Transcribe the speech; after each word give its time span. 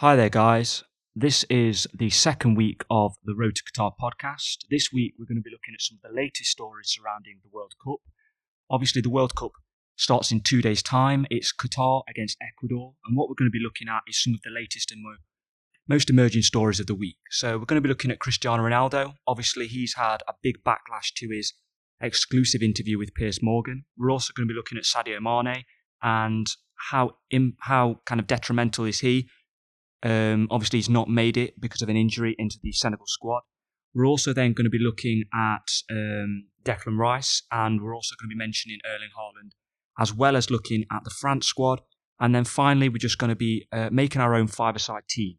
Hi 0.00 0.16
there, 0.16 0.30
guys. 0.30 0.82
This 1.14 1.44
is 1.50 1.86
the 1.92 2.08
second 2.08 2.54
week 2.54 2.84
of 2.88 3.16
the 3.22 3.34
Road 3.34 3.56
to 3.56 3.62
Qatar 3.62 3.92
podcast. 4.00 4.60
This 4.70 4.88
week, 4.90 5.12
we're 5.18 5.26
going 5.26 5.36
to 5.36 5.42
be 5.42 5.50
looking 5.50 5.74
at 5.74 5.82
some 5.82 5.98
of 6.02 6.10
the 6.10 6.16
latest 6.18 6.50
stories 6.50 6.88
surrounding 6.88 7.40
the 7.42 7.50
World 7.52 7.74
Cup. 7.84 7.98
Obviously, 8.70 9.02
the 9.02 9.10
World 9.10 9.36
Cup 9.36 9.50
starts 9.96 10.32
in 10.32 10.40
two 10.40 10.62
days' 10.62 10.82
time. 10.82 11.26
It's 11.28 11.52
Qatar 11.52 12.00
against 12.08 12.38
Ecuador. 12.40 12.94
And 13.04 13.14
what 13.14 13.28
we're 13.28 13.34
going 13.34 13.50
to 13.50 13.52
be 13.52 13.62
looking 13.62 13.88
at 13.88 14.00
is 14.08 14.22
some 14.22 14.32
of 14.32 14.40
the 14.40 14.48
latest 14.48 14.90
and 14.90 15.04
most 15.86 16.08
emerging 16.08 16.44
stories 16.44 16.80
of 16.80 16.86
the 16.86 16.94
week. 16.94 17.18
So, 17.28 17.58
we're 17.58 17.66
going 17.66 17.82
to 17.82 17.86
be 17.86 17.90
looking 17.90 18.10
at 18.10 18.20
Cristiano 18.20 18.62
Ronaldo. 18.62 19.12
Obviously, 19.26 19.66
he's 19.66 19.96
had 19.96 20.22
a 20.26 20.32
big 20.42 20.64
backlash 20.64 21.12
to 21.16 21.28
his 21.28 21.52
exclusive 22.00 22.62
interview 22.62 22.96
with 22.96 23.12
Piers 23.12 23.42
Morgan. 23.42 23.84
We're 23.98 24.12
also 24.12 24.32
going 24.34 24.48
to 24.48 24.54
be 24.54 24.56
looking 24.56 24.78
at 24.78 24.84
Sadio 24.84 25.20
Mane 25.20 25.64
and 26.02 26.46
how, 26.90 27.18
how 27.58 28.00
kind 28.06 28.18
of 28.18 28.26
detrimental 28.26 28.86
is 28.86 29.00
he 29.00 29.28
um, 30.02 30.48
obviously, 30.50 30.78
he's 30.78 30.88
not 30.88 31.08
made 31.08 31.36
it 31.36 31.60
because 31.60 31.82
of 31.82 31.88
an 31.88 31.96
injury 31.96 32.34
into 32.38 32.58
the 32.62 32.72
Senegal 32.72 33.06
squad. 33.06 33.42
We're 33.94 34.06
also 34.06 34.32
then 34.32 34.52
going 34.52 34.64
to 34.64 34.70
be 34.70 34.78
looking 34.78 35.24
at 35.34 35.66
um, 35.90 36.46
Declan 36.64 36.96
Rice, 36.96 37.42
and 37.50 37.82
we're 37.82 37.94
also 37.94 38.14
going 38.20 38.30
to 38.30 38.34
be 38.34 38.38
mentioning 38.38 38.78
Erling 38.86 39.10
Haaland, 39.18 39.50
as 39.98 40.14
well 40.14 40.36
as 40.36 40.50
looking 40.50 40.84
at 40.92 41.04
the 41.04 41.10
France 41.10 41.46
squad. 41.46 41.80
And 42.20 42.34
then 42.34 42.44
finally, 42.44 42.88
we're 42.88 42.98
just 42.98 43.18
going 43.18 43.30
to 43.30 43.36
be 43.36 43.66
uh, 43.72 43.88
making 43.90 44.20
our 44.20 44.34
own 44.34 44.46
five-a-side 44.46 45.04
team. 45.08 45.38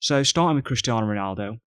So, 0.00 0.22
starting 0.22 0.56
with 0.56 0.64
Cristiano 0.64 1.06
Ronaldo, 1.06 1.58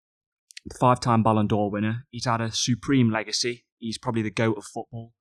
five-time 0.79 1.23
Ballon 1.23 1.47
d'Or 1.47 1.69
winner. 1.69 2.05
He's 2.11 2.25
had 2.25 2.41
a 2.41 2.51
supreme 2.51 3.11
legacy. 3.11 3.65
He's 3.79 3.97
probably 3.97 4.21
the 4.21 4.31
goat 4.31 4.57
of 4.57 4.63
football. 4.63 5.13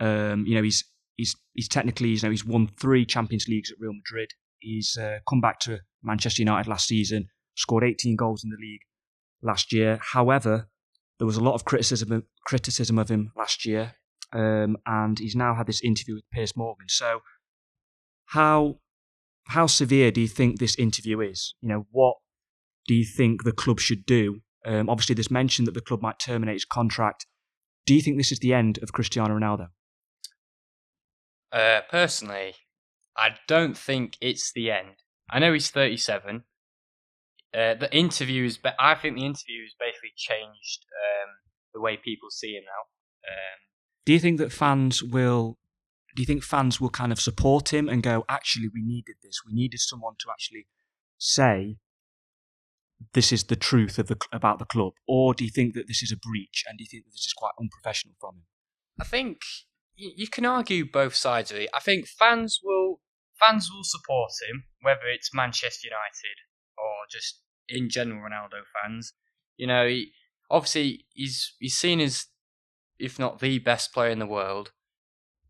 Um, 0.00 0.44
you 0.46 0.54
know, 0.54 0.62
he's 0.62 0.84
he's 1.16 1.36
he's 1.52 1.68
technically, 1.68 2.08
you 2.08 2.20
know, 2.22 2.30
he's 2.30 2.44
won 2.44 2.68
three 2.80 3.04
Champions 3.04 3.46
Leagues 3.48 3.70
at 3.70 3.76
Real 3.78 3.92
Madrid. 3.92 4.30
He's 4.58 4.96
uh, 4.98 5.18
come 5.28 5.40
back 5.40 5.60
to 5.60 5.80
Manchester 6.02 6.42
United 6.42 6.68
last 6.68 6.86
season, 6.86 7.28
scored 7.56 7.84
18 7.84 8.16
goals 8.16 8.44
in 8.44 8.50
the 8.50 8.56
league 8.60 8.82
last 9.42 9.72
year. 9.72 9.98
However, 10.12 10.68
there 11.18 11.26
was 11.26 11.36
a 11.36 11.42
lot 11.42 11.54
of 11.54 11.64
criticism 11.64 12.24
criticism 12.46 12.98
of 12.98 13.10
him 13.10 13.32
last 13.36 13.66
year, 13.66 13.94
um, 14.32 14.76
and 14.86 15.18
he's 15.18 15.36
now 15.36 15.54
had 15.54 15.66
this 15.66 15.82
interview 15.82 16.14
with 16.14 16.30
Piers 16.32 16.56
Morgan. 16.56 16.88
So, 16.88 17.20
how 18.26 18.78
how 19.48 19.66
severe 19.66 20.10
do 20.10 20.20
you 20.20 20.28
think 20.28 20.58
this 20.58 20.76
interview 20.76 21.20
is? 21.20 21.54
You 21.60 21.68
know, 21.68 21.86
what 21.90 22.16
do 22.86 22.94
you 22.94 23.04
think 23.04 23.44
the 23.44 23.52
club 23.52 23.80
should 23.80 24.06
do? 24.06 24.40
Um, 24.64 24.88
obviously, 24.88 25.14
there's 25.14 25.30
mention 25.30 25.64
that 25.64 25.74
the 25.74 25.80
club 25.80 26.02
might 26.02 26.18
terminate 26.18 26.54
his 26.54 26.64
contract. 26.64 27.26
Do 27.86 27.94
you 27.94 28.02
think 28.02 28.16
this 28.16 28.32
is 28.32 28.38
the 28.38 28.54
end 28.54 28.78
of 28.82 28.92
Cristiano 28.92 29.36
Ronaldo? 29.36 29.68
Uh, 31.52 31.80
personally, 31.90 32.54
I 33.16 33.30
don't 33.48 33.76
think 33.76 34.16
it's 34.20 34.52
the 34.52 34.70
end. 34.70 35.02
I 35.30 35.38
know 35.38 35.52
he's 35.52 35.70
37. 35.70 36.44
Uh, 37.52 37.74
the 37.74 37.88
interview 37.94 38.44
is, 38.44 38.58
be- 38.58 38.70
I 38.78 38.94
think 38.94 39.16
the 39.16 39.24
interview 39.24 39.62
has 39.62 39.74
basically 39.78 40.12
changed 40.16 40.84
um, 40.94 41.30
the 41.74 41.80
way 41.80 41.96
people 41.96 42.30
see 42.30 42.52
him 42.52 42.64
now. 42.64 43.28
Um, 43.28 43.58
Do 44.06 44.12
you 44.12 44.20
think 44.20 44.38
that 44.38 44.52
fans 44.52 45.02
will? 45.02 45.58
Do 46.16 46.22
you 46.22 46.26
think 46.26 46.42
fans 46.42 46.80
will 46.80 46.90
kind 46.90 47.12
of 47.12 47.20
support 47.20 47.72
him 47.72 47.88
and 47.88 48.02
go, 48.02 48.24
actually, 48.28 48.68
we 48.72 48.82
needed 48.82 49.16
this. 49.22 49.42
We 49.46 49.52
needed 49.54 49.78
someone 49.78 50.14
to 50.18 50.26
actually 50.30 50.66
say 51.18 51.76
this 53.14 53.32
is 53.32 53.44
the 53.44 53.56
truth 53.56 53.98
of 53.98 54.08
the 54.08 54.16
about 54.32 54.58
the 54.58 54.64
club, 54.64 54.92
or 55.06 55.34
do 55.34 55.44
you 55.44 55.50
think 55.50 55.74
that 55.74 55.86
this 55.86 56.02
is 56.02 56.12
a 56.12 56.16
breach 56.16 56.64
and 56.68 56.78
do 56.78 56.84
you 56.84 56.88
think 56.90 57.04
that 57.04 57.12
this 57.12 57.26
is 57.26 57.32
quite 57.32 57.52
unprofessional 57.60 58.14
from 58.20 58.36
him? 58.36 58.42
I 59.00 59.04
think 59.04 59.38
you 59.94 60.28
can 60.28 60.44
argue 60.44 60.90
both 60.90 61.14
sides 61.14 61.50
of 61.50 61.58
it. 61.58 61.70
I 61.74 61.80
think 61.80 62.06
fans 62.06 62.60
will 62.62 62.99
fans 63.40 63.70
will 63.72 63.84
support 63.84 64.30
him, 64.48 64.64
whether 64.82 65.06
it's 65.12 65.34
Manchester 65.34 65.88
United 65.88 66.36
or 66.76 67.08
just 67.10 67.40
in 67.68 67.88
general 67.88 68.20
Ronaldo 68.20 68.62
fans. 68.74 69.12
You 69.56 69.66
know, 69.66 69.86
he, 69.86 70.12
obviously 70.50 71.06
he's 71.10 71.54
he's 71.58 71.74
seen 71.74 72.00
as 72.00 72.26
if 72.98 73.18
not 73.18 73.40
the 73.40 73.58
best 73.58 73.92
player 73.92 74.10
in 74.10 74.18
the 74.18 74.26
world, 74.26 74.72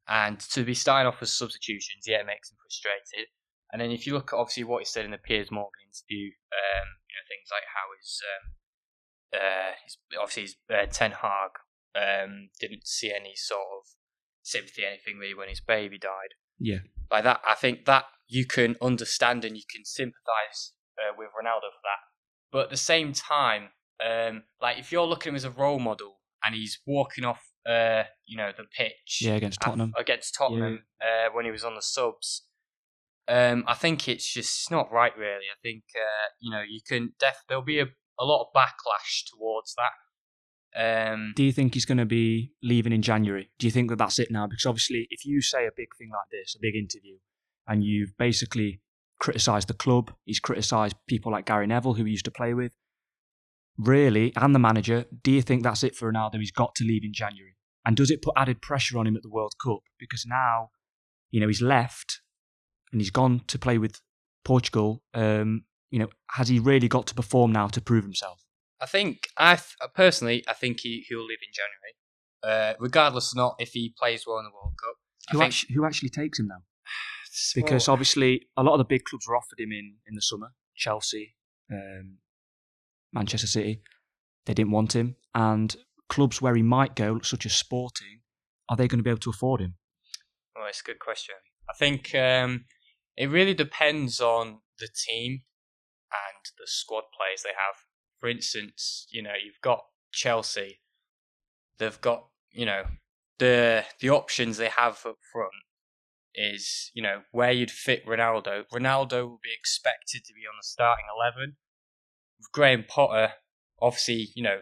and 0.09 0.39
to 0.39 0.65
be 0.65 0.75
starting 0.75 1.07
off 1.07 1.23
as 1.23 1.33
substitutions, 1.33 2.05
yeah, 2.07 2.21
it 2.21 2.27
makes 2.27 2.51
him 2.51 2.59
frustrated. 2.63 3.29
And 3.73 3.81
then 3.81 3.91
if 3.91 4.07
you 4.07 4.15
look 4.15 4.33
at 4.33 4.37
obviously 4.39 4.65
what 4.65 4.81
he 4.81 4.85
said 4.85 5.05
in 5.05 5.13
the 5.13 5.19
Piers 5.19 5.51
Morgan 5.51 5.87
interview, 5.87 6.31
um, 6.51 6.89
you 7.09 7.15
know 7.15 7.27
things 7.29 7.49
like 7.51 7.67
how 7.71 7.87
his, 7.99 8.21
um, 8.27 8.45
uh, 9.35 9.73
his 9.85 9.99
obviously 10.19 10.43
his 10.43 10.57
uh, 10.71 10.87
Ten 10.91 11.13
Hag 11.13 11.59
um, 11.95 12.51
didn't 12.61 12.87
see 12.87 13.13
any 13.13 13.35
sort 13.37 13.67
of 13.79 13.87
sympathy, 14.43 14.85
anything 14.85 15.19
really 15.19 15.35
when 15.35 15.49
his 15.49 15.61
baby 15.61 15.99
died 15.99 16.35
Yeah. 16.61 16.79
like 17.11 17.25
that. 17.25 17.41
I 17.47 17.55
think 17.55 17.87
that 17.87 18.05
you 18.29 18.47
can 18.47 18.77
understand 18.81 19.45
and 19.45 19.57
you 19.57 19.63
can 19.69 19.85
sympathise 19.85 20.73
uh, 20.99 21.13
with 21.19 21.29
Ronaldo 21.29 21.73
for 21.73 21.83
that. 21.85 22.01
But 22.53 22.65
at 22.65 22.71
the 22.71 22.77
same 22.77 23.13
time, 23.13 23.71
um, 24.05 24.45
like 24.63 24.79
if 24.79 24.93
you're 24.93 25.07
looking 25.07 25.31
at 25.31 25.33
him 25.33 25.37
as 25.37 25.45
a 25.45 25.51
role 25.51 25.79
model 25.81 26.21
and 26.45 26.55
he's 26.55 26.79
walking 26.87 27.25
off, 27.25 27.43
uh, 27.69 28.05
you 28.27 28.37
know, 28.37 28.53
the 28.57 28.65
pitch 28.65 29.21
Yeah, 29.23 29.35
against 29.35 29.61
Tottenham. 29.61 29.93
against 29.99 30.35
Tottenham 30.37 30.85
uh, 31.01 31.31
when 31.33 31.45
he 31.45 31.51
was 31.51 31.65
on 31.65 31.75
the 31.75 31.83
subs. 31.83 32.45
Um, 33.29 33.65
I 33.69 33.75
think 33.75 34.09
it's 34.09 34.33
just 34.33 34.71
not 34.71 34.91
right, 34.91 35.17
really. 35.17 35.47
I 35.53 35.59
think 35.63 35.85
uh, 35.95 36.29
you 36.41 36.51
know 36.51 36.63
you 36.69 36.81
can 36.87 37.13
def- 37.21 37.45
there'll 37.49 37.63
be 37.63 37.79
a, 37.79 37.87
a 38.19 38.25
lot 38.25 38.43
of 38.43 38.49
backlash 38.57 39.25
towards 39.31 39.75
that. 39.77 39.93
Um, 40.77 41.33
Do 41.37 41.43
you 41.43 41.53
think 41.53 41.75
he's 41.75 41.85
going 41.85 41.99
to 41.99 42.07
be 42.07 42.53
leaving 42.63 42.93
in 42.93 43.03
January? 43.03 43.51
Do 43.59 43.67
you 43.67 43.71
think 43.71 43.91
that 43.91 43.97
that's 43.97 44.19
it 44.19 44.31
now? 44.31 44.47
Because 44.47 44.67
obviously, 44.67 45.09
if 45.11 45.25
you 45.25 45.41
say 45.41 45.67
a 45.67 45.73
big 45.77 45.89
thing 45.99 46.11
like 46.11 46.31
this, 46.31 46.55
a 46.55 46.61
big 46.61 46.77
interview, 46.77 47.17
and 47.67 47.85
you've 47.85 48.17
basically 48.17 48.81
criticised 49.19 49.69
the 49.69 49.75
club, 49.75 50.13
he's 50.25 50.41
criticised 50.41 50.97
people 51.09 51.33
like 51.33 51.47
Gary 51.47 51.67
Neville, 51.67 51.95
who 51.95 52.05
he 52.05 52.13
used 52.13 52.25
to 52.25 52.31
play 52.31 52.55
with, 52.55 52.73
really, 53.79 54.33
and 54.37 54.55
the 54.55 54.59
manager, 54.59 55.07
do 55.23 55.31
you 55.31 55.43
think 55.43 55.63
that's 55.63 55.83
it 55.83 55.97
for 55.97 56.13
Ronaldo? 56.13 56.37
He's 56.37 56.53
got 56.53 56.75
to 56.77 56.85
leave 56.85 57.05
in 57.05 57.13
January. 57.13 57.57
And 57.85 57.97
does 57.97 58.11
it 58.11 58.23
put 58.23 58.35
added 58.37 58.61
pressure 58.61 58.99
on 58.99 59.07
him 59.07 59.17
at 59.17 59.23
the 59.23 59.31
World 59.31 59.55
Cup? 59.63 59.81
Because 59.99 60.27
now, 60.27 60.71
you 61.31 61.41
know, 61.41 61.49
he's 61.49 61.63
left 61.63 62.21
and 62.93 63.01
he's 63.01 63.11
gone 63.11 63.43
to 63.47 63.59
play 63.59 63.79
with 63.79 64.01
Portugal. 64.45 65.03
Um, 65.15 65.65
you 65.91 65.99
know, 65.99 66.09
has 66.33 66.49
he 66.49 66.59
really 66.59 66.89
got 66.89 67.07
to 67.09 67.15
perform 67.15 67.53
now 67.53 67.69
to 67.69 67.81
prove 67.81 68.05
himself? 68.05 68.45
I 68.81 68.87
think 68.87 69.29
I 69.37 69.57
th- 69.57 69.93
personally, 69.95 70.43
I 70.49 70.55
think 70.55 70.81
he 70.81 71.05
he'll 71.09 71.25
leave 71.25 71.39
in 71.43 71.53
January, 71.53 71.95
uh, 72.43 72.75
regardless 72.81 73.33
of 73.33 73.37
not 73.37 73.57
if 73.59 73.71
he 73.71 73.95
plays 73.99 74.25
well 74.27 74.39
in 74.39 74.45
the 74.45 74.51
World 74.51 74.75
Cup. 74.83 74.97
Who, 75.33 75.39
think- 75.39 75.49
actually, 75.49 75.75
who 75.75 75.85
actually 75.85 76.09
takes 76.11 76.39
him 76.39 76.49
now? 76.49 76.63
Because 77.55 77.87
well, 77.87 77.95
obviously 77.95 78.49
a 78.57 78.63
lot 78.63 78.73
of 78.75 78.79
the 78.79 78.85
big 78.85 79.05
clubs 79.05 79.27
were 79.29 79.37
offered 79.37 79.59
him 79.61 79.71
in, 79.71 79.95
in 80.09 80.15
the 80.17 80.21
summer 80.21 80.49
Chelsea, 80.75 81.37
um, 81.73 82.19
Manchester 83.13 83.47
City. 83.47 83.83
They 84.47 84.55
didn't 84.55 84.73
want 84.73 84.97
him. 84.97 85.15
And 85.33 85.77
clubs 86.09 86.43
where 86.43 86.57
he 86.57 86.63
might 86.63 86.97
go, 86.97 87.21
such 87.21 87.47
as 87.47 87.55
Sporting, 87.55 88.21
are 88.69 88.77
they 88.77 88.89
going 88.89 88.99
to 88.99 89.05
be 89.05 89.11
able 89.11 89.21
to 89.21 89.31
afford 89.31 89.61
him? 89.61 89.75
well, 90.57 90.67
it's 90.69 90.81
a 90.81 90.85
good 90.85 90.99
question. 90.99 91.37
I 91.69 91.73
think 91.75 92.15
um, 92.15 92.65
it 93.17 93.31
really 93.31 93.55
depends 93.55 94.21
on 94.21 94.61
the 94.79 94.89
team 94.89 95.43
and 96.13 96.45
the 96.59 96.67
squad 96.67 97.05
players 97.17 97.43
they 97.45 97.51
have. 97.51 97.77
For 98.21 98.29
instance, 98.29 99.07
you 99.11 99.23
know 99.23 99.33
you've 99.43 99.61
got 99.63 99.85
Chelsea. 100.13 100.81
They've 101.79 102.01
got 102.01 102.27
you 102.53 102.67
know 102.67 102.85
the 103.39 103.85
the 104.01 104.11
options 104.11 104.57
they 104.57 104.69
have 104.69 105.05
up 105.07 105.17
front 105.33 105.53
is 106.35 106.91
you 106.95 107.03
know 107.03 107.23
where 107.33 107.53
you'd 107.53 107.71
fit 107.71 108.07
Ronaldo. 108.07 108.65
Ronaldo 108.73 109.23
will 109.23 109.41
be 109.43 109.55
expected 109.59 110.25
to 110.25 110.35
be 110.35 110.47
on 110.47 110.57
the 110.59 110.63
starting 110.63 111.07
eleven. 111.17 111.57
With 112.39 112.53
Graham 112.53 112.85
Potter, 112.89 113.35
obviously, 113.81 114.29
you 114.35 114.43
know, 114.43 114.61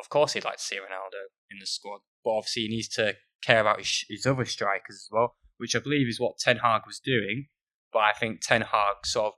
of 0.00 0.08
course 0.08 0.32
he'd 0.32 0.44
like 0.44 0.56
to 0.56 0.62
see 0.62 0.76
Ronaldo 0.76 1.26
in 1.50 1.58
the 1.60 1.66
squad, 1.66 2.00
but 2.24 2.30
obviously 2.32 2.62
he 2.62 2.68
needs 2.68 2.88
to 2.88 3.14
care 3.42 3.60
about 3.60 3.78
his, 3.78 4.04
his 4.08 4.26
other 4.26 4.44
strikers 4.44 4.96
as 4.96 5.08
well, 5.10 5.36
which 5.58 5.76
I 5.76 5.78
believe 5.78 6.08
is 6.08 6.18
what 6.18 6.38
Ten 6.38 6.58
Hag 6.58 6.82
was 6.86 6.98
doing. 6.98 7.46
But 7.92 8.00
I 8.00 8.12
think 8.12 8.40
Ten 8.40 8.62
Hag 8.62 9.04
sort 9.04 9.26
of 9.26 9.32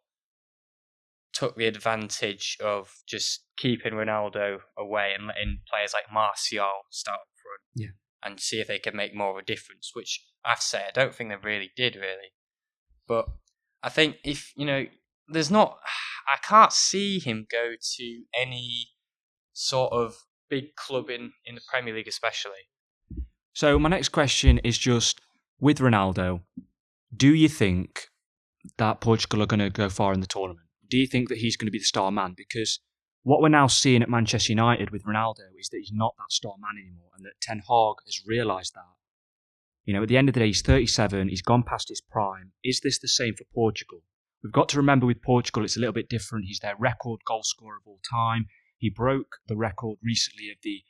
took 1.38 1.56
the 1.56 1.66
advantage 1.66 2.56
of 2.60 2.90
just 3.06 3.44
keeping 3.56 3.92
Ronaldo 3.92 4.58
away 4.76 5.12
and 5.16 5.28
letting 5.28 5.60
players 5.70 5.92
like 5.94 6.12
Martial 6.12 6.82
start 6.90 7.20
up 7.20 7.28
front. 7.40 7.62
Yeah. 7.76 7.94
And 8.24 8.40
see 8.40 8.60
if 8.60 8.66
they 8.66 8.80
could 8.80 8.94
make 8.94 9.14
more 9.14 9.30
of 9.30 9.36
a 9.36 9.46
difference, 9.46 9.92
which 9.94 10.24
I 10.44 10.50
have 10.50 10.60
to 10.60 10.66
say 10.66 10.78
I 10.78 10.90
don't 10.92 11.14
think 11.14 11.30
they 11.30 11.36
really 11.36 11.70
did 11.76 11.94
really. 11.94 12.32
But 13.06 13.26
I 13.84 13.88
think 13.88 14.16
if 14.24 14.52
you 14.56 14.66
know, 14.66 14.86
there's 15.28 15.50
not 15.50 15.78
I 16.28 16.36
can't 16.42 16.72
see 16.72 17.20
him 17.20 17.46
go 17.50 17.74
to 17.96 18.22
any 18.36 18.88
sort 19.52 19.92
of 19.92 20.16
big 20.50 20.74
club 20.74 21.08
in, 21.08 21.32
in 21.46 21.54
the 21.54 21.60
Premier 21.70 21.94
League 21.94 22.08
especially. 22.08 22.66
So 23.52 23.78
my 23.78 23.88
next 23.88 24.08
question 24.08 24.58
is 24.58 24.76
just 24.76 25.20
with 25.60 25.78
Ronaldo, 25.78 26.40
do 27.16 27.32
you 27.32 27.48
think 27.48 28.08
that 28.76 29.00
Portugal 29.00 29.42
are 29.42 29.46
going 29.46 29.60
to 29.60 29.70
go 29.70 29.88
far 29.88 30.12
in 30.12 30.20
the 30.20 30.26
tournament? 30.26 30.67
Do 30.90 30.98
you 30.98 31.06
think 31.06 31.28
that 31.28 31.38
he's 31.38 31.56
going 31.56 31.66
to 31.66 31.72
be 31.72 31.78
the 31.78 31.84
star 31.84 32.10
man? 32.10 32.34
Because 32.36 32.80
what 33.22 33.42
we're 33.42 33.48
now 33.48 33.66
seeing 33.66 34.02
at 34.02 34.08
Manchester 34.08 34.52
United 34.52 34.90
with 34.90 35.04
Ronaldo 35.04 35.48
is 35.58 35.68
that 35.70 35.78
he's 35.78 35.92
not 35.92 36.14
that 36.18 36.32
star 36.32 36.54
man 36.60 36.82
anymore, 36.82 37.10
and 37.16 37.24
that 37.24 37.40
Ten 37.40 37.58
Hag 37.58 37.96
has 38.06 38.22
realised 38.26 38.74
that. 38.74 38.84
You 39.84 39.94
know, 39.94 40.02
at 40.02 40.08
the 40.08 40.16
end 40.16 40.28
of 40.28 40.34
the 40.34 40.40
day, 40.40 40.46
he's 40.48 40.62
37. 40.62 41.28
He's 41.28 41.42
gone 41.42 41.62
past 41.62 41.88
his 41.88 42.00
prime. 42.00 42.52
Is 42.62 42.80
this 42.80 42.98
the 42.98 43.08
same 43.08 43.34
for 43.34 43.44
Portugal? 43.54 44.02
we've 44.42 44.52
got 44.52 44.68
to 44.70 44.76
remember 44.76 45.06
with 45.06 45.22
Portugal, 45.22 45.64
it's 45.64 45.76
a 45.76 45.80
little 45.80 45.92
bit 45.92 46.08
different. 46.08 46.46
He's 46.46 46.60
their 46.60 46.76
record 46.78 47.20
goal 47.26 47.42
scorer 47.42 47.76
of 47.76 47.86
all 47.86 48.00
time. 48.08 48.46
He 48.78 48.90
broke 48.90 49.36
the 49.48 49.56
record 49.56 49.98
recently 50.02 50.50
of 50.50 50.58
the 50.62 50.82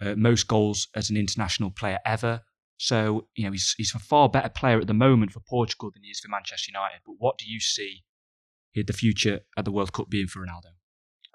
uh, 0.00 0.14
most 0.14 0.46
goals 0.46 0.88
as 0.94 1.10
an 1.10 1.16
international 1.16 1.70
player 1.70 1.98
ever. 2.04 2.42
So, 2.78 3.26
you 3.34 3.44
know, 3.44 3.52
he's, 3.52 3.74
he's 3.76 3.94
a 3.94 3.98
far 3.98 4.28
better 4.28 4.50
player 4.50 4.78
at 4.78 4.86
the 4.86 4.94
moment 4.94 5.32
for 5.32 5.40
Portugal 5.40 5.90
than 5.92 6.02
he 6.04 6.10
is 6.10 6.20
for 6.20 6.28
Manchester 6.28 6.70
United. 6.72 7.00
But 7.04 7.14
what 7.18 7.38
do 7.38 7.46
you 7.50 7.58
see 7.58 8.04
the 8.82 8.92
future 8.92 9.40
at 9.56 9.64
the 9.64 9.72
World 9.72 9.92
Cup 9.92 10.08
being 10.10 10.26
for 10.26 10.40
Ronaldo? 10.40 10.72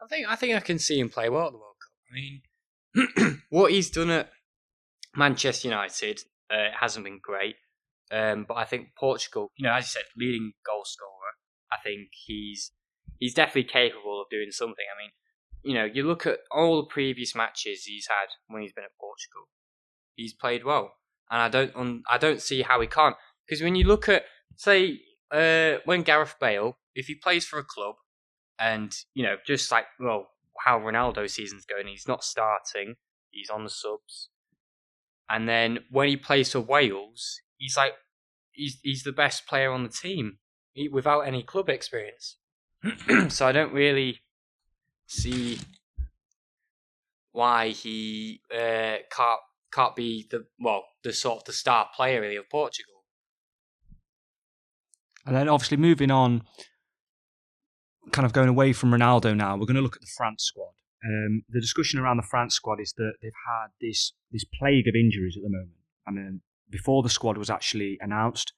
I 0.01 0.07
think 0.07 0.27
I 0.27 0.35
think 0.35 0.55
I 0.55 0.59
can 0.59 0.79
see 0.79 0.99
him 0.99 1.09
play 1.09 1.29
well 1.29 1.47
at 1.47 1.51
the 1.53 1.57
World 1.57 1.75
Cup. 1.81 1.91
I 2.09 2.13
mean, 2.15 3.41
what 3.49 3.71
he's 3.71 3.89
done 3.89 4.09
at 4.09 4.29
Manchester 5.15 5.67
United 5.67 6.21
uh, 6.49 6.69
hasn't 6.79 7.05
been 7.05 7.19
great, 7.21 7.55
um, 8.11 8.45
but 8.47 8.55
I 8.55 8.65
think 8.65 8.89
Portugal, 8.97 9.51
you 9.55 9.63
know, 9.63 9.73
as 9.73 9.85
you 9.85 9.89
said, 9.89 10.03
leading 10.17 10.53
goal 10.65 10.83
scorer. 10.85 11.11
I 11.71 11.77
think 11.83 12.09
he's 12.25 12.71
he's 13.17 13.33
definitely 13.33 13.71
capable 13.71 14.21
of 14.21 14.29
doing 14.29 14.51
something. 14.51 14.85
I 14.93 15.01
mean, 15.01 15.11
you 15.63 15.73
know, 15.73 15.85
you 15.85 16.03
look 16.03 16.25
at 16.25 16.39
all 16.51 16.77
the 16.77 16.88
previous 16.88 17.35
matches 17.35 17.83
he's 17.85 18.07
had 18.07 18.29
when 18.47 18.61
he's 18.61 18.73
been 18.73 18.83
at 18.83 18.97
Portugal, 18.99 19.47
he's 20.15 20.33
played 20.33 20.65
well, 20.65 20.95
and 21.29 21.41
I 21.41 21.47
don't 21.47 22.03
I 22.09 22.17
don't 22.17 22.41
see 22.41 22.63
how 22.63 22.81
he 22.81 22.88
can't. 22.88 23.15
Because 23.45 23.61
when 23.61 23.75
you 23.75 23.85
look 23.85 24.09
at 24.09 24.25
say 24.55 24.99
uh, 25.31 25.78
when 25.86 26.04
Gareth 26.04 26.36
Bale, 26.39 26.78
if 26.95 27.07
he 27.07 27.16
plays 27.16 27.45
for 27.45 27.60
a 27.60 27.63
club, 27.63 27.95
and 28.60 28.95
you 29.13 29.24
know, 29.24 29.38
just 29.45 29.72
like 29.72 29.86
well, 30.00 30.28
how 30.66 30.80
Ronaldo 30.80 31.30
season's 31.30 31.66
going, 31.66 31.88
he's 31.88 32.07
not 32.07 32.24
starting, 32.24 32.95
he's 33.30 33.50
on 33.50 33.63
the 33.63 33.69
subs, 33.69 34.30
and 35.30 35.48
then 35.48 35.80
when 35.89 36.07
he 36.07 36.18
plays 36.18 36.51
for 36.51 36.60
Wales, 36.60 37.39
he's 37.57 37.78
like 37.78 37.94
he's 38.51 38.80
he's 38.83 39.04
the 39.04 39.12
best 39.12 39.48
player 39.48 39.72
on 39.72 39.83
the 39.83 39.89
team 39.89 40.38
without 40.92 41.22
any 41.22 41.44
club 41.44 41.69
experience. 41.69 42.38
so 43.30 43.48
I 43.48 43.51
don't 43.51 43.74
really 43.74 44.22
see 45.07 45.60
why 47.31 47.69
he 47.69 48.42
uh, 48.54 48.98
can't 49.10 49.39
can't 49.72 49.95
be 49.95 50.27
the 50.30 50.45
well 50.60 50.84
the 51.04 51.13
sort 51.13 51.39
of 51.39 51.44
the 51.45 51.54
star 51.54 51.89
player 51.95 52.22
really 52.22 52.36
of 52.36 52.50
Portugal. 52.50 53.00
And 55.25 55.35
then 55.35 55.50
obviously 55.50 55.77
moving 55.77 56.12
on, 56.12 56.44
kind 58.12 58.25
of 58.25 58.33
going 58.33 58.50
away 58.50 58.73
from 58.73 58.91
Ronaldo 58.91 59.35
now, 59.35 59.56
we're 59.56 59.65
going 59.65 59.75
to 59.75 59.81
look 59.81 59.95
at 59.95 60.01
the 60.01 60.12
France 60.18 60.44
squad. 60.44 60.73
Um, 61.03 61.44
the 61.50 61.62
discussion 61.62 62.00
around 62.00 62.18
the 62.18 62.27
France 62.29 62.56
squad 62.56 62.79
is 62.79 62.94
that 62.97 63.13
they've 63.21 63.31
had 63.47 63.68
this 63.79 64.13
this 64.31 64.45
plague 64.59 64.88
of 64.88 64.95
injuries 64.95 65.35
at 65.35 65.44
the 65.44 65.50
moment. 65.50 65.71
I 66.07 66.12
mean, 66.12 66.41
before 66.69 67.01
the 67.01 67.09
squad 67.09 67.38
was 67.38 67.50
actually 67.50 67.97
announced, 68.01 68.53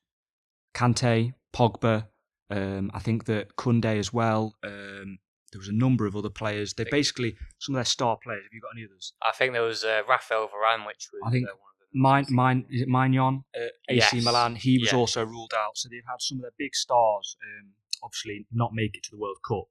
Kante, 0.73 1.33
Pogba, 1.53 2.07
um, 2.49 2.91
I 2.93 2.99
think 2.99 3.25
that 3.25 3.55
Koundé 3.55 3.97
as 3.97 4.11
well. 4.13 4.55
Um, 4.63 5.19
there 5.51 5.59
was 5.59 5.69
a 5.69 5.73
number 5.73 6.07
of 6.07 6.15
other 6.15 6.31
players. 6.31 6.73
They 6.73 6.83
basically 6.83 7.35
some 7.59 7.75
of 7.75 7.77
their 7.77 7.85
star 7.85 8.17
players. 8.21 8.41
Have 8.43 8.51
you 8.51 8.61
got 8.61 8.71
any 8.75 8.85
others? 8.89 9.13
I 9.21 9.31
think 9.31 9.53
there 9.53 9.61
was 9.61 9.83
uh, 9.83 10.01
Raphael 10.09 10.47
Varane, 10.47 10.85
which 10.85 11.07
was 11.13 11.21
I 11.25 11.31
think 11.31 11.47
uh, 11.47 11.53
one 11.53 11.69
of 11.69 11.72
the 11.72 11.72
mine, 11.93 12.25
mine 12.29 12.65
is 12.69 12.81
it 12.81 12.87
Maignan, 12.87 13.43
uh, 13.55 13.67
AC 13.89 14.17
Yes. 14.17 14.25
Milan. 14.25 14.55
He 14.55 14.79
was 14.79 14.91
Yeah. 14.91 14.97
also 14.97 15.23
ruled 15.25 15.53
out. 15.55 15.77
So 15.77 15.89
they've 15.89 16.03
had 16.09 16.21
some 16.21 16.37
of 16.37 16.41
their 16.43 16.53
big 16.57 16.75
stars, 16.75 17.37
um, 17.43 17.73
obviously 18.01 18.47
not 18.51 18.71
make 18.73 18.95
it 18.97 19.03
to 19.03 19.11
the 19.11 19.17
World 19.17 19.37
Cup. 19.47 19.65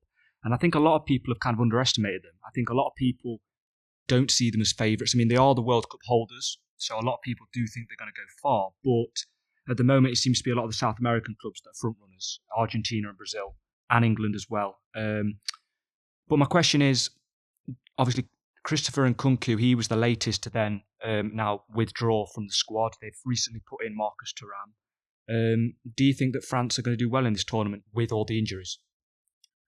And 0.45 0.53
I 0.55 0.57
think 0.57 0.75
a 0.75 0.81
lot 0.81 0.97
of 0.97 1.05
people 1.07 1.33
have 1.33 1.41
kind 1.41 1.55
of 1.55 1.61
underestimated 1.61 2.23
them. 2.25 2.35
I 2.47 2.51
think 2.55 2.69
a 2.69 2.75
lot 2.75 2.89
of 2.89 2.95
people 2.97 3.41
don't 4.09 4.31
see 4.31 4.51
them 4.51 4.61
as 4.61 4.73
favourites. 4.73 5.15
I 5.15 5.19
mean, 5.19 5.29
they 5.29 5.37
are 5.37 5.55
the 5.55 5.63
World 5.63 5.89
Cup 5.91 6.01
holders, 6.07 6.59
so 6.77 6.99
a 6.99 7.03
lot 7.03 7.15
of 7.15 7.23
people 7.23 7.47
do 7.53 7.67
think 7.67 7.89
they're 7.89 7.97
going 7.97 8.13
to 8.13 8.21
go 8.21 8.27
far. 8.43 8.71
But 8.83 9.25
at 9.71 9.77
the 9.77 9.85
moment, 9.85 10.13
it 10.13 10.17
seems 10.17 10.39
to 10.39 10.45
be 10.45 10.51
a 10.51 10.55
lot 10.57 10.65
of 10.65 10.71
the 10.71 10.77
South 10.77 10.99
American 10.99 11.37
clubs 11.41 11.61
that 11.63 11.71
are 11.71 11.75
front 11.81 11.97
runners, 12.01 12.41
Argentina 12.57 13.09
and 13.09 13.17
Brazil, 13.17 13.57
and 13.91 14.05
England 14.05 14.35
as 14.35 14.47
well. 14.51 14.81
Um, 14.97 15.39
but 16.29 16.39
my 16.39 16.47
question 16.47 16.83
is, 16.83 17.11
obviously, 17.99 18.25
Christopher 18.65 19.11
Nkunku, 19.11 19.59
he 19.59 19.75
was 19.75 19.89
the 19.89 19.97
latest 19.97 20.43
to 20.45 20.51
then 20.51 20.83
um, 21.05 21.33
now 21.35 21.65
withdraw 21.75 22.27
from 22.27 22.47
the 22.47 22.53
squad. 22.53 22.93
They've 23.01 23.13
recently 23.25 23.61
put 23.69 23.85
in 23.85 23.97
Marcus 23.97 24.33
Thuram. 24.33 24.73
Um, 25.29 25.75
do 25.97 26.05
you 26.05 26.15
think 26.15 26.33
that 26.35 26.45
France 26.45 26.79
are 26.79 26.83
going 26.83 26.97
to 26.97 27.05
do 27.05 27.11
well 27.11 27.27
in 27.27 27.33
this 27.33 27.45
tournament 27.45 27.85
with 27.93 28.13
all 28.13 28.25
the 28.25 28.39
injuries? 28.39 28.79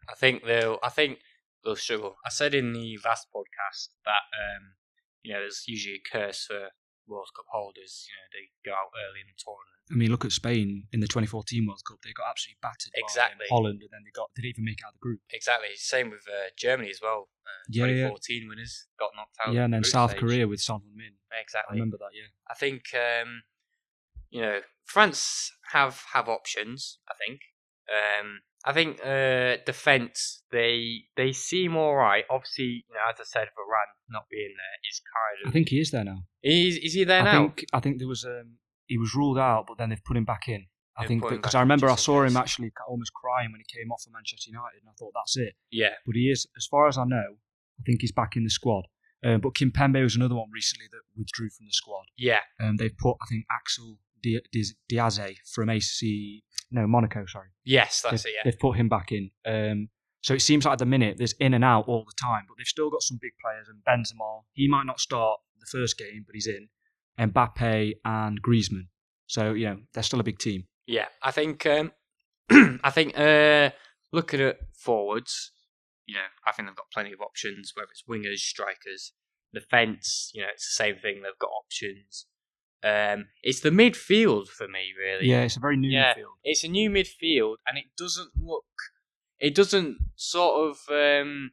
I 0.08 0.14
think 0.14 0.44
they'll. 0.44 0.78
I 0.82 0.90
think 0.90 1.18
they'll 1.64 1.76
struggle. 1.76 2.16
I 2.24 2.28
said 2.28 2.54
in 2.54 2.72
the 2.72 2.98
last 3.04 3.28
podcast 3.34 3.88
that 4.04 4.24
um, 4.34 4.74
you 5.22 5.32
know 5.32 5.40
there's 5.40 5.64
usually 5.66 5.96
a 5.96 6.10
curse 6.10 6.44
for 6.46 6.68
World 7.06 7.28
Cup 7.36 7.46
holders. 7.50 8.06
You 8.08 8.14
know 8.16 8.26
they 8.32 8.44
go 8.64 8.72
out 8.74 8.90
early 8.96 9.20
in 9.20 9.28
the 9.28 9.36
tournament. 9.38 9.70
I 9.92 9.94
mean, 10.00 10.10
look 10.10 10.24
at 10.24 10.32
Spain 10.32 10.88
in 10.92 11.00
the 11.00 11.06
2014 11.06 11.66
World 11.66 11.82
Cup. 11.86 11.98
They 12.02 12.12
got 12.16 12.30
absolutely 12.32 12.58
battered 12.62 12.92
Exactly. 12.96 13.44
by 13.44 13.52
Holland, 13.52 13.80
and 13.84 13.90
then 13.92 14.00
they 14.04 14.10
got 14.16 14.30
they 14.34 14.42
didn't 14.42 14.56
even 14.60 14.64
make 14.64 14.80
it 14.80 14.84
out 14.86 14.94
of 14.94 15.00
the 15.00 15.04
group. 15.04 15.20
Exactly. 15.30 15.68
Same 15.76 16.08
with 16.10 16.24
uh, 16.28 16.48
Germany 16.56 16.88
as 16.90 17.00
well. 17.02 17.28
Uh, 17.44 17.64
Yeah, 17.68 17.84
yeah. 17.92 18.08
2014 18.08 18.48
winners 18.48 18.86
got 18.98 19.10
knocked 19.16 19.36
out. 19.44 19.52
yeah, 19.52 19.64
and 19.68 19.74
then 19.74 19.84
South 19.84 20.10
stage. 20.16 20.20
Korea 20.20 20.48
with 20.48 20.60
Son 20.60 20.80
Heung-min. 20.80 21.14
I 21.30 21.40
Exactly. 21.40 21.74
remember 21.76 21.98
that. 21.98 22.12
Yeah. 22.16 22.32
I 22.48 22.54
think 22.54 22.82
um, 22.96 23.42
you 24.30 24.40
know 24.40 24.60
France 24.84 25.52
have 25.72 26.02
have 26.12 26.28
options. 26.28 26.98
I 27.08 27.14
think. 27.20 27.40
Um, 27.84 28.40
I 28.66 28.72
think 28.72 28.98
uh, 29.04 29.56
defense 29.66 30.42
they 30.50 31.02
they 31.16 31.32
seem 31.32 31.76
all 31.76 31.94
right. 31.96 32.24
Obviously, 32.30 32.84
you 32.88 32.94
know, 32.94 33.00
as 33.12 33.20
I 33.20 33.24
said, 33.24 33.48
Varane 33.48 33.92
not 34.08 34.24
being 34.30 34.54
there 34.56 34.78
is 34.90 35.00
kind 35.14 35.44
of. 35.46 35.50
I 35.50 35.52
think 35.52 35.68
he 35.68 35.80
is 35.80 35.90
there 35.90 36.04
now. 36.04 36.24
is 36.42 36.76
is 36.78 36.94
he 36.94 37.04
there 37.04 37.20
I 37.20 37.24
now? 37.24 37.32
think 37.48 37.66
I 37.72 37.80
think 37.80 37.98
there 37.98 38.08
was 38.08 38.24
um, 38.24 38.56
he 38.86 38.98
was 38.98 39.14
ruled 39.14 39.38
out, 39.38 39.66
but 39.68 39.78
then 39.78 39.90
they've 39.90 40.04
put 40.04 40.16
him 40.16 40.24
back 40.24 40.48
in. 40.48 40.66
I 40.96 41.02
They've 41.02 41.08
think 41.08 41.28
because 41.28 41.54
I 41.56 41.60
remember 41.60 41.90
I 41.90 41.96
saw 41.96 42.22
him 42.22 42.36
actually 42.36 42.70
almost 42.88 43.12
crying 43.14 43.50
when 43.50 43.60
he 43.60 43.66
came 43.78 43.90
off 43.90 44.02
for 44.04 44.10
Manchester 44.10 44.48
United, 44.50 44.78
and 44.82 44.88
I 44.88 44.94
thought 44.98 45.10
that's 45.14 45.36
it. 45.36 45.54
yeah, 45.72 45.94
But 46.06 46.14
he 46.14 46.30
is, 46.30 46.46
as 46.56 46.66
far 46.70 46.86
as 46.86 46.96
I 46.96 47.04
know, 47.04 47.34
I 47.80 47.82
think 47.84 48.00
he's 48.02 48.12
back 48.12 48.36
in 48.36 48.44
the 48.44 48.50
squad. 48.50 48.84
Um, 49.24 49.40
but 49.40 49.54
Kimpembe 49.54 50.00
was 50.02 50.14
another 50.14 50.36
one 50.36 50.50
recently 50.54 50.86
that 50.92 51.00
withdrew 51.16 51.48
from 51.50 51.66
the 51.66 51.72
squad. 51.72 52.04
yeah, 52.16 52.40
Um, 52.60 52.76
they've 52.76 52.96
put 52.96 53.16
I 53.20 53.26
think 53.28 53.44
Axel 53.50 53.98
Diaz- 54.22 54.74
Diaze 54.88 55.34
from 55.52 55.68
AC, 55.68 56.44
no 56.74 56.86
Monaco, 56.86 57.24
sorry. 57.26 57.48
yes, 57.64 58.02
that's 58.02 58.24
they've, 58.24 58.32
it. 58.32 58.36
Yeah, 58.36 58.50
they've 58.50 58.58
put 58.58 58.76
him 58.76 58.88
back 58.88 59.12
in. 59.12 59.30
Um, 59.46 59.88
so 60.22 60.34
it 60.34 60.40
seems 60.40 60.64
like 60.64 60.72
at 60.72 60.78
the 60.78 60.86
minute 60.86 61.16
there's 61.18 61.34
in 61.34 61.54
and 61.54 61.64
out 61.64 61.86
all 61.86 62.04
the 62.04 62.14
time, 62.20 62.44
but 62.48 62.56
they've 62.58 62.66
still 62.66 62.90
got 62.90 63.02
some 63.02 63.18
big 63.20 63.32
players. 63.42 63.68
And 63.68 63.82
Benzema, 63.84 64.42
he 64.52 64.68
might 64.68 64.86
not 64.86 64.98
start 64.98 65.38
the 65.60 65.66
first 65.66 65.96
game, 65.96 66.24
but 66.26 66.34
he's 66.34 66.46
in. 66.46 66.68
Mbappe 67.18 67.92
and 68.04 68.42
Griezmann. 68.42 68.88
So 69.26 69.52
you 69.52 69.66
know 69.66 69.78
they're 69.92 70.02
still 70.02 70.20
a 70.20 70.24
big 70.24 70.38
team. 70.38 70.66
yeah. 70.86 71.06
I 71.22 71.30
think 71.30 71.64
um, 71.66 71.92
I 72.50 72.90
think 72.90 73.18
uh, 73.18 73.70
looking 74.12 74.40
at 74.40 74.58
forwards, 74.76 75.52
you 76.06 76.16
know, 76.16 76.28
I 76.46 76.52
think 76.52 76.68
they've 76.68 76.76
got 76.76 76.90
plenty 76.92 77.12
of 77.12 77.20
options. 77.20 77.72
Whether 77.74 77.88
it's 77.90 78.04
wingers, 78.08 78.38
strikers, 78.38 79.12
defense, 79.54 80.30
you 80.34 80.42
know, 80.42 80.48
it's 80.52 80.76
the 80.76 80.84
same 80.84 80.96
thing. 80.96 81.22
They've 81.22 81.38
got 81.38 81.50
options. 81.50 82.26
Um, 82.84 83.28
it's 83.42 83.60
the 83.60 83.70
midfield 83.70 84.48
for 84.48 84.68
me, 84.68 84.92
really. 84.98 85.28
Yeah, 85.30 85.42
it's 85.42 85.56
a 85.56 85.60
very 85.60 85.76
new 85.76 85.90
Yeah. 85.90 86.14
field. 86.14 86.32
it's 86.44 86.64
a 86.64 86.68
new 86.68 86.90
midfield 86.90 87.56
and 87.66 87.78
it 87.78 87.86
doesn't 87.96 88.30
look 88.36 88.64
it 89.38 89.54
doesn't 89.54 89.96
sort 90.16 90.70
of 90.70 90.78
um, 90.90 91.52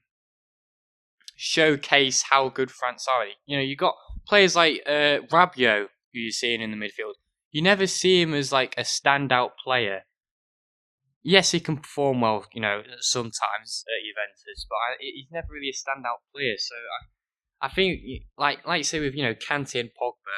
showcase 1.35 2.23
how 2.23 2.49
good 2.49 2.71
France 2.71 3.07
are. 3.07 3.25
You 3.45 3.57
know, 3.57 3.63
you 3.63 3.75
got 3.75 3.95
players 4.27 4.55
like 4.55 4.81
uh, 4.85 5.19
Rabiot 5.31 5.87
who 6.13 6.19
you're 6.19 6.31
seeing 6.31 6.61
in 6.61 6.71
the 6.71 6.77
midfield. 6.77 7.13
You 7.51 7.61
never 7.61 7.87
see 7.87 8.21
him 8.21 8.33
as 8.33 8.51
like 8.51 8.75
a 8.77 8.81
standout 8.81 9.51
player. 9.63 10.01
Yes, 11.23 11.51
he 11.51 11.59
can 11.59 11.77
perform 11.77 12.21
well, 12.21 12.45
you 12.53 12.61
know, 12.61 12.81
sometimes 12.99 13.83
at 13.87 14.01
Juventus, 14.05 14.65
but 14.69 14.75
I, 14.75 14.95
he's 14.99 15.27
never 15.31 15.47
really 15.51 15.69
a 15.69 15.73
standout 15.73 16.21
player. 16.33 16.55
So 16.57 16.75
I, 17.61 17.67
I 17.67 17.69
think, 17.69 18.01
like, 18.37 18.65
like 18.65 18.79
you 18.79 18.83
say 18.83 18.99
with 18.99 19.13
you 19.13 19.23
know 19.23 19.35
Kante 19.35 19.79
and 19.79 19.89
Pogba, 19.89 20.37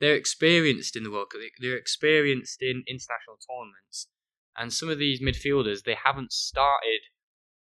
they're 0.00 0.16
experienced 0.16 0.96
in 0.96 1.04
the 1.04 1.10
World 1.10 1.30
Cup. 1.30 1.40
They're 1.60 1.76
experienced 1.76 2.62
in 2.62 2.84
international 2.88 3.38
tournaments, 3.48 4.08
and 4.56 4.72
some 4.72 4.88
of 4.88 4.98
these 4.98 5.20
midfielders 5.20 5.82
they 5.84 5.96
haven't 6.02 6.32
started 6.32 7.00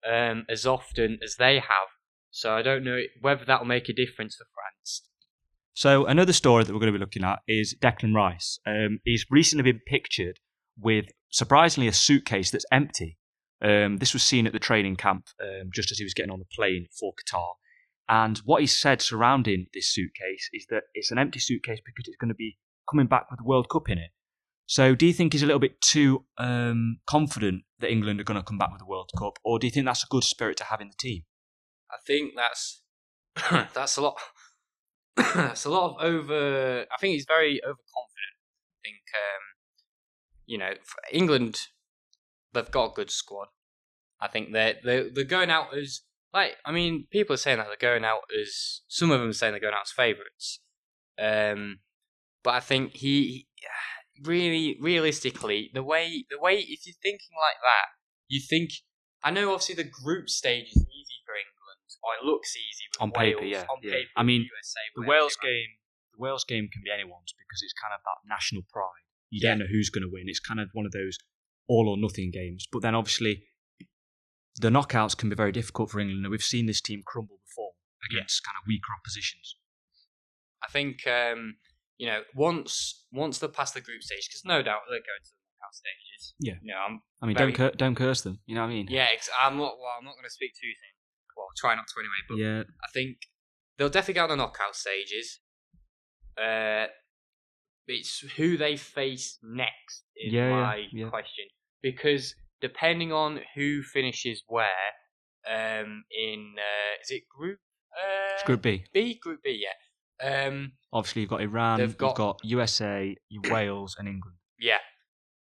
um, 0.08 0.46
as 0.50 0.66
often 0.66 1.20
as 1.24 1.36
they 1.36 1.56
have. 1.56 1.90
So 2.32 2.54
I 2.54 2.62
don't 2.62 2.84
know 2.84 3.02
whether 3.20 3.46
that 3.46 3.60
will 3.60 3.68
make 3.68 3.90
a 3.90 3.94
difference 3.94 4.36
for 4.36 4.46
France. 4.54 5.04
So 5.74 6.06
another 6.06 6.34
story 6.34 6.64
that 6.64 6.74
we're 6.74 6.80
going 6.80 6.94
to 6.94 6.98
be 6.98 7.04
looking 7.04 7.24
at 7.24 7.40
is 7.48 7.76
Declan 7.82 8.14
Rice. 8.14 8.60
Um, 8.66 9.00
he's 9.04 9.26
recently 9.30 9.64
been 9.64 9.82
pictured 9.86 10.40
with 10.80 11.06
surprisingly 11.30 11.88
a 11.88 11.94
suitcase 11.94 12.52
that's 12.52 12.66
empty. 12.72 13.18
Um, 13.62 13.98
this 13.98 14.14
was 14.14 14.24
seen 14.24 14.48
at 14.48 14.54
the 14.54 14.60
training 14.60 14.96
camp 14.96 15.28
um, 15.42 15.70
just 15.74 15.92
as 15.92 15.98
he 15.98 16.04
was 16.04 16.14
getting 16.14 16.32
on 16.32 16.40
the 16.40 16.46
plane 16.56 16.88
for 16.98 17.14
Qatar. 17.14 17.54
And 18.12 18.40
what 18.40 18.60
he 18.60 18.68
said 18.68 19.02
surrounding 19.02 19.68
this 19.74 19.88
suitcase 19.88 20.50
is 20.52 20.66
that 20.70 20.84
it's 20.94 21.12
an 21.12 21.18
empty 21.18 21.40
suitcase 21.40 21.80
because 21.84 22.10
it's 22.10 22.18
going 22.18 22.28
to 22.28 22.36
be 22.36 22.58
coming 22.90 23.08
back 23.08 23.32
with 23.32 23.40
the 23.40 23.46
World 23.46 23.70
Cup 23.70 23.90
in 23.90 23.98
it. 23.98 24.12
So, 24.66 24.96
do 24.96 25.06
you 25.06 25.14
think 25.14 25.32
he's 25.32 25.44
a 25.44 25.46
little 25.46 25.62
bit 25.62 25.80
too 25.80 26.26
um, 26.38 27.00
confident 27.08 27.64
that 27.80 27.90
England 27.90 28.20
are 28.20 28.26
going 28.26 28.40
to 28.40 28.44
come 28.44 28.58
back 28.58 28.70
with 28.72 28.80
the 28.80 28.86
World 28.86 29.12
Cup, 29.18 29.40
or 29.46 29.60
do 29.60 29.68
you 29.68 29.72
think 29.72 29.86
that's 29.86 30.04
a 30.04 30.08
good 30.10 30.26
spirit 30.26 30.58
to 30.58 30.66
have 30.66 30.82
in 30.82 30.90
the 30.90 30.96
team? 31.00 31.24
I 31.90 31.96
think 32.06 32.34
that's 32.36 32.82
that's 33.74 33.96
a 33.96 34.02
lot. 34.02 34.18
that's 35.16 35.64
a 35.64 35.70
lot 35.70 35.96
of 35.96 36.04
over. 36.04 36.82
I 36.82 36.98
think 37.00 37.14
he's 37.14 37.26
very 37.26 37.62
overconfident. 37.64 38.36
I 38.76 38.80
think 38.84 39.04
um, 39.16 39.42
you 40.46 40.58
know 40.58 40.74
England. 41.14 41.60
they've 42.54 42.72
got 42.72 42.92
a 42.92 42.94
good 42.94 43.10
squad. 43.10 43.48
I 44.20 44.28
think 44.28 44.52
they're 44.52 44.76
they're, 44.84 45.10
they're 45.10 45.24
going 45.24 45.50
out 45.50 45.76
as 45.78 46.02
like 46.34 46.58
I 46.66 46.72
mean, 46.72 47.08
people 47.12 47.34
are 47.34 47.38
saying 47.38 47.58
that 47.58 47.68
they're 47.68 47.90
going 47.92 48.06
out 48.06 48.22
as 48.40 48.82
some 48.88 49.12
of 49.12 49.20
them 49.20 49.30
are 49.30 49.34
saying 49.34 49.54
they're 49.54 49.62
going 49.62 49.74
out 49.74 49.86
as 49.88 49.92
favourites. 49.92 50.60
Um, 51.20 51.80
but 52.44 52.52
I 52.56 52.60
think 52.60 52.94
he 52.96 53.48
really 54.24 54.78
realistically 54.80 55.72
the 55.74 55.84
way 55.84 56.26
the 56.30 56.40
way 56.40 56.56
if 56.60 56.86
you're 56.86 56.96
thinking 57.02 57.34
like 57.40 57.58
that, 57.62 57.88
you 58.28 58.40
think 58.40 58.72
I 59.24 59.32
know 59.32 59.52
obviously 59.54 59.76
the 59.76 59.90
group 59.90 60.30
stage 60.30 60.68
is 60.68 60.78
easy 60.82 61.18
for 61.26 61.34
England, 61.36 61.80
or 62.04 62.12
it 62.20 62.26
looks 62.26 62.56
easy 62.56 62.86
with 62.92 63.02
On 63.02 63.12
Wales, 63.16 63.36
paper, 63.40 63.46
yeah, 63.46 63.66
On 63.70 63.78
yeah. 63.84 63.92
paper, 63.92 64.10
I 64.18 64.24
mean, 64.24 64.42
USA, 64.42 64.82
The 64.96 65.08
Wales 65.08 65.38
game, 65.42 65.70
the 66.14 66.18
Wales 66.22 66.44
game 66.44 66.70
can 66.74 66.82
be 66.84 66.90
anyone's 66.92 67.34
because 67.38 67.62
it's 67.62 67.74
kind 67.78 67.94
of 67.94 68.02
that 68.02 68.28
national 68.28 68.64
pride. 68.72 69.06
You 69.30 69.40
Yeah. 69.44 69.52
don't 69.52 69.60
know 69.60 69.70
who's 69.72 69.90
going 69.90 70.02
to 70.04 70.10
win. 70.12 70.24
It's 70.28 70.40
kind 70.40 70.60
of 70.60 70.70
one 70.74 70.86
of 70.88 70.92
those 70.92 71.18
all 71.68 71.88
or 71.88 71.98
nothing 71.98 72.32
games. 72.32 72.66
But 72.72 72.82
then 72.82 72.96
obviously, 72.96 73.44
the 74.60 74.70
knockouts 74.70 75.16
can 75.18 75.30
be 75.30 75.36
very 75.36 75.52
difficult 75.52 75.90
for 75.92 76.00
England. 76.00 76.26
and 76.26 76.32
We've 76.32 76.44
seen 76.44 76.66
this 76.66 76.82
team 76.82 77.02
crumble 77.06 77.40
before 77.48 77.72
against 78.10 78.44
kind 78.44 78.56
of 78.62 78.68
weaker 78.68 78.92
oppositions. 78.98 79.56
I 80.64 80.70
think 80.72 81.08
um, 81.08 81.56
you 81.98 82.08
know 82.08 82.22
once 82.36 83.06
once 83.12 83.38
they're 83.40 83.50
past 83.50 83.74
the 83.74 83.82
group 83.82 84.02
stage, 84.04 84.28
because 84.30 84.44
no 84.46 84.62
doubt 84.62 84.82
they're 84.90 85.00
going 85.00 85.24
to 85.24 85.30
the 85.32 85.42
knockout 85.60 85.74
stages. 85.76 86.34
Yeah. 86.40 86.54
you 86.62 86.74
know, 86.74 86.80
I'm 86.88 87.02
I 87.22 87.26
mean, 87.28 87.38
Very- 87.38 87.52
don't 87.52 87.58
cur- 87.72 87.78
don't 87.78 87.96
curse 87.96 88.22
them. 88.22 88.40
You 88.46 88.56
know 88.56 88.62
what 88.62 88.68
I 88.68 88.74
mean? 88.74 88.88
yeah, 88.90 89.08
ex- 89.14 89.30
I'm 89.40 89.58
not. 89.58 89.78
Well, 89.80 89.94
I'm 89.98 90.06
not 90.06 90.14
going 90.16 90.26
to 90.26 90.30
speak 90.30 90.52
too 90.54 90.68
soon. 90.68 90.94
Well, 91.38 91.46
I'll 91.48 91.58
try 91.58 91.76
not 91.76 91.86
to 91.88 91.94
anyway. 92.00 92.22
But 92.30 92.38
Yeah. 92.38 92.64
I 92.84 92.90
think 92.94 93.18
they'll 93.78 93.90
definitely 93.90 94.16
get 94.16 94.24
on 94.24 94.30
the 94.30 94.36
knockout 94.36 94.76
stages. 94.76 95.40
Uh, 96.42 96.88
it's 97.88 98.20
who 98.38 98.56
they 98.58 98.78
face 98.78 99.38
next 99.44 100.06
is 100.16 100.32
Yeah, 100.34 100.50
yeah, 100.50 100.56
my 100.62 100.88
yeah. 100.94 101.10
question 101.10 101.46
because 101.82 102.36
depending 102.62 103.12
on 103.12 103.42
who 103.56 103.82
finishes 103.84 104.44
where, 104.48 104.68
um, 105.48 106.04
in 106.18 106.56
uh, 106.58 107.02
is 107.04 107.10
it 107.12 107.24
group? 107.30 107.60
Uh, 107.96 108.34
It's 108.36 108.44
Group 108.44 108.62
B. 108.62 108.86
B, 108.94 109.20
Group 109.22 109.42
B, 109.44 109.62
yeah. 109.66 109.76
Um, 110.48 110.74
Obviously, 110.94 111.22
you've 111.22 111.30
got 111.32 111.42
Iran, 111.42 111.80
you've 111.80 111.98
got- 111.98 112.16
got 112.16 112.40
USA, 112.44 113.16
Wales, 113.50 113.96
and 114.00 114.08
England. 114.08 114.38
yeah. 114.60 114.78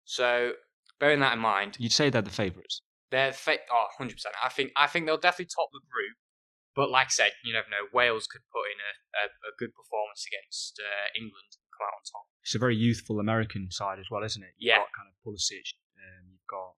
So 0.05 0.53
bearing 0.99 1.19
that 1.19 1.33
in 1.33 1.39
mind, 1.39 1.77
You'd 1.79 1.91
say 1.91 2.09
they're 2.09 2.21
the 2.21 2.29
favourites. 2.29 2.81
they're 3.11 3.33
fa- 3.33 3.59
oh, 3.71 3.87
100 3.97 4.13
percent. 4.13 4.35
I 4.43 4.49
think 4.49 4.71
I 4.75 4.87
think 4.87 5.05
they'll 5.05 5.17
definitely 5.17 5.51
top 5.53 5.69
the 5.73 5.79
group. 5.91 6.15
But 6.75 6.91
like 6.91 7.07
I 7.07 7.09
said, 7.09 7.31
you 7.43 7.53
never 7.53 7.67
know. 7.69 7.89
Wales 7.91 8.27
could 8.27 8.45
put 8.53 8.69
in 8.69 8.77
a, 8.77 8.93
a, 9.17 9.25
a 9.49 9.51
good 9.57 9.73
performance 9.73 10.23
against 10.29 10.77
uh, 10.79 11.09
England 11.17 11.49
and 11.57 11.65
come 11.73 11.89
out 11.89 11.97
on 11.97 12.03
top. 12.05 12.25
It's 12.45 12.53
a 12.53 12.59
very 12.61 12.77
youthful 12.77 13.19
American 13.19 13.71
side 13.71 13.97
as 13.97 14.05
well, 14.11 14.23
isn't 14.23 14.43
it? 14.43 14.53
You've 14.61 14.77
Yeah. 14.77 14.85
got 14.85 14.93
kind 14.93 15.09
of 15.09 15.17
Pulisic, 15.25 15.73
um, 15.97 16.29
you've 16.29 16.45
got 16.45 16.76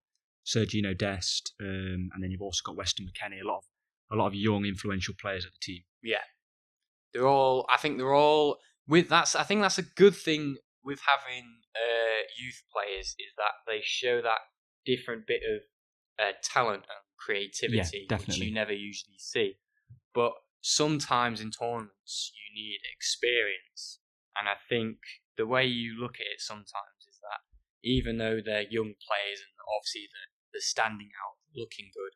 Sergino 0.49 0.97
Dest, 0.97 1.53
um, 1.61 2.09
and 2.13 2.23
then 2.23 2.31
you've 2.31 2.41
also 2.41 2.61
got 2.65 2.75
Weston 2.75 3.05
McKennie. 3.05 3.41
A 3.43 3.47
lot 3.47 3.57
of 3.57 3.63
a 4.11 4.15
lot 4.15 4.27
of 4.27 4.33
young, 4.33 4.65
influential 4.65 5.13
players 5.19 5.45
at 5.45 5.51
the 5.51 5.59
team. 5.61 5.83
Yeah, 6.01 6.25
they're 7.13 7.27
all. 7.27 7.67
I 7.71 7.77
think 7.77 7.97
they're 7.97 8.13
all 8.13 8.57
with 8.87 9.09
that's. 9.09 9.35
I 9.35 9.43
think 9.43 9.61
that's 9.61 9.77
a 9.77 9.83
good 9.83 10.15
thing 10.15 10.57
with 10.83 10.99
having 11.07 11.45
uh, 11.75 12.21
youth 12.39 12.63
players 12.73 13.15
is 13.19 13.33
that 13.37 13.53
they 13.67 13.79
show 13.83 14.21
that 14.21 14.39
different 14.85 15.27
bit 15.27 15.41
of 15.43 15.61
uh, 16.19 16.31
talent 16.43 16.83
and 16.83 17.03
creativity, 17.19 18.01
which 18.01 18.07
definitely. 18.09 18.47
you 18.47 18.53
never 18.53 18.73
usually 18.73 19.19
see. 19.19 19.53
But 20.13 20.31
sometimes 20.61 21.41
in 21.41 21.51
tournaments 21.51 22.31
you 22.33 22.61
need 22.61 22.79
experience, 22.95 23.99
and 24.37 24.49
I 24.49 24.55
think 24.67 24.97
the 25.37 25.45
way 25.45 25.65
you 25.65 25.99
look 25.99 26.15
at 26.15 26.33
it 26.33 26.41
sometimes 26.41 27.07
is 27.07 27.19
that 27.21 27.39
even 27.83 28.17
though 28.17 28.39
they're 28.43 28.67
young 28.69 28.93
players 28.99 29.39
and 29.39 29.55
obviously 29.77 30.09
they're, 30.11 30.28
they're 30.53 30.61
standing 30.61 31.09
out, 31.23 31.37
looking 31.55 31.91
good, 31.93 32.13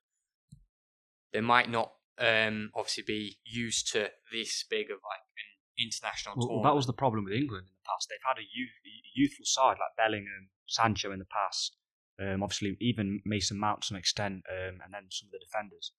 they 1.31 1.41
might 1.41 1.69
not 1.69 1.93
um, 2.19 2.71
obviously 2.75 3.03
be 3.05 3.37
used 3.43 3.91
to 3.93 4.09
this 4.31 4.63
big 4.69 4.85
of 4.91 4.97
like 5.03 5.23
an 5.37 5.85
international 5.85 6.35
Well, 6.37 6.47
tournament. 6.47 6.65
that 6.71 6.75
was 6.75 6.85
the 6.85 6.93
problem 6.93 7.25
with 7.25 7.33
England 7.33 7.67
in 7.67 7.73
the 7.73 7.87
past. 7.89 8.07
They've 8.09 8.27
had 8.27 8.37
a 8.37 8.45
youth, 8.45 8.69
youthful 9.15 9.45
side 9.45 9.77
like 9.79 9.97
Bellingham, 9.97 10.49
Sancho 10.67 11.11
in 11.11 11.19
the 11.19 11.25
past. 11.25 11.77
Um, 12.21 12.43
obviously, 12.43 12.77
even 12.79 13.21
Mason 13.25 13.57
Mount 13.57 13.81
to 13.81 13.87
some 13.87 13.97
extent, 13.97 14.43
um, 14.49 14.77
and 14.85 14.93
then 14.93 15.09
some 15.09 15.27
of 15.27 15.31
the 15.31 15.39
defenders. 15.39 15.91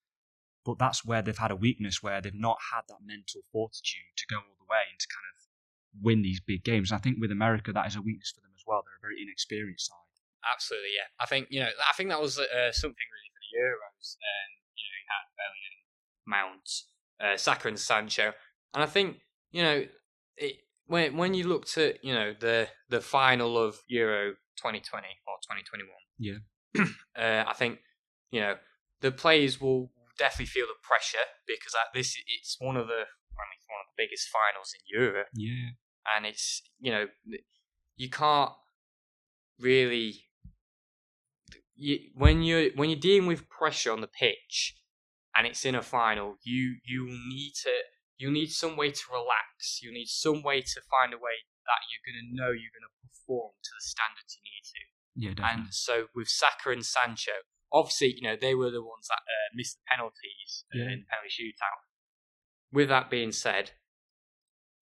But 0.65 0.79
that's 0.79 1.05
where 1.05 1.21
they've 1.21 1.37
had 1.37 1.51
a 1.51 1.57
weakness, 1.57 2.03
where 2.03 2.21
they've 2.21 2.33
not 2.33 2.57
had 2.73 2.83
that 2.89 3.03
mental 3.05 3.43
fortitude 3.53 4.15
to 4.17 4.27
go 4.31 4.37
all 4.37 4.57
the 4.59 4.71
way 4.71 4.87
and 4.89 4.99
to 4.99 5.07
kind 5.11 5.27
of 5.35 5.39
win 6.01 6.23
these 6.23 6.41
big 6.41 6.65
games. 6.65 6.91
And 6.91 6.99
I 6.99 7.03
think 7.03 7.19
with 7.21 7.33
America, 7.33 7.73
that 7.73 7.87
is 7.87 7.97
a 7.97 8.03
weakness 8.03 8.33
for 8.35 8.41
them 8.41 8.53
as 8.55 8.63
well. 8.67 8.83
They're 8.87 8.97
a 8.97 9.03
very 9.03 9.21
inexperienced 9.21 9.87
side. 9.89 10.14
Absolutely, 10.53 10.91
yeah. 10.97 11.09
I 11.21 11.27
think 11.27 11.49
you 11.51 11.61
know. 11.61 11.69
I 11.69 11.93
think 11.97 12.11
that 12.11 12.21
was 12.21 12.39
uh, 12.39 12.73
something 12.73 13.07
really 13.15 13.31
for 13.33 13.41
the 13.41 13.53
Euros. 13.59 14.17
Um, 14.21 14.51
you 14.77 14.85
know, 14.85 14.99
you 15.01 15.09
had 15.09 15.25
Bellingham, 15.39 15.79
Mount, 16.27 16.69
uh, 17.23 17.37
Saka, 17.37 17.69
and 17.69 17.79
Sancho, 17.79 18.33
and 18.75 18.83
I 18.83 18.87
think 18.87 19.17
you 19.53 19.63
know 19.63 19.85
it, 20.37 20.57
when 20.87 21.17
when 21.17 21.35
you 21.35 21.45
looked 21.49 21.77
at 21.79 22.05
you 22.05 22.15
know 22.15 22.35
the 22.39 22.69
the 22.89 23.01
final 23.01 23.57
of 23.59 23.77
Euro 23.89 24.33
2020 24.59 25.07
or 25.27 25.37
2021. 25.43 25.89
Yeah. 26.19 26.39
uh, 27.17 27.45
I 27.49 27.55
think 27.55 27.79
you 28.31 28.41
know 28.41 28.57
the 29.01 29.13
players 29.13 29.61
will 29.61 29.91
definitely 30.19 30.47
feel 30.47 30.67
the 30.67 30.75
pressure 30.83 31.27
because 31.47 31.75
at 31.75 31.93
this 31.95 32.17
it's 32.27 32.57
one 32.61 32.77
of 32.77 32.87
the 32.87 32.93
I 32.93 33.45
mean, 33.51 33.61
one 33.67 33.81
of 33.83 33.89
the 33.91 34.03
biggest 34.03 34.29
finals 34.29 34.75
in 34.75 35.01
Europe 35.01 35.27
Yeah. 35.35 35.71
and 36.17 36.27
it's 36.27 36.63
you 36.79 36.93
know 36.93 37.07
you 37.97 38.11
can't 38.11 38.53
really 39.59 40.25
you, 41.77 41.99
when 42.15 42.43
you 42.43 42.73
when 42.77 42.91
you're 42.91 42.99
dealing 42.99 43.27
with 43.27 43.49
pressure 43.49 43.93
on 43.93 44.01
the 44.01 44.07
pitch 44.07 44.77
and 45.37 45.47
it's 45.47 45.65
in 45.65 45.75
a 45.75 45.83
final 45.83 46.37
you 46.43 46.77
you 46.85 47.07
need 47.07 47.53
to 47.63 47.71
you 48.17 48.31
need 48.31 48.51
some 48.51 48.77
way 48.77 48.91
to 48.91 49.03
relax 49.11 49.81
you 49.83 49.93
need 49.93 50.07
some 50.07 50.43
way 50.43 50.61
to 50.61 50.81
find 50.91 51.13
a 51.13 51.17
way 51.17 51.37
that 51.67 51.81
you're 51.91 52.05
going 52.07 52.21
to 52.23 52.35
know 52.37 52.51
you're 52.53 52.71
going 52.77 52.87
to 52.87 52.95
perform 53.03 53.51
to 53.63 53.71
the 53.77 53.83
standards 53.83 54.37
you 54.39 54.43
need 54.45 54.65
to 54.65 54.81
Yeah, 55.17 55.35
definitely. 55.35 55.65
and 55.65 55.75
so 55.75 56.07
with 56.15 56.29
Saka 56.29 56.71
and 56.71 56.85
Sancho, 56.85 57.33
obviously, 57.73 58.15
you 58.17 58.23
know, 58.23 58.37
they 58.37 58.55
were 58.55 58.71
the 58.71 58.83
ones 58.83 59.09
that 59.09 59.23
uh, 59.25 59.49
missed 59.55 59.77
the 59.79 59.85
penalties 59.91 60.65
uh, 60.75 60.79
Yeah. 60.79 60.93
in 60.93 60.99
the 61.01 61.07
penalty 61.11 61.31
shootout. 61.35 61.81
With 62.73 62.89
that 62.91 63.09
being 63.11 63.33
said, 63.33 63.71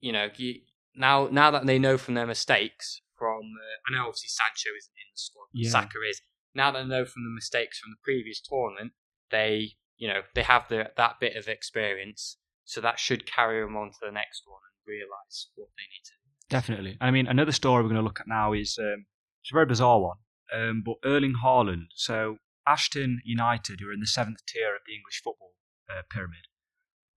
you 0.01 0.13
know, 0.13 0.29
you, 0.37 0.61
now 0.97 1.29
now 1.31 1.51
that 1.51 1.67
they 1.67 1.79
know 1.79 1.97
from 1.97 2.15
their 2.15 2.27
mistakes, 2.27 3.01
from 3.17 3.41
uh, 3.55 3.77
I 3.87 3.97
know 3.97 4.09
obviously 4.09 4.29
Sancho 4.29 4.71
isn't 4.77 4.97
in 4.99 5.09
the 5.15 5.19
squad, 5.19 5.47
but 5.53 5.61
Yeah. 5.63 5.71
Saka 5.71 5.99
is. 6.11 6.21
Now 6.55 6.71
they 6.71 6.85
know 6.85 7.05
from 7.05 7.25
the 7.25 7.35
mistakes 7.35 7.79
from 7.79 7.93
the 7.93 8.03
previous 8.03 8.41
tournament, 8.41 8.93
they 9.31 9.77
you 9.97 10.09
know 10.09 10.23
they 10.35 10.43
have 10.43 10.69
the, 10.69 10.91
that 10.97 11.21
bit 11.21 11.37
of 11.37 11.49
experience, 11.49 12.39
so 12.65 12.81
that 12.81 12.99
should 12.99 13.27
carry 13.27 13.63
them 13.63 13.77
on 13.77 13.91
to 13.91 13.99
the 14.03 14.13
next 14.13 14.43
one 14.47 14.61
and 14.65 14.87
realise 14.87 15.51
what 15.55 15.69
they 15.77 15.85
need 15.85 16.05
to. 16.05 16.13
do. 16.13 16.47
Definitely. 16.49 16.99
I 17.01 17.11
mean, 17.11 17.27
another 17.27 17.53
story 17.53 17.83
we're 17.83 17.89
going 17.89 18.03
to 18.03 18.05
look 18.05 18.21
at 18.21 18.29
now 18.29 18.53
is 18.53 18.79
um, 18.79 19.07
it's 19.43 19.53
a 19.53 19.55
very 19.55 19.67
bizarre 19.67 20.01
one. 20.01 20.17
Um, 20.55 20.83
but 20.85 20.97
Erling 21.05 21.35
Haaland. 21.43 21.87
So 21.95 22.37
Ashton 22.67 23.21
United, 23.25 23.81
who 23.81 23.89
are 23.89 23.93
in 23.93 24.01
the 24.01 24.07
seventh 24.07 24.45
tier 24.47 24.75
of 24.75 24.83
the 24.87 24.95
English 24.95 25.23
football 25.25 25.55
uh, 25.91 26.03
pyramid, 26.11 26.47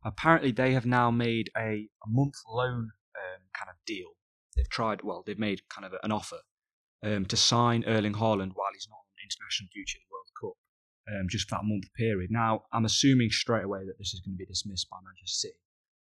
apparently 0.04 0.52
they 0.52 0.74
have 0.74 0.86
now 0.86 1.12
made 1.12 1.50
a, 1.58 1.90
a 2.04 2.08
month 2.08 2.36
loan 2.50 2.92
um, 3.16 3.42
kind 3.58 3.70
of 3.70 3.76
deal. 3.86 4.12
They've 4.56 4.70
tried. 4.70 5.02
Well, 5.04 5.24
they've 5.26 5.38
made 5.38 5.68
kind 5.70 5.86
of 5.86 5.94
an 6.02 6.12
offer 6.12 6.40
um, 7.04 7.26
to 7.26 7.36
sign 7.36 7.84
Erling 7.86 8.14
Haaland 8.14 8.52
while 8.56 8.72
he's 8.74 8.88
not 8.90 9.05
international 9.26 9.74
duty 9.74 9.98
at 9.98 10.04
the 10.06 10.14
World 10.14 10.32
Cup, 10.38 10.56
um, 11.10 11.26
just 11.28 11.50
for 11.50 11.58
that 11.58 11.66
month 11.66 11.90
period. 11.98 12.30
Now, 12.30 12.70
I'm 12.72 12.86
assuming 12.86 13.34
straight 13.34 13.66
away 13.66 13.82
that 13.86 13.98
this 13.98 14.14
is 14.14 14.22
going 14.22 14.38
to 14.38 14.44
be 14.44 14.46
dismissed 14.46 14.90
by 14.90 15.02
Manchester 15.02 15.50
City 15.50 15.62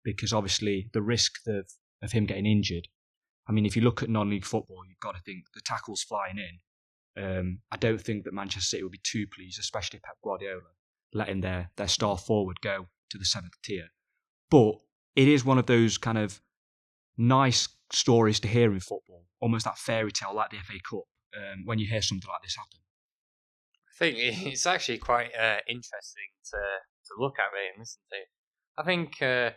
because 0.06 0.32
obviously 0.32 0.88
the 0.94 1.02
risk 1.02 1.42
of 1.46 1.66
of 2.00 2.12
him 2.12 2.26
getting 2.26 2.46
injured 2.46 2.86
I 3.48 3.52
mean, 3.52 3.64
if 3.64 3.74
you 3.74 3.82
look 3.82 4.02
at 4.02 4.10
non-league 4.10 4.44
football, 4.44 4.82
you've 4.86 5.00
got 5.00 5.14
to 5.14 5.22
think 5.22 5.44
the 5.54 5.62
tackles 5.64 6.02
flying 6.02 6.36
in. 6.38 7.22
Um, 7.22 7.60
I 7.72 7.76
don't 7.78 8.00
think 8.00 8.24
that 8.24 8.34
Manchester 8.34 8.66
City 8.66 8.82
would 8.82 8.92
be 8.92 9.00
too 9.02 9.26
pleased, 9.26 9.58
especially 9.58 10.00
Pep 10.00 10.16
Guardiola, 10.22 10.60
letting 11.14 11.40
their 11.40 11.70
their 11.76 11.88
star 11.88 12.18
forward 12.18 12.60
go 12.60 12.88
to 13.10 13.18
the 13.18 13.24
seventh 13.24 13.54
tier. 13.64 13.88
But 14.50 14.74
it 15.16 15.28
is 15.28 15.44
one 15.44 15.58
of 15.58 15.66
those 15.66 15.98
kind 15.98 16.18
of 16.18 16.40
nice 17.16 17.68
stories 17.90 18.38
to 18.40 18.48
hear 18.48 18.70
in 18.72 18.80
football, 18.80 19.24
almost 19.40 19.64
that 19.64 19.78
fairy 19.78 20.12
tale 20.12 20.34
like 20.34 20.50
the 20.50 20.58
FA 20.58 20.74
Cup. 20.88 21.04
Um, 21.36 21.64
when 21.64 21.78
you 21.78 21.86
hear 21.86 22.02
something 22.02 22.28
like 22.28 22.42
this 22.42 22.56
happen, 22.56 22.80
I 23.98 24.04
think 24.04 24.16
it's 24.46 24.66
actually 24.66 24.98
quite 24.98 25.34
uh, 25.34 25.58
interesting 25.68 26.30
to 26.52 26.58
to 26.58 27.14
look 27.18 27.34
at 27.38 27.52
really 27.52 27.70
and 27.70 27.80
listen 27.80 28.02
to. 28.10 28.18
I 28.80 28.84
think, 28.84 29.20
uh, 29.22 29.50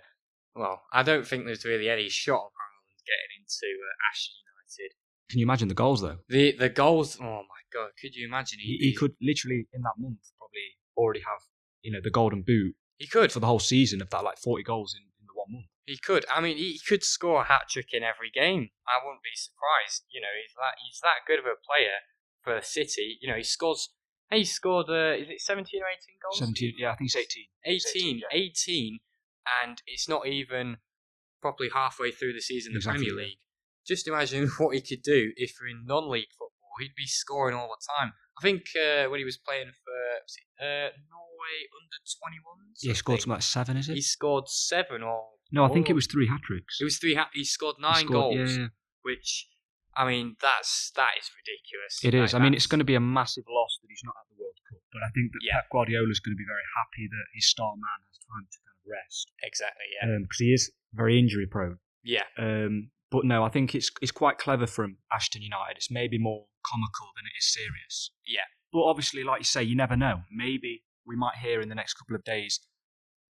well, 0.56 0.82
I 0.92 1.04
don't 1.04 1.28
think 1.28 1.46
there's 1.46 1.66
really 1.66 1.90
any 1.90 2.10
shot 2.10 2.42
of 2.42 2.52
Haaland 2.52 3.04
getting 3.06 3.32
into 3.38 3.70
uh, 3.78 4.10
Ashton 4.10 4.34
United. 4.42 4.96
can 5.30 5.40
you 5.40 5.46
imagine 5.46 5.68
the 5.68 5.76
goals 5.76 6.02
though? 6.02 6.18
The 6.30 6.56
the 6.58 6.70
goals, 6.70 7.18
oh 7.22 7.44
my 7.44 7.62
god, 7.74 7.92
could 8.02 8.16
you 8.16 8.26
imagine? 8.26 8.60
He, 8.60 8.78
he 8.78 8.96
could 8.96 9.14
literally 9.22 9.68
in 9.74 9.82
that 9.82 9.98
month 9.98 10.20
probably 10.38 10.78
already 10.98 11.22
have 11.22 11.42
you 11.84 11.92
know 11.92 12.02
the 12.04 12.10
golden 12.12 12.42
boot 12.42 12.76
he 12.98 13.08
could, 13.08 13.32
for 13.32 13.40
the 13.40 13.48
whole 13.48 13.60
season 13.60 14.02
of 14.02 14.10
that 14.10 14.24
like 14.24 14.38
forty 14.38 14.64
goals 14.64 14.96
in, 14.96 15.02
in 15.20 15.26
the 15.26 15.34
one 15.34 15.52
month. 15.52 15.66
he 15.86 15.98
could. 15.98 16.26
I 16.34 16.42
mean, 16.42 16.58
he 16.58 16.80
could 16.88 17.04
score 17.04 17.42
a 17.42 17.46
hat 17.46 17.70
trick 17.70 17.94
in 17.94 18.04
every 18.04 18.30
game. 18.30 18.70
I 18.88 19.04
wouldn't 19.04 19.24
be 19.24 19.36
surprised. 19.36 20.06
You 20.14 20.22
know, 20.22 20.34
he's 20.42 20.54
that 20.54 20.76
he's 20.86 21.00
that 21.02 21.26
good 21.28 21.40
of 21.40 21.46
a 21.46 21.58
player 21.58 22.06
for 22.42 22.62
City. 22.62 23.18
You 23.22 23.30
know, 23.30 23.38
he 23.38 23.44
scores 23.44 23.90
He 24.32 24.46
scored, 24.46 24.90
uh, 24.90 25.14
is 25.20 25.30
it 25.30 25.42
17 25.42 25.82
or 25.82 25.86
18 25.88 25.98
goals? 26.24 26.40
17, 26.40 26.74
yeah, 26.78 26.92
I 26.92 26.96
think 26.96 27.10
it's 27.14 27.16
18. 27.16 27.46
18, 27.66 28.22
18, 28.32 28.42
18, 28.58 29.00
and 29.64 29.82
it's 29.88 30.08
not 30.08 30.28
even 30.28 30.78
properly 31.42 31.70
halfway 31.74 32.12
through 32.12 32.34
the 32.34 32.42
season 32.42 32.72
in 32.74 32.80
the 32.80 32.84
Premier. 32.84 33.14
League. 33.14 33.40
Just 33.86 34.08
imagine 34.08 34.48
what 34.58 34.76
he 34.76 34.82
could 34.82 35.02
do 35.02 35.32
if 35.36 35.56
we're 35.60 35.70
in 35.70 35.86
non-league 35.86 36.32
football. 36.32 36.50
He'd 36.80 36.96
be 36.96 37.06
scoring 37.08 37.56
all 37.56 37.68
the 37.68 37.86
time. 37.98 38.14
I 38.40 38.42
think 38.42 38.62
uh, 38.76 39.10
when 39.10 39.20
he 39.20 39.26
was 39.26 39.38
playing 39.38 39.68
for 39.68 40.22
was 40.24 40.36
it, 40.38 40.64
uh, 40.64 40.90
Norway 41.12 41.58
under 41.76 42.00
21s. 42.06 42.80
Yeah, 42.82 42.92
he 42.92 42.96
scored 42.96 43.20
something 43.20 43.34
like 43.34 43.42
seven, 43.42 43.78
is 43.78 43.90
it? 43.90 43.96
He 43.96 44.02
scored 44.02 44.48
seven 44.48 45.04
or 45.04 45.26
no, 45.52 45.66
I 45.66 45.70
think 45.70 45.90
it 45.90 45.94
was 45.94 46.08
three 46.08 46.28
hat 46.28 46.42
tricks. 46.44 46.78
It 46.80 46.86
was 46.86 46.98
three. 46.98 47.16
Ha- 47.16 47.30
he 47.34 47.44
scored 47.44 47.76
nine 47.80 48.06
scored- 48.06 48.38
goals, 48.38 48.52
yeah, 48.52 48.58
yeah. 48.64 48.68
which 49.02 49.48
I 49.96 50.08
mean 50.08 50.38
that's 50.42 50.92
that 50.96 51.12
is 51.20 51.30
ridiculous. 51.36 52.00
It 52.04 52.14
is. 52.14 52.34
Like, 52.34 52.42
I 52.42 52.44
mean, 52.44 52.54
it's 52.54 52.68
going 52.68 52.80
to 52.80 52.86
be 52.86 52.96
a 52.96 53.02
massive 53.02 53.44
loss 53.50 53.71
he's 54.02 54.10
not 54.10 54.18
at 54.18 54.26
the 54.34 54.38
World 54.42 54.58
Cup, 54.66 54.82
but 54.90 55.06
I 55.06 55.10
think 55.14 55.30
that 55.32 55.46
Yeah. 55.46 55.62
Pep 55.62 55.70
Guardiola 55.70 56.10
is 56.10 56.18
going 56.20 56.34
to 56.34 56.42
be 56.42 56.50
very 56.50 56.66
happy 56.74 57.06
that 57.06 57.26
his 57.38 57.46
star 57.46 57.78
man 57.78 58.00
has 58.10 58.18
time 58.26 58.46
to 58.50 58.58
kind 58.66 58.74
of 58.82 58.90
rest 58.90 59.30
exactly 59.46 59.86
yeah 59.94 60.18
because 60.26 60.42
he 60.42 60.50
is 60.58 60.72
very 60.94 61.20
injury 61.22 61.46
prone. 61.46 61.78
yeah 62.04 62.26
Um, 62.38 62.90
but 63.12 63.26
no, 63.26 63.44
I 63.44 63.50
think 63.50 63.76
it's 63.76 63.92
it's 64.02 64.12
quite 64.12 64.38
clever 64.40 64.66
from 64.66 64.98
Ashton 65.12 65.42
United. 65.44 65.78
It's 65.78 65.92
maybe 65.92 66.18
more 66.18 66.48
comical 66.66 67.08
than 67.16 67.26
it 67.30 67.36
is 67.38 67.46
serious. 67.54 68.12
Yeah. 68.26 68.48
But 68.74 68.84
obviously, 68.84 69.24
like 69.24 69.42
you 69.42 69.46
say, 69.46 69.62
you 69.64 69.76
never 69.76 69.98
know. 69.98 70.22
Maybe 70.32 70.84
we 71.06 71.16
might 71.18 71.36
hear 71.36 71.60
in 71.62 71.68
the 71.70 71.76
next 71.76 71.94
couple 71.96 72.16
of 72.16 72.24
days 72.24 72.60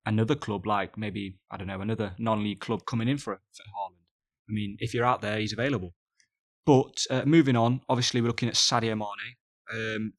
another 0.05 0.35
club, 0.35 0.65
like 0.65 0.97
maybe 0.97 1.37
I 1.51 1.57
don't 1.57 1.67
know, 1.67 1.79
another 1.81 2.15
non-league 2.17 2.59
club 2.59 2.85
coming 2.85 3.07
in 3.07 3.17
for 3.17 3.33
for 3.53 3.63
Haaland. 3.63 4.01
I 4.49 4.51
mean, 4.53 4.77
if 4.79 4.93
you're 4.93 5.05
out 5.05 5.21
there, 5.21 5.37
he's 5.39 5.53
available. 5.53 5.93
But 6.65 7.05
uh, 7.09 7.23
moving 7.25 7.55
on, 7.55 7.81
obviously 7.87 8.19
we're 8.21 8.27
looking 8.27 8.49
at 8.49 8.55
Sadio 8.55 8.97
Mane. 8.97 9.35
Um, 9.73 10.13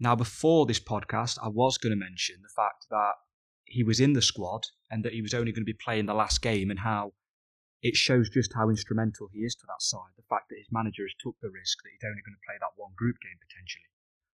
now, 0.00 0.16
before 0.16 0.64
this 0.64 0.80
podcast, 0.80 1.38
I 1.42 1.48
was 1.48 1.76
going 1.76 1.92
to 1.92 2.04
mention 2.04 2.36
the 2.42 2.52
fact 2.56 2.86
that 2.90 3.12
he 3.64 3.84
was 3.84 4.00
in 4.00 4.14
the 4.14 4.22
squad 4.22 4.62
and 4.90 5.04
that 5.04 5.12
he 5.12 5.20
was 5.20 5.34
only 5.34 5.52
going 5.52 5.62
to 5.62 5.72
be 5.72 5.84
playing 5.84 6.06
the 6.06 6.14
last 6.14 6.40
game, 6.40 6.70
and 6.70 6.80
how 6.80 7.12
it 7.82 7.96
shows 7.96 8.30
just 8.30 8.52
how 8.54 8.70
instrumental 8.70 9.28
he 9.32 9.40
is 9.40 9.54
to 9.56 9.66
that 9.66 9.82
side. 9.82 10.16
The 10.16 10.24
fact 10.28 10.48
that 10.48 10.58
his 10.58 10.72
manager 10.72 11.02
has 11.04 11.14
took 11.20 11.36
the 11.40 11.50
risk 11.50 11.78
that 11.82 11.90
he's 11.92 12.08
only 12.08 12.22
going 12.24 12.34
to 12.34 12.46
play 12.46 12.56
that 12.60 12.76
one 12.76 12.92
group 12.96 13.16
game 13.22 13.38
potentially. 13.40 13.84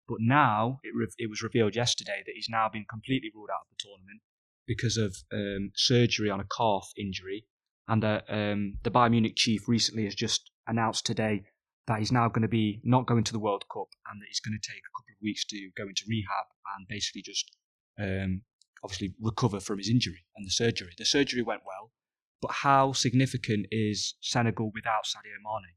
But 0.06 0.18
now 0.20 0.80
it, 0.82 0.92
re- 0.94 1.16
it 1.18 1.30
was 1.30 1.42
revealed 1.42 1.74
yesterday 1.74 2.22
that 2.24 2.34
he's 2.34 2.48
now 2.50 2.68
been 2.68 2.84
completely 2.84 3.30
ruled 3.34 3.50
out 3.50 3.64
of 3.64 3.72
the 3.72 3.88
tournament 3.88 4.20
because 4.66 4.96
of 4.96 5.16
um, 5.32 5.72
surgery 5.74 6.28
on 6.28 6.40
a 6.40 6.48
calf 6.56 6.90
injury. 6.96 7.46
And 7.88 8.04
uh, 8.04 8.20
um, 8.28 8.78
the 8.82 8.90
Bayern 8.90 9.12
Munich 9.12 9.36
chief 9.36 9.68
recently 9.68 10.04
has 10.04 10.14
just 10.14 10.50
announced 10.66 11.04
today 11.04 11.44
that 11.86 11.98
he's 11.98 12.12
now 12.12 12.28
going 12.28 12.42
to 12.42 12.48
be 12.48 12.80
not 12.82 13.06
going 13.06 13.24
to 13.24 13.32
the 13.32 13.38
World 13.38 13.64
Cup 13.72 13.88
and 14.10 14.20
that 14.20 14.26
he's 14.28 14.40
going 14.40 14.58
to 14.58 14.68
take 14.68 14.80
a 14.80 14.92
couple 14.96 15.12
of 15.12 15.22
weeks 15.22 15.44
to 15.46 15.70
go 15.76 15.84
into 15.84 16.04
rehab 16.08 16.46
and 16.76 16.86
basically 16.88 17.22
just 17.22 17.50
um, 18.00 18.42
obviously 18.82 19.14
recover 19.20 19.60
from 19.60 19.78
his 19.78 19.88
injury 19.88 20.24
and 20.36 20.46
the 20.46 20.50
surgery. 20.50 20.92
The 20.96 21.04
surgery 21.04 21.42
went 21.42 21.62
well, 21.66 21.92
but 22.40 22.50
how 22.52 22.92
significant 22.92 23.66
is 23.70 24.14
Senegal 24.20 24.70
without 24.74 25.04
Sadio 25.04 25.36
Mane? 25.42 25.74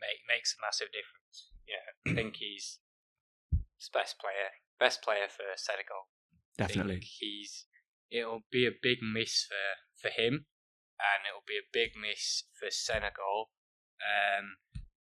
make, 0.00 0.24
makes 0.26 0.56
a 0.56 0.60
massive 0.64 0.88
difference. 0.90 1.52
Yeah, 1.68 1.84
I 2.08 2.14
think 2.16 2.36
he's 2.42 2.80
best 3.92 4.18
player, 4.18 4.56
best 4.80 5.04
player 5.04 5.28
for 5.28 5.44
Senegal. 5.56 6.08
I 6.58 6.66
think 6.66 6.88
Definitely. 6.88 7.00
he's. 7.20 7.66
It'll 8.10 8.42
be 8.50 8.66
a 8.66 8.74
big 8.74 8.98
miss 9.00 9.46
for 9.46 10.08
for 10.08 10.10
him, 10.10 10.48
and 10.98 11.18
it'll 11.28 11.46
be 11.46 11.60
a 11.60 11.70
big 11.72 11.94
miss 11.94 12.44
for 12.58 12.68
Senegal. 12.70 13.52
Um, 14.00 14.58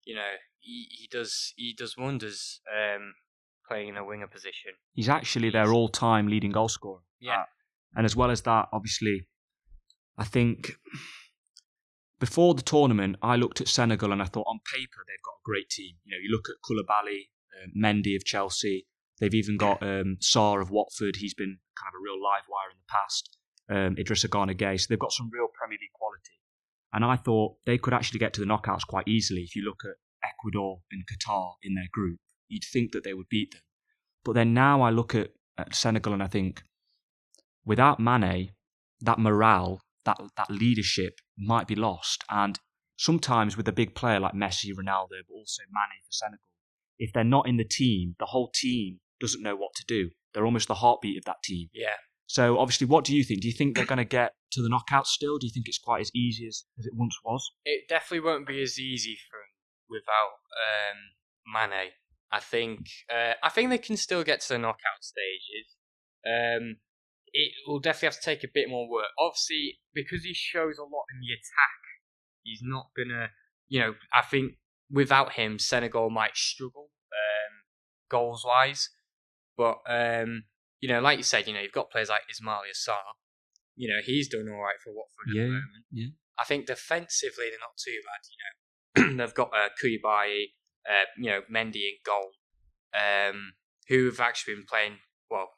you 0.09 0.15
know, 0.15 0.33
he, 0.59 0.87
he 0.91 1.07
does 1.07 1.53
he 1.57 1.75
does 1.77 1.95
wonders 1.97 2.61
um, 2.75 3.13
playing 3.69 3.89
in 3.89 3.97
a 3.99 4.05
winger 4.05 4.27
position. 4.27 4.73
He's 4.95 5.09
actually 5.09 5.51
their 5.51 5.71
all-time 5.71 6.29
leading 6.29 6.51
goal 6.51 6.69
scorer. 6.69 7.01
Yeah. 7.21 7.41
Uh, 7.41 7.45
and 7.97 8.07
as 8.07 8.17
well 8.17 8.31
as 8.31 8.41
that, 8.43 8.69
obviously, 8.73 9.29
I 10.17 10.25
think 10.25 10.73
before 12.19 12.55
the 12.55 12.63
tournament, 12.63 13.17
I 13.23 13.37
looked 13.37 13.61
at 13.61 13.69
Senegal 13.69 14.11
and 14.11 14.23
I 14.23 14.25
thought 14.25 14.47
on 14.49 14.61
paper 14.75 15.05
they've 15.07 15.23
got 15.23 15.41
a 15.43 15.45
great 15.45 15.69
team. 15.69 15.97
You 16.05 16.13
know, 16.13 16.23
you 16.23 16.31
look 16.33 16.47
at 16.49 16.57
Koulibaly, 16.65 17.29
uh, 17.53 17.69
Mendy 17.77 18.17
of 18.17 18.25
Chelsea. 18.25 18.87
They've 19.21 19.35
even 19.35 19.59
got 19.59 19.83
um, 19.83 20.17
Sarr 20.23 20.63
of 20.63 20.71
Watford. 20.71 21.17
He's 21.17 21.35
been 21.35 21.59
kind 21.77 21.93
of 21.93 21.99
a 21.99 22.03
real 22.03 22.23
live 22.23 22.45
wire 22.49 22.71
in 22.73 22.79
the 22.79 22.89
past. 22.89 23.37
Um, 23.69 23.97
Idrissa 23.97 24.31
Gana 24.31 24.55
Gueye. 24.55 24.81
So 24.81 24.87
they've 24.89 24.99
got 24.99 25.13
some 25.13 25.29
real 25.31 25.49
Premier 25.53 25.77
League 25.79 25.93
quality. 25.93 26.41
And 26.95 27.05
I 27.05 27.17
thought 27.17 27.57
they 27.67 27.77
could 27.77 27.93
actually 27.93 28.21
get 28.21 28.33
to 28.35 28.41
the 28.41 28.47
knockouts 28.47 28.87
quite 28.87 29.07
easily. 29.07 29.43
If 29.43 29.55
you 29.55 29.63
look 29.63 29.83
at 29.85 29.97
Ecuador 30.25 30.81
and 30.91 31.05
Qatar 31.07 31.53
in 31.63 31.75
their 31.75 31.89
group, 31.93 32.19
you'd 32.49 32.65
think 32.65 32.93
that 32.93 33.05
they 33.05 33.15
would 33.15 33.29
beat 33.29 33.53
them. 33.53 33.63
But 34.25 34.33
then 34.33 34.53
now 34.55 34.83
I 34.83 34.91
look 34.91 35.15
at, 35.15 35.31
at 35.57 35.75
Senegal 35.75 36.13
and 36.13 36.23
I 36.23 36.27
think 36.27 36.63
without 37.65 38.01
Mane, 38.01 38.53
that 39.01 39.19
morale, 39.19 39.81
that 40.05 40.19
that 40.37 40.51
leadership 40.51 41.21
might 41.39 41.67
be 41.67 41.75
lost. 41.75 42.25
And 42.31 42.59
sometimes 42.97 43.57
with 43.57 43.69
a 43.69 43.73
big 43.73 43.95
player 43.95 44.21
like 44.21 44.33
Messi, 44.35 44.71
Ronaldo, 44.71 45.21
but 45.29 45.35
also 45.35 45.63
Mane 45.71 46.01
for 46.05 46.11
Senegal, 46.11 46.45
if 46.99 47.13
they're 47.13 47.25
not 47.25 47.49
in 47.49 47.57
the 47.57 47.65
team, 47.65 48.17
the 48.19 48.27
whole 48.27 48.51
team 48.55 49.01
doesn't 49.21 49.43
know 49.43 49.57
what 49.57 49.75
to 49.77 49.85
do. 49.87 50.11
They're 50.35 50.45
almost 50.45 50.69
the 50.69 50.75
heartbeat 50.75 51.19
of 51.19 51.25
that 51.25 51.43
team. 51.45 51.69
Yeah, 51.73 51.95
So 52.27 52.59
obviously, 52.59 52.87
what 52.87 53.05
do 53.05 53.17
you 53.17 53.25
think? 53.25 53.41
Do 53.41 53.49
you 53.49 53.55
think 53.55 53.77
they're 53.77 53.87
going 53.87 53.99
to 53.99 54.05
get 54.05 54.33
to 54.53 54.63
the 54.63 54.69
knockouts 54.69 55.07
still? 55.07 55.39
Do 55.39 55.47
you 55.47 55.53
think 55.53 55.69
it's 55.69 55.79
quite 55.79 56.01
as 56.01 56.11
easy 56.15 56.47
as, 56.47 56.65
as 56.79 56.87
it 56.87 56.93
once 56.95 57.17
was? 57.25 57.49
it 57.65 57.89
definitely 57.89 58.21
won't 58.21 58.47
be 58.47 58.63
as 58.63 58.79
easy 58.79 59.17
for 59.31 59.39
without 59.89 60.39
um, 60.55 60.99
Mane. 61.53 61.91
I 62.31 62.41
think 62.41 62.81
uh, 63.13 63.35
I 63.43 63.49
think 63.49 63.71
they 63.71 63.79
can 63.79 63.97
still 63.97 64.23
get 64.23 64.41
to 64.43 64.49
the 64.51 64.59
knockout 64.59 65.01
stages. 65.01 65.77
Um, 66.27 66.77
it 67.33 67.53
will 67.67 67.79
definitely 67.81 68.07
have 68.07 68.21
to 68.21 68.25
take 68.25 68.45
a 68.45 68.53
bit 68.53 68.69
more 68.69 68.89
work. 68.89 69.09
Obviously, 69.19 69.79
because 69.95 70.25
he 70.25 70.35
shows 70.35 70.79
a 70.79 70.83
lot 70.83 71.05
in 71.15 71.21
the 71.21 71.33
attack, 71.33 71.81
he's 72.43 72.61
not 72.63 72.87
gonna. 72.97 73.29
You 73.69 73.81
know, 73.81 73.95
I 74.15 74.23
think 74.23 74.53
without 74.91 75.33
him, 75.33 75.59
Senegal 75.59 76.11
might 76.11 76.37
struggle 76.37 76.91
um, 77.13 77.55
goals 78.11 78.45
wise. 78.47 78.91
But 79.57 79.79
um, 79.89 80.45
you 80.81 80.89
know, 80.89 81.01
like 81.01 81.19
you 81.19 81.25
said, 81.25 81.47
you 81.49 81.55
know, 81.55 81.61
you've 81.61 81.73
got 81.73 81.91
players 81.91 82.09
like 82.11 82.23
Ismaila 82.31 82.73
Sarr. 82.77 83.17
You 83.75 83.89
know, 83.89 84.01
he's 84.05 84.29
done 84.29 84.49
all 84.51 84.61
right 84.63 84.77
for 84.83 84.91
Watford 84.93 85.33
Yeah, 85.35 85.43
at 85.43 85.47
the 85.47 85.53
moment. 85.53 85.85
yeah. 85.93 86.09
I 86.39 86.45
think 86.45 86.67
defensively 86.67 87.47
they're 87.51 87.59
not 87.63 87.79
too 87.79 87.99
bad. 88.05 88.21
You 88.29 88.37
know, 88.43 88.55
they've 89.17 89.35
got 89.35 89.51
uh, 89.55 89.69
Koulibaly, 89.83 90.45
uh, 90.89 91.05
you 91.17 91.31
know, 91.31 91.41
Mendy 91.53 91.89
in 91.89 91.97
goal, 92.05 92.31
um, 92.95 93.53
who 93.89 94.07
have 94.07 94.21
actually 94.21 94.55
been 94.55 94.67
playing 94.69 94.99
well, 95.31 95.51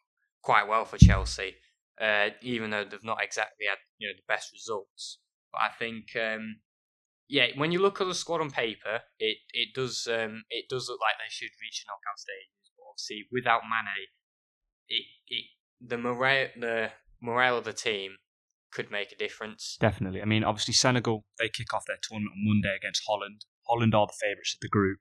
quite 0.43 0.69
well 0.69 0.85
for 0.85 0.99
Chelsea, 0.99 1.55
uh, 2.01 2.31
even 2.43 2.71
though 2.71 2.85
they've 2.85 3.05
not 3.05 3.23
exactly 3.23 3.67
had 3.69 3.79
you 3.99 4.09
know 4.09 4.15
the 4.17 4.33
best 4.33 4.53
results. 4.53 5.19
But 5.53 5.63
I 5.63 5.69
think, 5.79 6.17
um, 6.17 6.61
yeah, 7.29 7.47
when 7.57 7.73
you 7.73 7.81
look 7.81 8.01
at 8.01 8.07
the 8.07 8.15
squad 8.15 8.41
on 8.41 8.51
paper, 8.51 9.01
it 9.19 9.39
it 9.53 9.69
does 9.75 10.09
um, 10.11 10.45
it 10.51 10.67
does 10.69 10.89
look 10.89 11.01
like 11.01 11.17
they 11.19 11.31
should 11.31 11.51
reach 11.61 11.85
the 11.85 11.91
knockout 11.91 12.19
stages. 12.19 12.73
But 12.77 12.85
obviously, 12.91 13.27
without 13.31 13.63
Mane, 13.63 14.07
it 14.89 15.05
it 15.29 15.45
the 15.81 15.99
morale 15.99 16.49
the 16.59 16.91
morale 17.21 17.59
of 17.59 17.65
the 17.65 17.73
team 17.73 18.17
could 18.73 18.91
make 18.91 19.13
a 19.13 19.17
difference. 19.17 19.77
Definitely. 19.81 20.23
I 20.23 20.25
mean, 20.25 20.45
obviously, 20.45 20.75
Senegal, 20.75 21.25
they 21.39 21.49
kick 21.49 21.75
off 21.75 21.85
their 21.87 21.99
tournament 22.03 22.35
on 22.37 22.45
Monday 22.47 22.77
against 22.77 23.03
Holland. 23.07 23.45
Holland 23.69 23.95
are 23.95 24.07
the 24.07 24.19
favourites 24.21 24.55
of 24.55 24.61
the 24.61 24.69
group. 24.69 24.99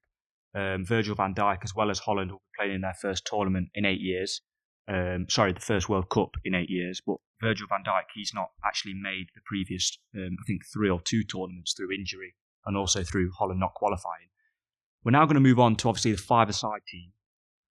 Um, 0.56 0.86
Virgil 0.86 1.16
van 1.16 1.34
Dijk, 1.34 1.60
as 1.64 1.76
well 1.76 1.92
as 1.92 2.00
Holland, 2.00 2.32
will 2.32 2.40
be 2.40 2.58
playing 2.58 2.76
in 2.76 2.82
their 2.82 2.96
first 3.00 3.26
tournament 3.26 3.70
in 3.76 3.86
eight 3.86 4.02
years. 4.02 4.42
Um, 4.88 5.28
sorry, 5.30 5.54
the 5.54 5.60
first 5.60 5.90
World 5.90 6.10
Cup 6.10 6.32
in 6.44 6.56
eight 6.56 6.70
years. 6.70 7.02
But 7.06 7.18
Virgil 7.42 7.68
van 7.70 7.84
Dijk, 7.84 8.06
he's 8.16 8.32
not 8.34 8.50
actually 8.66 8.96
made 8.96 9.28
the 9.36 9.42
previous, 9.46 9.98
um, 10.16 10.36
I 10.42 10.44
think, 10.48 10.62
three 10.74 10.90
or 10.90 11.02
two 11.02 11.24
tournaments 11.24 11.74
through 11.74 11.92
injury 11.92 12.34
and 12.66 12.76
also 12.76 13.04
through 13.04 13.32
Holland 13.38 13.60
not 13.60 13.76
qualifying. 13.76 14.30
We're 15.04 15.12
now 15.12 15.26
going 15.26 15.36
to 15.36 15.40
move 15.42 15.60
on 15.60 15.76
to 15.78 15.90
obviously 15.90 16.12
the 16.12 16.18
five-a-side 16.18 16.82
team. 16.88 17.12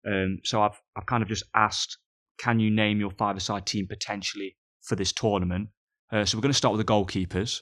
Um, 0.07 0.39
so 0.45 0.63
I've, 0.63 0.81
I've 0.97 1.07
kind 1.07 1.23
of 1.23 1.29
just 1.29 1.45
asked, 1.55 1.99
can 2.39 2.61
you 2.61 2.71
name 2.71 3.01
your 3.01 3.11
five-a-side 3.11 3.67
team 3.67 3.87
potentially 3.89 4.57
for 4.83 4.95
this 4.97 5.13
tournament? 5.13 5.69
Uh, 6.11 6.25
so 6.25 6.39
we're 6.39 6.43
going 6.43 6.53
to 6.53 6.57
start 6.57 6.75
with 6.75 6.85
the 6.85 6.93
goalkeepers. 6.93 7.61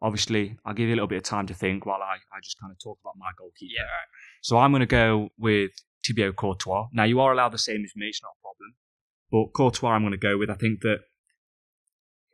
Obviously, 0.00 0.56
I'll 0.64 0.74
give 0.74 0.88
you 0.88 0.94
a 0.94 0.96
little 0.96 1.08
bit 1.08 1.18
of 1.18 1.22
time 1.22 1.46
to 1.46 1.54
think 1.54 1.86
while 1.86 2.02
I, 2.02 2.14
I 2.14 2.40
just 2.42 2.58
kind 2.60 2.72
of 2.72 2.78
talk 2.82 2.98
about 3.02 3.14
my 3.16 3.30
goalkeeper. 3.38 3.72
Yeah, 3.76 3.82
right. 3.82 4.08
So 4.42 4.58
I'm 4.58 4.72
going 4.72 4.80
to 4.80 4.86
go 4.86 5.28
with 5.38 5.70
Thibaut 6.04 6.36
Courtois. 6.36 6.88
Now, 6.92 7.04
you 7.04 7.20
are 7.20 7.32
allowed 7.32 7.52
the 7.52 7.58
same 7.58 7.84
as 7.84 7.92
me, 7.94 8.06
it's 8.06 8.20
not 8.22 8.32
a 8.38 8.42
problem. 8.42 8.74
But 9.30 9.52
Courtois, 9.54 9.90
I'm 9.90 10.02
going 10.02 10.12
to 10.12 10.18
go 10.18 10.38
with. 10.38 10.50
I 10.50 10.54
think 10.54 10.80
that 10.82 10.98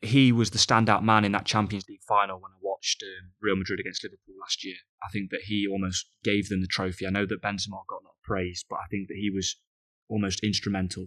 he 0.01 0.33
was 0.33 0.51
the 0.51 0.59
standout 0.59 1.03
man 1.03 1.25
in 1.25 1.33
that 1.33 1.45
Champions 1.45 1.85
League 1.89 2.03
final 2.07 2.41
when 2.41 2.53
I 2.53 2.59
watched 2.61 3.03
um, 3.03 3.33
Real 3.41 3.57
Madrid 3.57 3.81
against 3.81 4.05
Liverpool 4.05 4.35
last 4.41 4.65
year. 4.65 4.77
I 5.03 5.09
think 5.13 5.31
that 5.31 5.43
he 5.45 5.67
almost 5.67 6.07
gave 6.23 6.49
them 6.49 6.61
the 6.61 6.69
trophy. 6.69 7.07
I 7.07 7.11
know 7.11 7.27
that 7.27 7.43
Benzema 7.43 7.83
got 7.89 8.03
a 8.03 8.07
lot 8.07 8.17
of 8.17 8.23
praise, 8.23 8.65
but 8.69 8.77
I 8.77 8.87
think 8.91 9.09
that 9.09 9.17
he 9.17 9.31
was 9.31 9.57
almost 10.09 10.45
instrumental. 10.45 11.07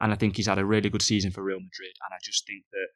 And 0.00 0.12
I 0.12 0.16
think 0.16 0.36
he's 0.36 0.46
had 0.46 0.58
a 0.58 0.64
really 0.64 0.90
good 0.90 1.02
season 1.02 1.30
for 1.30 1.42
Real 1.42 1.60
Madrid. 1.60 1.96
And 2.04 2.14
I 2.14 2.18
just 2.22 2.46
think 2.46 2.64
that 2.72 2.88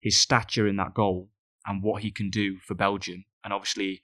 his 0.00 0.16
stature 0.16 0.66
in 0.66 0.76
that 0.76 0.94
goal 0.94 1.28
and 1.66 1.82
what 1.82 2.02
he 2.02 2.10
can 2.10 2.30
do 2.30 2.58
for 2.58 2.74
Belgium, 2.74 3.24
and 3.44 3.52
obviously 3.52 4.02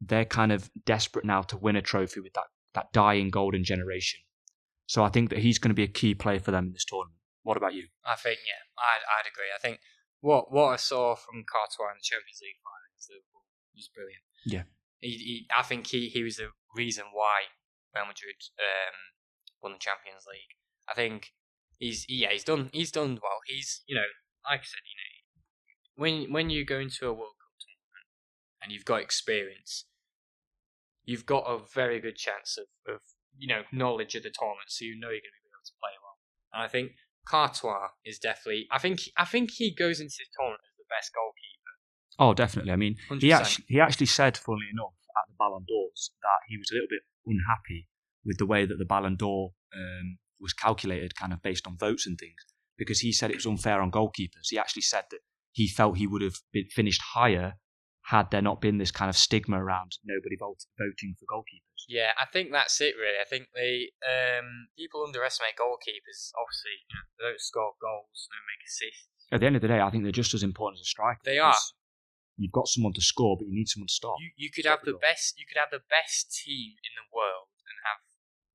they're 0.00 0.24
kind 0.24 0.52
of 0.52 0.70
desperate 0.84 1.24
now 1.24 1.42
to 1.42 1.56
win 1.56 1.76
a 1.76 1.82
trophy 1.82 2.20
with 2.20 2.32
that, 2.34 2.48
that 2.74 2.92
dying 2.92 3.30
golden 3.30 3.64
generation. 3.64 4.20
So 4.86 5.04
I 5.04 5.08
think 5.08 5.30
that 5.30 5.38
he's 5.38 5.58
going 5.58 5.70
to 5.70 5.74
be 5.74 5.84
a 5.84 5.88
key 5.88 6.14
player 6.14 6.40
for 6.40 6.50
them 6.50 6.66
in 6.66 6.72
this 6.72 6.84
tournament. 6.84 7.16
What 7.42 7.56
about 7.56 7.74
you? 7.74 7.86
I 8.04 8.16
think 8.16 8.38
yeah, 8.46 8.60
I'd, 8.76 9.04
I'd 9.06 9.28
agree. 9.28 9.48
I 9.54 9.60
think 9.60 9.80
what 10.20 10.52
what 10.52 10.68
I 10.68 10.76
saw 10.76 11.14
from 11.14 11.44
Courtois 11.44 11.92
in 11.92 11.98
the 11.98 12.04
Champions 12.04 12.40
League 12.42 12.60
final 12.60 12.80
was 13.74 13.88
brilliant. 13.88 14.24
Yeah, 14.44 14.64
he, 15.00 15.10
he, 15.10 15.46
I 15.56 15.62
think 15.62 15.86
he, 15.86 16.08
he 16.08 16.22
was 16.22 16.36
the 16.36 16.50
reason 16.76 17.04
why 17.12 17.48
Real 17.94 18.06
Madrid 18.06 18.36
um, 18.58 18.96
won 19.62 19.72
the 19.72 19.78
Champions 19.78 20.24
League. 20.28 20.54
I 20.88 20.94
think 20.94 21.32
he's 21.78 22.04
yeah 22.08 22.30
he's 22.30 22.44
done 22.44 22.70
he's 22.72 22.92
done 22.92 23.18
well. 23.22 23.40
He's 23.46 23.82
you 23.86 23.94
know 23.94 24.08
like 24.44 24.60
I 24.60 24.64
said 24.64 24.84
you 24.84 24.96
know 24.96 25.09
when 25.96 26.32
when 26.32 26.50
you 26.50 26.64
go 26.64 26.78
into 26.78 27.06
a 27.06 27.12
World 27.12 27.36
Cup 27.38 27.54
tournament 27.60 28.06
and 28.62 28.72
you've 28.72 28.84
got 28.84 29.00
experience, 29.00 29.86
you've 31.04 31.26
got 31.26 31.44
a 31.44 31.58
very 31.74 32.00
good 32.00 32.16
chance 32.16 32.58
of, 32.58 32.94
of 32.94 33.00
you 33.36 33.48
know 33.48 33.62
knowledge 33.72 34.14
of 34.14 34.22
the 34.22 34.30
tournament, 34.30 34.68
so 34.68 34.84
you 34.84 34.98
know 34.98 35.08
you're 35.08 35.24
going 35.24 35.38
to 35.38 35.44
be 35.44 35.50
able 35.50 35.64
to 35.64 35.78
play 35.80 35.94
well. 36.02 36.18
And 36.54 36.62
I 36.62 36.68
think 36.68 36.92
Courtois 37.26 37.88
is 38.04 38.18
definitely. 38.18 38.66
I 38.70 38.78
think 38.78 39.00
I 39.16 39.24
think 39.24 39.50
he 39.52 39.74
goes 39.74 40.00
into 40.00 40.14
this 40.18 40.28
tournament 40.36 40.62
as 40.64 40.76
the 40.78 40.88
best 40.88 41.12
goalkeeper. 41.14 41.74
Oh, 42.18 42.34
definitely. 42.34 42.72
I 42.72 42.76
mean, 42.76 42.96
100%. 43.10 43.20
he 43.22 43.32
actually 43.32 43.64
he 43.68 43.80
actually 43.80 44.06
said, 44.06 44.36
funnily 44.36 44.68
enough, 44.72 44.94
at 45.16 45.28
the 45.28 45.34
Ballon 45.38 45.64
d'Ors 45.66 46.10
that 46.22 46.40
he 46.48 46.56
was 46.56 46.70
a 46.70 46.74
little 46.74 46.90
bit 46.90 47.02
unhappy 47.26 47.88
with 48.24 48.38
the 48.38 48.46
way 48.46 48.66
that 48.66 48.78
the 48.78 48.84
Ballon 48.84 49.16
d'Or 49.16 49.52
um, 49.74 50.18
was 50.40 50.52
calculated, 50.52 51.16
kind 51.16 51.32
of 51.32 51.42
based 51.42 51.66
on 51.66 51.76
votes 51.76 52.06
and 52.06 52.18
things, 52.18 52.40
because 52.76 53.00
he 53.00 53.12
said 53.12 53.30
it 53.30 53.36
was 53.36 53.46
unfair 53.46 53.80
on 53.80 53.90
goalkeepers. 53.90 54.50
He 54.50 54.58
actually 54.58 54.82
said 54.82 55.04
that 55.10 55.20
he 55.52 55.68
felt 55.68 55.98
he 55.98 56.06
would 56.06 56.22
have 56.22 56.36
been 56.52 56.66
finished 56.70 57.02
higher 57.14 57.54
had 58.04 58.30
there 58.30 58.42
not 58.42 58.60
been 58.60 58.78
this 58.78 58.90
kind 58.90 59.08
of 59.08 59.16
stigma 59.16 59.62
around 59.62 59.92
nobody 60.04 60.36
voting 60.40 61.14
for 61.18 61.26
goalkeepers. 61.30 61.84
Yeah, 61.88 62.10
I 62.18 62.26
think 62.26 62.50
that's 62.50 62.80
it. 62.80 62.94
Really, 62.98 63.18
I 63.20 63.28
think 63.28 63.46
they 63.54 63.90
um, 64.02 64.68
people 64.76 65.04
underestimate 65.06 65.54
goalkeepers. 65.56 66.32
Obviously, 66.34 66.76
you 66.88 66.94
know, 66.94 67.02
they 67.18 67.24
don't 67.30 67.40
score 67.40 67.72
goals, 67.80 68.28
they 68.28 68.34
don't 68.36 68.50
make 68.50 68.64
assists. 68.66 69.06
At 69.32 69.40
the 69.40 69.46
end 69.46 69.56
of 69.56 69.62
the 69.62 69.68
day, 69.68 69.80
I 69.80 69.90
think 69.90 70.02
they're 70.02 70.12
just 70.12 70.34
as 70.34 70.42
important 70.42 70.80
as 70.80 70.86
a 70.86 70.90
striker. 70.90 71.20
They 71.24 71.38
are. 71.38 71.54
You've 72.36 72.52
got 72.52 72.68
someone 72.68 72.94
to 72.94 73.02
score, 73.02 73.36
but 73.38 73.46
you 73.46 73.54
need 73.54 73.68
someone 73.68 73.86
to 73.88 73.94
stop. 73.94 74.16
You 74.18 74.30
you 74.36 74.50
could 74.50 74.64
Stop 74.64 74.80
have 74.80 74.84
the 74.84 74.92
the 74.92 74.98
goal. 74.98 75.00
best 75.02 75.38
you 75.38 75.44
could 75.46 75.60
have 75.60 75.70
the 75.70 75.84
best 75.90 76.32
team 76.32 76.74
in 76.82 76.92
the 76.96 77.06
world 77.14 77.52
and 77.68 77.76
have 77.86 78.00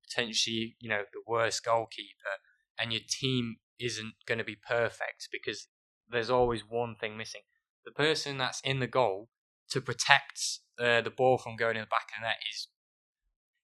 potentially 0.04 0.76
you 0.80 0.88
know 0.90 1.04
the 1.12 1.22
worst 1.26 1.64
goalkeeper, 1.64 2.42
and 2.78 2.92
your 2.92 3.02
team 3.08 3.56
isn't 3.78 4.14
going 4.26 4.38
to 4.38 4.44
be 4.44 4.56
perfect 4.56 5.28
because 5.30 5.68
there's 6.10 6.30
always 6.30 6.62
one 6.68 6.94
thing 6.94 7.16
missing. 7.16 7.42
The 7.84 7.92
person 7.92 8.38
that's 8.38 8.60
in 8.60 8.80
the 8.80 8.86
goal 8.86 9.28
to 9.70 9.80
protect 9.80 10.60
uh, 10.78 11.00
the 11.00 11.10
ball 11.10 11.38
from 11.38 11.56
going 11.56 11.76
in 11.76 11.82
the 11.82 11.86
back 11.86 12.08
of 12.10 12.20
the 12.20 12.26
net 12.26 12.36
is 12.52 12.68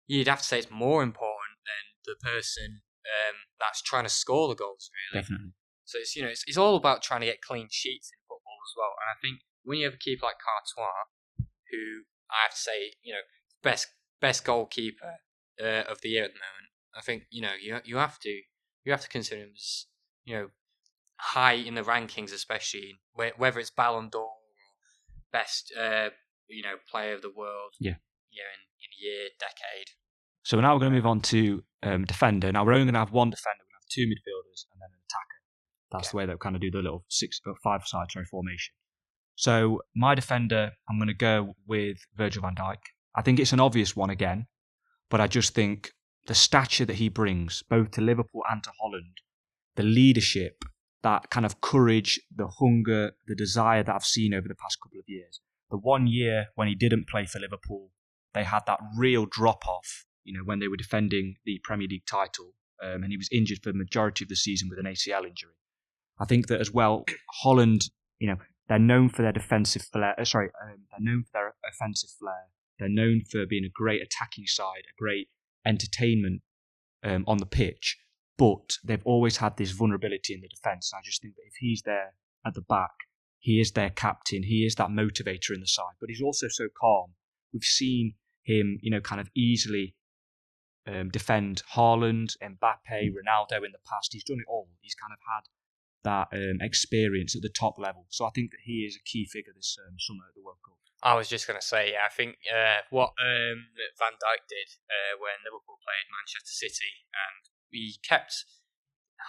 you'd 0.07 0.29
have 0.29 0.41
to 0.41 0.45
say 0.45 0.59
it's 0.59 0.71
more 0.71 1.03
important 1.03 1.59
than 1.65 2.15
the 2.15 2.17
person 2.23 2.83
um, 3.07 3.37
that's 3.61 3.83
trying 3.83 4.05
to 4.05 4.11
score 4.11 4.49
the 4.49 4.55
goals. 4.55 4.91
Really, 5.13 5.23
Definitely. 5.23 5.53
so 5.85 5.99
it's 5.99 6.17
you 6.17 6.23
know 6.23 6.29
it's, 6.29 6.45
it's 6.47 6.57
all 6.57 6.77
about 6.77 7.03
trying 7.03 7.21
to 7.21 7.27
get 7.27 7.41
clean 7.41 7.69
sheets 7.71 8.11
in 8.13 8.19
football 8.29 8.59
as 8.63 8.75
well. 8.77 8.95
And 9.01 9.09
I 9.11 9.17
think 9.21 9.43
when 9.65 9.79
you 9.79 9.85
have 9.87 9.95
a 9.95 9.99
keeper 9.99 10.27
like 10.27 10.37
Courtois, 10.37 11.47
who 11.71 12.03
I 12.31 12.45
have 12.45 12.53
to 12.53 12.57
say 12.57 12.93
you 13.03 13.13
know 13.13 13.25
best 13.63 13.89
best 14.21 14.45
goalkeeper 14.45 15.19
uh, 15.61 15.85
of 15.91 16.01
the 16.03 16.11
year 16.11 16.25
at 16.25 16.33
the 16.33 16.41
moment, 16.41 16.71
I 16.95 17.01
think 17.01 17.25
you 17.31 17.43
know 17.43 17.55
you 17.61 17.79
you 17.85 17.97
have 17.97 18.19
to 18.21 18.41
you 18.85 18.93
have 18.93 19.03
to 19.03 19.09
consider 19.09 19.43
him 19.43 19.53
as 19.55 19.87
you 20.25 20.37
know 20.37 20.49
high 21.23 21.53
in 21.53 21.75
the 21.75 21.83
rankings, 21.83 22.33
especially 22.33 22.99
whether 23.15 23.61
it's 23.61 23.71
Ballon 23.71 24.09
d'Or 24.11 24.23
or 24.23 24.31
best 25.33 25.73
uh, 25.79 26.11
you 26.49 26.63
know 26.63 26.75
player 26.91 27.15
of 27.15 27.23
the 27.23 27.31
world. 27.31 27.75
Yeah. 27.81 27.97
year 28.31 28.51
in, 28.55 28.63
in 28.83 28.91
year 28.99 29.29
decade. 29.39 29.89
So 30.43 30.61
now 30.61 30.75
we're 30.75 30.81
going 30.81 30.93
to 30.93 30.97
move 30.97 31.07
on 31.07 31.21
to 31.21 31.63
um, 31.85 32.05
defender. 32.05 32.51
Now 32.51 32.65
we're 32.65 32.73
only 32.73 32.87
going 32.87 32.95
to 32.95 33.01
have 33.01 33.13
one 33.13 33.31
defender. 33.31 33.59
We're 33.61 33.73
going 33.73 33.81
to 33.81 33.85
have 33.85 33.95
two 33.95 34.07
midfielders 34.07 34.67
and 34.73 34.81
then 34.81 34.91
an 34.91 35.01
attacker. 35.07 35.41
That's 35.93 36.11
the 36.11 36.17
way 36.17 36.27
we 36.27 36.35
kind 36.41 36.57
of 36.57 36.63
do 36.63 36.71
the 36.71 36.79
little 36.79 37.05
six 37.09 37.41
or 37.47 37.55
five 37.63 37.87
side 37.87 38.11
sorry 38.11 38.27
formation. 38.27 38.75
So 39.37 39.81
my 39.95 40.15
defender, 40.15 40.73
I'm 40.89 40.99
going 40.99 41.09
to 41.09 41.15
go 41.15 41.55
with 41.67 41.99
Virgil 42.17 42.43
van 42.43 42.55
Dijk. 42.55 42.79
I 43.15 43.23
think 43.23 43.39
it's 43.39 43.53
an 43.53 43.61
obvious 43.61 43.95
one 43.95 44.11
again, 44.11 44.47
but 45.09 45.21
I 45.21 45.27
just 45.27 45.55
think 45.55 45.93
the 46.27 46.35
stature 46.35 46.85
that 46.85 46.97
he 46.97 47.09
brings, 47.09 47.63
both 47.69 47.93
to 47.93 48.01
Liverpool 48.01 48.43
and 48.51 48.63
to 48.65 48.71
Holland, 48.81 49.19
the 49.77 49.83
leadership, 49.83 50.65
that 51.03 51.31
kind 51.31 51.45
of 51.45 51.61
courage, 51.61 52.21
the 52.35 52.47
hunger, 52.47 53.13
the 53.27 53.35
desire 53.35 53.83
that 53.83 53.95
I've 53.95 54.05
seen 54.05 54.35
over 54.35 54.49
the 54.49 54.55
past 54.55 54.79
couple 54.81 54.99
of 54.99 55.05
years. 55.09 55.41
The 55.71 55.79
one 55.79 56.07
year 56.07 56.49
when 56.55 56.69
he 56.69 56.75
didn't 56.75 57.09
play 57.09 57.27
for 57.27 57.39
Liverpool, 57.39 57.91
they 58.35 58.45
had 58.45 58.61
that 58.67 58.81
real 58.97 59.27
drop 59.27 59.67
off, 59.67 60.05
you 60.25 60.33
know, 60.33 60.45
when 60.45 60.61
they 60.61 60.69
were 60.69 60.77
defending 60.77 61.37
the 61.45 61.61
Premier 61.65 61.89
League 61.89 62.07
title, 62.07 62.55
um, 62.83 63.03
and 63.03 63.11
he 63.11 63.17
was 63.17 63.29
injured 63.33 63.61
for 63.63 63.73
the 63.73 63.79
majority 63.79 64.25
of 64.25 64.29
the 64.29 64.37
season 64.37 64.69
with 64.69 64.79
an 64.79 64.87
ACL 64.87 65.27
injury. 65.27 65.55
I 66.21 66.25
think 66.25 66.47
that 66.49 66.61
as 66.61 66.73
well, 66.73 67.05
Holland, 67.43 67.83
you 68.19 68.29
know, 68.29 68.37
they're 68.69 68.79
known 68.79 69.09
for 69.09 69.23
their 69.23 69.33
defensive 69.33 69.83
flair. 69.83 70.15
Uh, 70.19 70.25
sorry, 70.25 70.51
um, 70.63 70.85
they're 70.91 71.01
known 71.01 71.25
for 71.25 71.31
their 71.33 71.55
offensive 71.69 72.11
flair. 72.19 72.49
They're 72.79 72.89
known 72.89 73.23
for 73.31 73.47
being 73.47 73.65
a 73.65 73.69
great 73.69 74.03
attacking 74.03 74.47
side, 74.47 74.85
a 74.89 74.95
great 74.99 75.29
entertainment 75.67 76.43
um, 77.03 77.25
on 77.27 77.39
the 77.39 77.47
pitch. 77.47 77.99
But 78.43 78.79
they've 78.83 79.07
always 79.07 79.37
had 79.37 79.57
this 79.57 79.71
vulnerability 79.71 80.35
in 80.35 80.41
the 80.41 80.49
defence. 80.49 80.91
And 80.93 80.99
I 80.99 81.03
just 81.05 81.23
think 81.23 81.35
that 81.37 81.47
if 81.47 81.55
he's 81.61 81.83
there 81.83 82.15
at 82.45 82.55
the 82.55 82.67
back, 82.77 82.91
he 83.39 83.61
is 83.61 83.71
their 83.73 83.91
captain. 83.91 84.43
He 84.43 84.67
is 84.67 84.75
that 84.75 84.89
motivator 84.89 85.55
in 85.55 85.61
the 85.61 85.67
side. 85.79 85.95
But 86.01 86.11
he's 86.11 86.23
also 86.23 86.49
so 86.49 86.67
calm. 86.81 87.15
We've 87.53 87.63
seen 87.63 88.15
him, 88.43 88.79
you 88.83 88.91
know, 88.91 89.01
kind 89.01 89.21
of 89.21 89.31
easily 89.37 89.95
um, 90.89 91.11
defend 91.11 91.63
Haaland, 91.77 92.35
Mbappe, 92.43 93.15
Ronaldo 93.15 93.59
in 93.63 93.71
the 93.71 93.85
past. 93.89 94.11
He's 94.13 94.25
done 94.25 94.41
it 94.41 94.51
all. 94.51 94.69
He's 94.81 94.97
kind 94.97 95.13
of 95.13 95.21
had 95.23 95.45
that 96.03 96.29
um, 96.35 96.59
experience 96.61 97.37
at 97.37 97.43
the 97.43 97.55
top 97.63 97.79
level. 97.79 98.07
So 98.11 98.27
I 98.27 98.31
think 98.35 98.51
that 98.51 98.63
he 98.65 98.83
is 98.83 98.97
a 98.97 99.05
key 99.07 99.25
figure 99.25 99.53
this 99.55 99.79
um, 99.87 99.95
summer 100.01 100.25
at 100.29 100.35
the 100.35 100.43
World 100.43 100.59
Cup. 100.67 100.79
I 101.03 101.15
was 101.15 101.29
just 101.29 101.47
going 101.47 101.59
to 101.59 101.67
say, 101.67 101.93
yeah, 101.95 102.07
I 102.07 102.15
think 102.15 102.39
uh, 102.51 102.83
what 102.91 103.15
um, 103.23 103.59
Van 103.99 104.15
Dijk 104.19 104.43
did 104.51 104.71
uh, 104.91 105.19
when 105.19 105.35
Liverpool 105.47 105.79
played 105.83 106.07
Manchester 106.11 106.55
City, 106.55 107.07
and 107.11 107.52
we 107.73 107.97
kept 108.07 108.45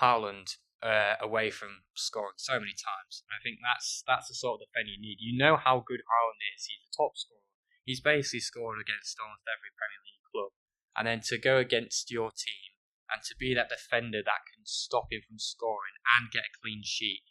Haaland 0.01 0.57
uh, 0.81 1.15
away 1.21 1.49
from 1.49 1.87
scoring 1.95 2.37
so 2.37 2.59
many 2.59 2.75
times. 2.75 3.23
I 3.31 3.41
think 3.41 3.59
that's 3.63 4.03
that's 4.05 4.27
the 4.27 4.35
sort 4.35 4.61
of 4.61 4.67
defender 4.67 4.91
you 4.91 5.01
need. 5.01 5.17
You 5.19 5.37
know 5.37 5.55
how 5.57 5.83
good 5.85 6.03
Haaland 6.03 6.41
is. 6.55 6.67
He's 6.67 6.83
a 6.83 6.91
top 6.91 7.15
scorer. 7.15 7.47
He's 7.85 8.01
basically 8.01 8.41
scored 8.41 8.79
against 8.79 9.19
almost 9.19 9.43
every 9.47 9.71
Premier 9.75 10.01
League 10.03 10.27
club, 10.31 10.51
and 10.95 11.07
then 11.07 11.21
to 11.31 11.37
go 11.37 11.57
against 11.57 12.11
your 12.11 12.31
team 12.31 12.75
and 13.11 13.21
to 13.23 13.35
be 13.37 13.53
that 13.53 13.69
defender 13.69 14.23
that 14.23 14.47
can 14.47 14.63
stop 14.63 15.11
him 15.11 15.21
from 15.27 15.37
scoring 15.37 15.99
and 16.17 16.31
get 16.31 16.47
a 16.47 16.57
clean 16.61 16.81
sheet 16.83 17.23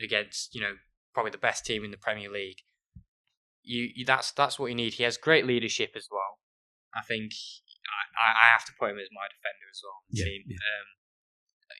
against 0.00 0.54
you 0.54 0.60
know 0.60 0.82
probably 1.14 1.30
the 1.30 1.38
best 1.38 1.64
team 1.64 1.84
in 1.84 1.90
the 1.90 1.96
Premier 1.96 2.30
League 2.30 2.62
you, 3.64 3.90
you 3.94 4.04
that's 4.04 4.32
that's 4.32 4.58
what 4.58 4.66
you 4.66 4.74
need. 4.74 4.94
He 4.94 5.04
has 5.04 5.16
great 5.16 5.46
leadership 5.46 5.92
as 5.96 6.08
well. 6.10 6.38
I 6.94 7.02
think 7.02 7.32
I, 8.16 8.46
I 8.46 8.46
have 8.52 8.64
to 8.66 8.72
put 8.78 8.90
him 8.90 8.98
as 8.98 9.08
my 9.12 9.26
defender 9.28 9.66
as 9.70 9.80
well. 9.82 10.00
Yeah, 10.10 10.24
team. 10.24 10.42
yeah. 10.46 10.56
Um, 10.56 10.86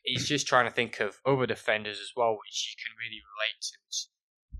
he's 0.04 0.26
just 0.26 0.46
trying 0.46 0.66
to 0.66 0.74
think 0.74 1.00
of 1.00 1.20
other 1.26 1.46
defenders 1.46 2.00
as 2.00 2.12
well, 2.16 2.32
which 2.32 2.56
you 2.70 2.76
can 2.80 2.92
really 2.98 3.20
relate 3.36 3.60
to. 3.60 3.76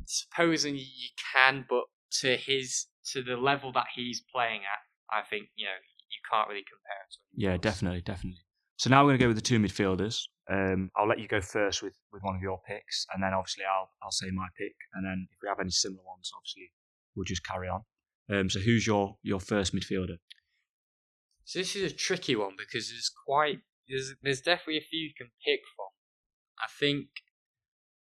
Supposing 0.05 0.77
you 0.77 1.11
can, 1.33 1.65
but 1.69 1.85
to 2.21 2.37
his 2.37 2.87
to 3.13 3.23
the 3.23 3.37
level 3.37 3.73
that 3.73 3.87
he's 3.95 4.23
playing 4.35 4.61
at, 4.63 4.83
I 5.15 5.23
think 5.23 5.49
you 5.55 5.65
know 5.65 5.79
you 6.11 6.21
can't 6.31 6.49
really 6.49 6.65
compare 6.65 7.03
it. 7.07 7.17
Yeah, 7.35 7.53
else. 7.53 7.61
definitely, 7.61 8.03
definitely. 8.03 8.43
So 8.77 8.91
now 8.91 9.05
we're 9.05 9.11
going 9.11 9.19
to 9.19 9.25
go 9.25 9.29
with 9.29 9.37
the 9.37 9.43
two 9.43 9.61
midfielders. 9.61 10.27
Um, 10.51 10.91
I'll 10.97 11.07
let 11.07 11.21
you 11.21 11.29
go 11.29 11.41
first 11.41 11.83
with, 11.83 11.95
with 12.13 12.23
one 12.23 12.35
of 12.35 12.43
your 12.43 12.61
picks, 12.67 13.07
and 13.15 13.23
then 13.23 13.33
obviously 13.33 13.65
I'll 13.65 13.91
I'll 14.03 14.11
say 14.11 14.27
my 14.33 14.49
pick, 14.59 14.75
and 14.95 15.07
then 15.07 15.29
if 15.31 15.39
we 15.43 15.49
have 15.49 15.61
any 15.61 15.71
similar 15.71 16.03
ones, 16.05 16.31
obviously 16.37 16.73
we'll 17.15 17.25
just 17.25 17.45
carry 17.45 17.69
on. 17.69 17.83
Um, 18.31 18.51
so 18.51 18.61
who's 18.61 18.87
your 18.87 19.17
your 19.23 19.41
first 19.41 19.75
midfielder? 19.75 20.17
So 21.45 21.59
this 21.59 21.77
is 21.77 21.93
a 21.93 21.95
tricky 21.95 22.37
one 22.37 22.55
because 22.57 22.89
there's 22.89 23.11
quite 23.27 23.61
there's 23.89 24.15
there's 24.23 24.41
definitely 24.41 24.79
a 24.79 24.87
few 24.89 25.01
you 25.01 25.13
can 25.17 25.31
pick 25.45 25.61
from. 25.77 25.89
I 26.59 26.69
think 26.79 27.09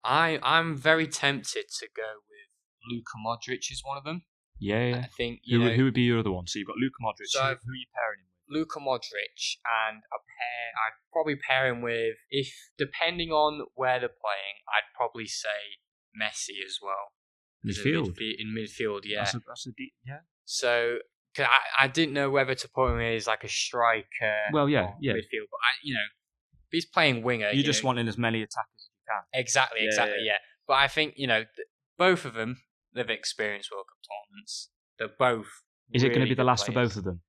I 0.03 0.39
I'm 0.43 0.75
very 0.75 1.07
tempted 1.07 1.65
to 1.79 1.87
go 1.95 2.09
with 2.29 2.49
Luka 2.89 3.17
Modric 3.25 3.71
is 3.71 3.81
one 3.83 3.97
of 3.97 4.03
them. 4.03 4.23
Yeah, 4.59 4.85
yeah. 4.85 4.97
I 4.97 5.09
think 5.15 5.39
you 5.43 5.59
Who, 5.59 5.65
know 5.65 5.73
who 5.73 5.83
would 5.85 5.93
be 5.93 6.01
your 6.01 6.19
other 6.19 6.31
one? 6.31 6.47
So 6.47 6.59
you've 6.59 6.67
got 6.67 6.77
Luka 6.77 6.99
Modric. 7.01 7.27
So 7.27 7.39
who, 7.39 7.45
who 7.47 7.71
are 7.71 7.75
you 7.75 7.87
pairing 7.95 8.19
him 8.19 8.25
with? 8.27 8.57
Luka 8.57 8.79
Modric 8.79 9.55
and 9.63 9.97
a 9.97 10.19
pair 10.19 10.69
I'd 10.75 10.97
probably 11.13 11.35
pair 11.35 11.67
him 11.67 11.81
with 11.81 12.15
if 12.29 12.53
depending 12.77 13.29
on 13.29 13.67
where 13.75 13.99
they're 13.99 14.09
playing, 14.09 14.57
I'd 14.67 14.89
probably 14.95 15.27
say 15.27 15.79
Messi 16.19 16.65
as 16.65 16.79
well. 16.81 17.13
Midfield. 17.65 18.15
midfi- 18.15 18.35
in 18.39 18.55
midfield, 18.55 19.01
yeah. 19.03 19.23
That's 19.23 19.35
a, 19.35 19.41
that's 19.45 19.67
a 19.67 19.71
deep, 19.71 19.93
yeah. 20.05 20.19
So 20.45 20.99
'cause 21.35 21.45
I, 21.49 21.85
I 21.85 21.87
didn't 21.87 22.13
know 22.13 22.29
whether 22.29 22.55
to 22.55 22.69
put 22.69 22.91
him 22.91 22.99
as 22.99 23.27
like 23.27 23.43
a 23.43 23.49
striker. 23.49 24.35
Well, 24.51 24.69
yeah, 24.69 24.93
yeah. 24.99 25.13
midfield, 25.13 25.47
but 25.51 25.57
I, 25.57 25.71
you 25.83 25.93
know, 25.93 26.07
if 26.51 26.71
he's 26.71 26.85
playing 26.85 27.23
winger. 27.23 27.49
You're 27.51 27.63
just 27.63 27.83
know, 27.83 27.87
want 27.87 27.99
in 27.99 28.07
as 28.07 28.17
many 28.17 28.41
attackers 28.41 28.77
as 28.77 28.89
you 28.91 29.05
can. 29.07 29.41
exactly, 29.41 29.79
Yeah, 29.81 29.87
exactly, 29.87 30.17
yeah. 30.21 30.33
yeah. 30.33 30.37
But 30.67 30.73
I 30.75 30.87
think 30.87 31.13
you 31.17 31.27
know 31.27 31.39
th- 31.39 31.67
both 31.97 32.25
of 32.25 32.33
them 32.33 32.61
they've 32.93 33.09
experienced 33.09 33.69
World 33.71 33.85
Cup 33.87 33.97
tournaments. 34.07 34.69
They're 34.97 35.07
both. 35.07 35.47
Is 35.93 36.03
it 36.03 36.09
going 36.09 36.21
to 36.21 36.27
be 36.27 36.35
the 36.35 36.43
last 36.43 36.65
for 36.65 36.71
both 36.71 36.95
of 36.95 37.03
them? 37.03 37.21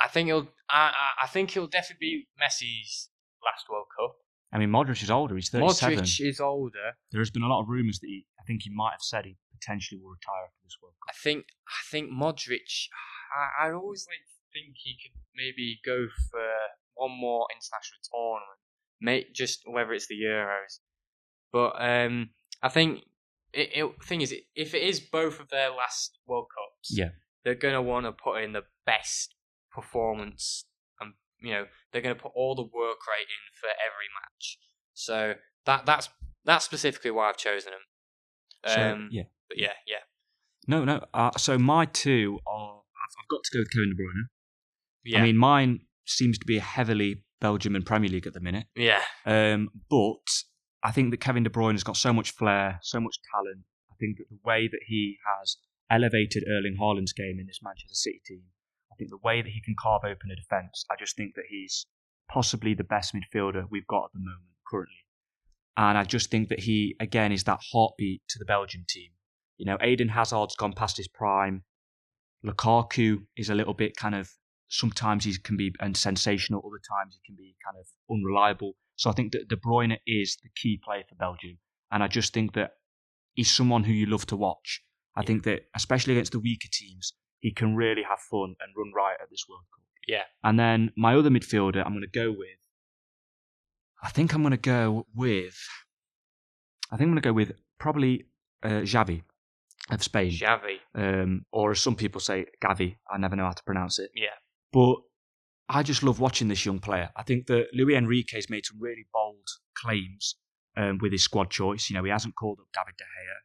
I 0.00 0.08
think 0.08 0.28
it'll. 0.28 0.48
I, 0.68 0.92
I, 1.22 1.26
think 1.26 1.56
it'll 1.56 1.68
definitely 1.68 1.98
be 2.00 2.28
Messi's 2.40 3.08
last 3.44 3.64
World 3.70 3.86
Cup. 3.98 4.16
I 4.52 4.58
mean, 4.58 4.70
Modric 4.70 5.02
is 5.02 5.10
older. 5.10 5.34
He's 5.34 5.48
37. 5.48 5.98
Modric 5.98 6.20
is 6.20 6.40
older. 6.40 6.92
There 7.10 7.20
has 7.20 7.30
been 7.30 7.42
a 7.42 7.48
lot 7.48 7.62
of 7.62 7.68
rumours 7.68 7.98
that 8.00 8.06
he, 8.06 8.24
I 8.38 8.44
think 8.44 8.62
he 8.62 8.70
might 8.72 8.92
have 8.92 9.02
said 9.02 9.24
he 9.24 9.36
potentially 9.64 10.00
will 10.02 10.10
retire 10.10 10.44
after 10.44 10.60
this 10.64 10.76
World 10.82 10.94
I 11.08 11.12
Cup. 11.12 11.16
think. 11.22 11.44
I 11.68 11.80
think 11.90 12.10
Modric. 12.10 12.88
I, 13.34 13.68
I 13.68 13.72
always 13.72 14.06
like 14.08 14.18
think 14.52 14.76
he 14.82 14.96
could 15.02 15.16
maybe 15.34 15.80
go 15.84 16.06
for 16.30 16.44
one 16.94 17.10
more 17.18 17.46
international 17.50 18.00
tournament. 18.12 18.60
May 19.00 19.26
just 19.32 19.62
whether 19.66 19.92
it's 19.92 20.06
the 20.06 20.14
Euros, 20.22 20.78
but 21.52 21.72
um, 21.82 22.30
I 22.62 22.68
think 22.68 23.00
it, 23.52 23.70
it. 23.74 24.04
Thing 24.04 24.20
is, 24.20 24.34
if 24.54 24.74
it 24.74 24.82
is 24.82 25.00
both 25.00 25.40
of 25.40 25.48
their 25.48 25.70
last 25.70 26.18
World 26.26 26.46
Cups, 26.54 26.96
Yeah. 26.96 27.10
they're 27.44 27.54
gonna 27.54 27.82
want 27.82 28.06
to 28.06 28.12
put 28.12 28.42
in 28.42 28.52
the 28.52 28.62
best 28.86 29.34
performance, 29.72 30.64
and 31.00 31.14
you 31.40 31.52
know 31.52 31.66
they're 31.92 32.02
gonna 32.02 32.14
put 32.14 32.32
all 32.34 32.54
the 32.54 32.62
work 32.62 32.98
rate 33.08 33.26
in 33.28 33.44
for 33.60 33.68
every 33.68 34.08
match. 34.22 34.58
So 34.94 35.34
that 35.66 35.84
that's 35.84 36.08
that's 36.44 36.64
specifically 36.64 37.10
why 37.10 37.28
I've 37.28 37.36
chosen 37.36 37.72
them. 37.72 37.80
Um, 38.94 39.08
yeah. 39.10 39.24
But 39.54 39.62
yeah, 39.62 39.72
yeah, 39.86 40.02
No, 40.66 40.84
no. 40.84 41.04
Uh, 41.14 41.30
so 41.36 41.58
my 41.58 41.86
two 41.86 42.38
are. 42.46 42.74
I've, 43.04 43.14
I've 43.22 43.28
got 43.28 43.42
to 43.44 43.50
go 43.52 43.60
with 43.60 43.70
Kevin 43.70 43.90
De 43.90 44.02
Bruyne. 44.02 44.24
yeah, 45.04 45.18
I 45.20 45.22
mean, 45.22 45.36
mine 45.36 45.80
seems 46.06 46.38
to 46.38 46.46
be 46.46 46.58
heavily 46.58 47.22
Belgium 47.40 47.74
and 47.76 47.84
Premier 47.84 48.10
League 48.10 48.26
at 48.26 48.32
the 48.32 48.40
minute. 48.40 48.66
yeah, 48.74 49.02
Um, 49.26 49.68
but 49.90 50.24
I 50.82 50.90
think 50.90 51.10
that 51.10 51.18
Kevin 51.18 51.42
De 51.42 51.50
Bruyne 51.50 51.72
has 51.72 51.84
got 51.84 51.96
so 51.96 52.12
much 52.12 52.30
flair, 52.30 52.78
so 52.82 53.00
much 53.00 53.16
talent. 53.34 53.64
I 53.90 53.94
think 54.00 54.18
that 54.18 54.28
the 54.30 54.38
way 54.44 54.68
that 54.68 54.80
he 54.86 55.18
has 55.38 55.56
elevated 55.90 56.44
Erling 56.48 56.76
Haaland's 56.80 57.12
game 57.12 57.38
in 57.38 57.46
this 57.46 57.60
Manchester 57.62 57.94
City 57.94 58.20
team, 58.26 58.42
I 58.90 58.96
think 58.96 59.10
the 59.10 59.18
way 59.22 59.42
that 59.42 59.50
he 59.50 59.60
can 59.62 59.74
carve 59.78 60.02
open 60.04 60.30
a 60.30 60.36
defence, 60.36 60.84
I 60.90 60.94
just 60.98 61.16
think 61.16 61.34
that 61.36 61.44
he's 61.48 61.86
possibly 62.28 62.74
the 62.74 62.84
best 62.84 63.14
midfielder 63.14 63.64
we've 63.70 63.86
got 63.86 64.06
at 64.06 64.12
the 64.14 64.20
moment 64.20 64.56
currently. 64.70 65.04
And 65.76 65.98
I 65.98 66.04
just 66.04 66.30
think 66.30 66.48
that 66.48 66.60
he, 66.60 66.96
again, 67.00 67.32
is 67.32 67.44
that 67.44 67.60
heartbeat 67.72 68.22
to 68.28 68.38
the 68.38 68.44
Belgium 68.44 68.84
team. 68.88 69.10
You 69.56 69.66
know, 69.66 69.78
Eden 69.84 70.08
Hazard's 70.08 70.56
gone 70.56 70.72
past 70.72 70.96
his 70.96 71.08
prime. 71.08 71.62
Lukaku 72.44 73.24
is 73.36 73.50
a 73.50 73.54
little 73.54 73.74
bit 73.74 73.96
kind 73.96 74.14
of 74.14 74.30
sometimes 74.68 75.24
he 75.24 75.36
can 75.38 75.56
be 75.56 75.72
and 75.80 75.96
sensational, 75.96 76.60
other 76.60 76.80
times 76.88 77.14
he 77.14 77.20
can 77.26 77.36
be 77.36 77.54
kind 77.64 77.76
of 77.78 77.86
unreliable. 78.10 78.74
So 78.96 79.10
I 79.10 79.12
think 79.12 79.32
that 79.32 79.48
De 79.48 79.56
Bruyne 79.56 79.98
is 80.06 80.36
the 80.42 80.50
key 80.54 80.80
player 80.84 81.02
for 81.08 81.14
Belgium, 81.14 81.58
and 81.90 82.02
I 82.02 82.08
just 82.08 82.32
think 82.32 82.54
that 82.54 82.72
he's 83.34 83.50
someone 83.50 83.84
who 83.84 83.92
you 83.92 84.06
love 84.06 84.26
to 84.26 84.36
watch. 84.36 84.82
I 85.16 85.24
think 85.24 85.44
that 85.44 85.66
especially 85.74 86.14
against 86.14 86.32
the 86.32 86.40
weaker 86.40 86.68
teams, 86.72 87.14
he 87.40 87.52
can 87.52 87.76
really 87.76 88.02
have 88.02 88.18
fun 88.18 88.56
and 88.60 88.72
run 88.76 88.92
right 88.94 89.16
at 89.20 89.30
this 89.30 89.44
World 89.48 89.62
Cup. 89.72 89.84
yeah. 90.08 90.22
And 90.42 90.58
then 90.58 90.92
my 90.96 91.14
other 91.14 91.30
midfielder, 91.30 91.84
I'm 91.84 91.92
going 91.92 92.02
to 92.02 92.18
go 92.18 92.30
with. 92.30 92.58
I 94.02 94.10
think 94.10 94.34
I'm 94.34 94.42
going 94.42 94.50
to 94.50 94.56
go 94.56 95.06
with. 95.14 95.56
I 96.90 96.96
think 96.96 97.08
I'm 97.08 97.12
going 97.12 97.22
to 97.22 97.28
go 97.28 97.32
with 97.32 97.52
probably 97.78 98.26
uh, 98.62 98.82
Xavi 98.82 99.22
of 99.90 100.02
Spain, 100.02 100.30
Xavi, 100.32 100.76
um, 100.94 101.44
or 101.52 101.72
as 101.72 101.80
some 101.80 101.94
people 101.96 102.20
say, 102.20 102.46
Gavi. 102.62 102.96
I 103.10 103.18
never 103.18 103.36
know 103.36 103.44
how 103.44 103.52
to 103.52 103.62
pronounce 103.64 103.98
it. 103.98 104.10
yeah, 104.14 104.28
But 104.72 104.96
I 105.68 105.82
just 105.82 106.02
love 106.02 106.20
watching 106.20 106.48
this 106.48 106.64
young 106.64 106.78
player. 106.78 107.10
I 107.16 107.22
think 107.22 107.46
that 107.48 107.66
Luis 107.74 107.96
Enrique 107.96 108.36
has 108.36 108.48
made 108.50 108.64
some 108.66 108.78
really 108.80 109.06
bold 109.12 109.46
claims 109.76 110.36
um, 110.76 110.98
with 111.00 111.12
his 111.12 111.22
squad 111.22 111.50
choice. 111.50 111.88
You 111.90 111.96
know, 111.96 112.04
he 112.04 112.10
hasn't 112.10 112.34
called 112.36 112.58
up 112.60 112.66
David 112.74 112.96
De 112.96 113.04
Gea. 113.04 113.36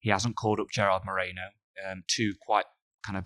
He 0.00 0.10
hasn't 0.10 0.36
called 0.36 0.60
up 0.60 0.66
Gerard 0.72 1.02
Moreno, 1.04 1.42
um, 1.88 2.02
two 2.08 2.34
quite 2.44 2.66
kind 3.06 3.18
of 3.18 3.24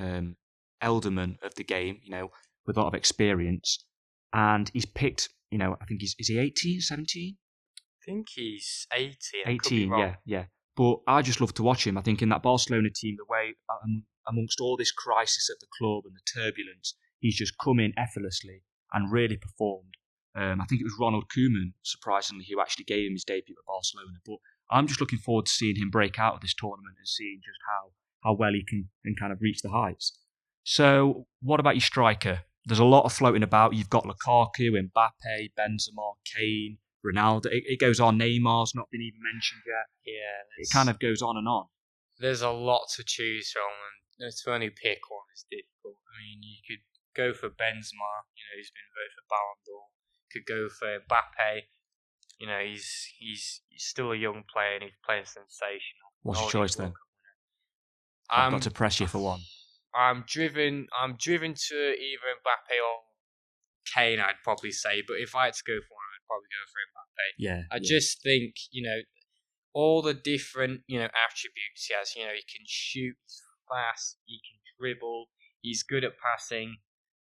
um, 0.00 0.36
eldermen 0.82 1.36
of 1.42 1.54
the 1.56 1.64
game, 1.64 1.98
you 2.02 2.10
know, 2.10 2.30
with 2.66 2.76
a 2.76 2.80
lot 2.80 2.88
of 2.88 2.94
experience. 2.94 3.84
And 4.32 4.70
he's 4.72 4.86
picked, 4.86 5.28
you 5.50 5.58
know, 5.58 5.76
I 5.80 5.84
think 5.86 6.00
he's, 6.02 6.14
is 6.18 6.28
he 6.28 6.38
18, 6.38 6.80
17? 6.80 7.36
I 7.36 8.04
think 8.04 8.26
he's 8.34 8.86
eighty. 8.94 9.16
I 9.46 9.56
could 9.56 9.70
be 9.70 9.76
18, 9.84 9.90
wrong. 9.90 10.00
yeah, 10.00 10.14
yeah. 10.26 10.44
But 10.76 10.98
I 11.06 11.22
just 11.22 11.40
love 11.40 11.54
to 11.54 11.62
watch 11.62 11.86
him. 11.86 11.96
I 11.96 12.02
think 12.02 12.20
in 12.20 12.28
that 12.30 12.42
Barcelona 12.42 12.90
team, 12.94 13.16
the 13.16 13.32
way 13.32 13.54
um, 13.70 14.04
amongst 14.26 14.60
all 14.60 14.76
this 14.76 14.92
crisis 14.92 15.48
at 15.50 15.60
the 15.60 15.66
club 15.78 16.04
and 16.04 16.14
the 16.14 16.40
turbulence, 16.40 16.94
he's 17.20 17.36
just 17.36 17.54
come 17.62 17.78
in 17.78 17.92
effortlessly 17.96 18.62
and 18.92 19.12
really 19.12 19.36
performed. 19.36 19.94
Um, 20.36 20.60
I 20.60 20.64
think 20.64 20.80
it 20.80 20.84
was 20.84 20.96
Ronald 21.00 21.26
Koeman, 21.28 21.74
surprisingly, 21.82 22.44
who 22.50 22.60
actually 22.60 22.84
gave 22.84 23.06
him 23.06 23.12
his 23.12 23.24
debut 23.24 23.54
at 23.56 23.66
Barcelona. 23.66 24.18
But 24.26 24.38
I'm 24.70 24.88
just 24.88 25.00
looking 25.00 25.20
forward 25.20 25.46
to 25.46 25.52
seeing 25.52 25.76
him 25.76 25.90
break 25.90 26.18
out 26.18 26.34
of 26.34 26.40
this 26.40 26.54
tournament 26.54 26.96
and 26.98 27.08
seeing 27.08 27.40
just 27.44 27.58
how 27.68 27.92
how 28.24 28.32
well 28.32 28.52
he 28.52 28.64
can 28.64 28.88
and 29.04 29.18
kind 29.18 29.32
of 29.32 29.40
reach 29.40 29.60
the 29.62 29.70
heights. 29.70 30.18
So, 30.64 31.26
what 31.42 31.60
about 31.60 31.74
your 31.74 31.82
striker? 31.82 32.40
There's 32.64 32.78
a 32.78 32.84
lot 32.84 33.04
of 33.04 33.12
floating 33.12 33.42
about. 33.42 33.74
You've 33.74 33.90
got 33.90 34.04
Lukaku, 34.04 34.70
Mbappe, 34.70 35.50
Benzema, 35.58 36.14
Kane, 36.34 36.78
Ronaldo. 37.04 37.46
It, 37.46 37.64
it 37.66 37.80
goes 37.80 38.00
on. 38.00 38.18
Neymar's 38.18 38.74
not 38.74 38.90
been 38.90 39.02
even 39.02 39.20
mentioned 39.22 39.62
yet. 39.66 39.86
Yeah, 40.14 40.62
It 40.62 40.68
kind 40.72 40.88
of 40.88 40.98
goes 40.98 41.20
on 41.22 41.36
and 41.36 41.46
on. 41.48 41.66
there's 42.18 42.42
a 42.42 42.50
lot 42.50 42.86
to 42.96 43.04
choose 43.04 43.50
from, 43.50 43.70
and 44.20 44.32
to 44.32 44.52
only 44.52 44.70
pick 44.70 44.98
one 45.10 45.26
is 45.34 45.44
difficult. 45.50 45.98
I 46.08 46.14
mean, 46.22 46.40
you 46.42 46.58
could 46.66 46.82
go 47.14 47.32
for 47.34 47.48
Benzema, 47.48 48.10
you 48.34 48.42
know, 48.48 48.56
he's 48.56 48.70
been 48.72 48.90
voted 48.94 49.14
for 49.14 49.26
Ballon 49.30 49.60
d'Or. 49.66 49.84
Could 50.32 50.46
go 50.46 50.68
for 50.68 50.98
Mbappe, 50.98 51.62
you 52.40 52.46
know, 52.48 52.58
he's 52.64 53.06
he's 53.18 53.60
he's 53.68 53.84
still 53.84 54.10
a 54.12 54.16
young 54.16 54.42
player 54.52 54.74
and 54.74 54.82
he's 54.82 54.98
playing 55.04 55.24
sensational. 55.26 56.10
What's 56.22 56.40
your 56.40 56.50
choice 56.50 56.74
then? 56.74 56.86
World 56.86 56.94
Cup 56.94 57.08
winner. 58.30 58.46
I've 58.46 58.52
got 58.52 58.62
to 58.62 58.70
press 58.70 58.98
you 59.00 59.06
for 59.06 59.18
one. 59.18 59.40
I'm 59.94 60.24
driven. 60.26 60.88
I'm 60.98 61.16
driven 61.20 61.54
to 61.54 61.74
either 61.76 62.26
Mbappe 62.42 62.74
or 62.82 62.96
Kane. 63.94 64.18
I'd 64.18 64.42
probably 64.42 64.72
say, 64.72 65.02
but 65.06 65.18
if 65.20 65.36
I 65.36 65.44
had 65.46 65.54
to 65.54 65.62
go 65.64 65.74
for 65.74 65.94
one, 65.94 66.03
probably 66.26 66.50
go 66.50 66.62
for 66.68 66.80
Mbappe. 66.90 67.26
Yeah. 67.38 67.62
I 67.70 67.76
yeah. 67.76 67.88
just 67.88 68.22
think 68.22 68.54
you 68.70 68.82
know 68.82 69.00
all 69.74 70.00
the 70.00 70.14
different 70.14 70.82
you 70.86 70.98
know 70.98 71.10
attributes 71.10 71.86
he 71.86 71.94
has. 71.94 72.14
You 72.16 72.24
know, 72.24 72.32
he 72.32 72.46
can 72.46 72.64
shoot 72.64 73.16
he's 73.26 73.42
fast, 73.68 74.18
he 74.24 74.40
can 74.40 74.58
dribble, 74.78 75.28
he's 75.60 75.82
good 75.82 76.04
at 76.04 76.16
passing. 76.16 76.78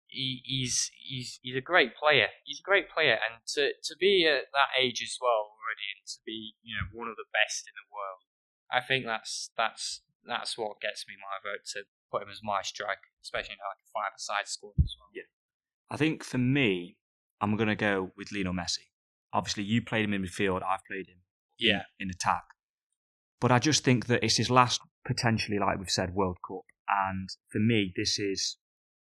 He, 0.07 0.43
he's 0.45 0.93
he's 0.95 1.41
he's 1.43 1.57
a 1.57 1.65
great 1.65 1.97
player. 1.97 2.29
He's 2.45 2.61
a 2.61 2.69
great 2.69 2.87
player, 2.87 3.19
and 3.19 3.43
to 3.59 3.73
to 3.73 3.95
be 3.99 4.29
at 4.29 4.53
that 4.53 4.71
age 4.79 5.03
as 5.03 5.19
well 5.19 5.51
already, 5.51 5.89
and 5.97 6.07
to 6.07 6.19
be 6.25 6.55
you 6.63 6.77
know 6.77 6.87
one 6.93 7.09
of 7.09 7.17
the 7.17 7.27
best 7.35 7.67
in 7.67 7.75
the 7.75 7.91
world, 7.91 8.23
I 8.71 8.79
think 8.79 9.07
that's 9.07 9.51
that's 9.57 10.03
that's 10.23 10.57
what 10.57 10.79
gets 10.79 11.09
me 11.09 11.15
my 11.19 11.43
vote 11.43 11.67
to 11.75 11.83
put 12.13 12.23
him 12.23 12.31
as 12.31 12.41
my 12.45 12.63
striker, 12.63 13.11
especially 13.25 13.59
in 13.59 13.65
like 13.67 13.83
a 13.83 13.91
five-a-side 13.91 14.47
squad 14.47 14.79
as 14.79 14.95
well. 15.01 15.11
Yeah, 15.11 15.27
I 15.91 15.97
think 15.97 16.23
for 16.23 16.39
me, 16.39 16.97
I'm 17.41 17.57
going 17.57 17.69
to 17.69 17.75
go 17.77 18.11
with 18.17 18.33
Lionel 18.33 18.55
Messi. 18.55 18.87
Obviously, 19.33 19.65
you 19.65 19.83
played 19.83 20.05
him 20.05 20.15
in 20.15 20.23
midfield. 20.23 20.63
I've 20.63 20.85
played 20.87 21.07
him 21.09 21.19
in- 21.59 21.67
Yeah. 21.69 21.83
in, 21.99 22.11
attack. 22.11 22.45
But 23.41 23.53
I 23.53 23.59
just 23.59 23.85
think 23.85 24.07
that 24.07 24.23
it's 24.25 24.37
his 24.37 24.51
last, 24.51 24.81
potentially, 25.05 25.59
like 25.59 25.79
we've 25.79 25.91
said, 25.91 26.15
World 26.15 26.39
Cup. 26.47 26.63
And 26.89 27.29
for 27.51 27.59
me, 27.59 27.93
this 27.97 28.19
is 28.19 28.59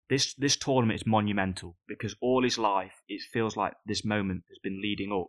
this 0.10 0.34
this 0.36 0.58
tournament 0.58 1.00
is 1.02 1.06
monumental 1.08 1.78
because 1.88 2.16
all 2.22 2.44
his 2.44 2.58
life, 2.58 3.02
it 3.08 3.22
feels 3.32 3.56
like 3.56 3.74
this 3.86 4.04
moment 4.04 4.44
has 4.50 4.60
been 4.62 4.82
leading 4.82 5.12
up 5.12 5.28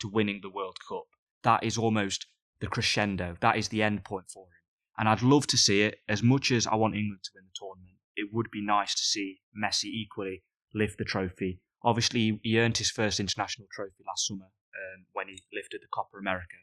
to 0.00 0.08
winning 0.08 0.40
the 0.40 0.50
World 0.50 0.78
Cup. 0.88 1.04
That 1.42 1.64
is 1.64 1.76
almost 1.76 2.26
the 2.60 2.68
crescendo. 2.68 3.36
That 3.40 3.56
is 3.56 3.68
the 3.68 3.82
end 3.82 4.04
point 4.04 4.30
for 4.30 4.44
him. 4.44 4.52
And 4.98 5.08
I'd 5.08 5.22
love 5.22 5.46
to 5.48 5.56
see 5.56 5.82
it. 5.82 5.98
As 6.08 6.22
much 6.22 6.50
as 6.52 6.66
I 6.66 6.76
want 6.76 6.94
England 6.94 7.22
to 7.24 7.30
win 7.34 7.44
the 7.46 7.58
tournament, 7.58 7.96
it 8.16 8.28
would 8.32 8.50
be 8.52 8.64
nice 8.64 8.94
to 8.94 9.02
see 9.02 9.40
Messi 9.56 9.86
equally 9.86 10.44
lift 10.74 10.98
the 10.98 11.04
trophy. 11.04 11.60
Obviously, 11.82 12.40
he 12.42 12.58
earned 12.58 12.76
his 12.76 12.90
first 12.90 13.20
international 13.20 13.68
trophy 13.72 14.04
last 14.06 14.26
summer 14.26 14.44
um, 14.46 15.06
when 15.12 15.28
he 15.28 15.42
lifted 15.52 15.80
the 15.82 15.88
Copa 15.92 16.18
America. 16.18 16.56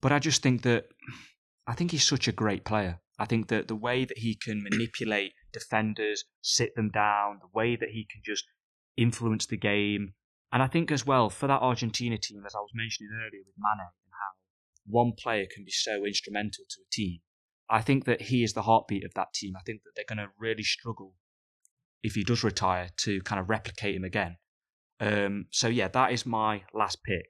But 0.00 0.12
I 0.12 0.18
just 0.18 0.42
think 0.42 0.62
that 0.62 0.86
I 1.66 1.74
think 1.74 1.90
he's 1.90 2.06
such 2.06 2.26
a 2.28 2.32
great 2.32 2.64
player. 2.64 3.00
I 3.18 3.26
think 3.26 3.48
that 3.48 3.68
the 3.68 3.76
way 3.76 4.04
that 4.04 4.18
he 4.18 4.34
can 4.34 4.62
manipulate 4.62 5.34
defenders, 5.52 6.24
sit 6.40 6.74
them 6.74 6.90
down, 6.90 7.38
the 7.40 7.50
way 7.52 7.76
that 7.76 7.90
he 7.90 8.06
can 8.10 8.22
just 8.24 8.44
influence 8.96 9.46
the 9.46 9.56
game, 9.56 10.14
and 10.52 10.62
I 10.62 10.66
think 10.66 10.90
as 10.90 11.06
well 11.06 11.30
for 11.30 11.46
that 11.46 11.62
Argentina 11.62 12.18
team, 12.18 12.42
as 12.46 12.54
I 12.54 12.58
was 12.58 12.72
mentioning 12.74 13.10
earlier 13.14 13.42
with 13.46 13.54
Mane 13.56 13.80
and 13.80 14.12
how 14.12 14.32
one 14.86 15.12
player 15.16 15.46
can 15.52 15.64
be 15.64 15.70
so 15.70 16.04
instrumental 16.04 16.64
to 16.68 16.80
a 16.80 16.90
team. 16.90 17.20
I 17.70 17.80
think 17.80 18.04
that 18.04 18.22
he 18.22 18.42
is 18.42 18.52
the 18.52 18.62
heartbeat 18.62 19.04
of 19.04 19.14
that 19.14 19.32
team. 19.32 19.54
I 19.56 19.62
think 19.64 19.82
that 19.84 19.92
they're 19.94 20.04
going 20.08 20.26
to 20.26 20.32
really 20.38 20.62
struggle 20.62 21.14
if 22.02 22.14
he 22.14 22.24
does 22.24 22.42
retire 22.44 22.88
to 22.98 23.20
kind 23.22 23.40
of 23.40 23.48
replicate 23.48 23.94
him 23.94 24.04
again. 24.04 24.36
Um, 25.00 25.46
so 25.50 25.68
yeah, 25.68 25.88
that 25.88 26.12
is 26.12 26.26
my 26.26 26.62
last 26.74 27.02
pick. 27.04 27.26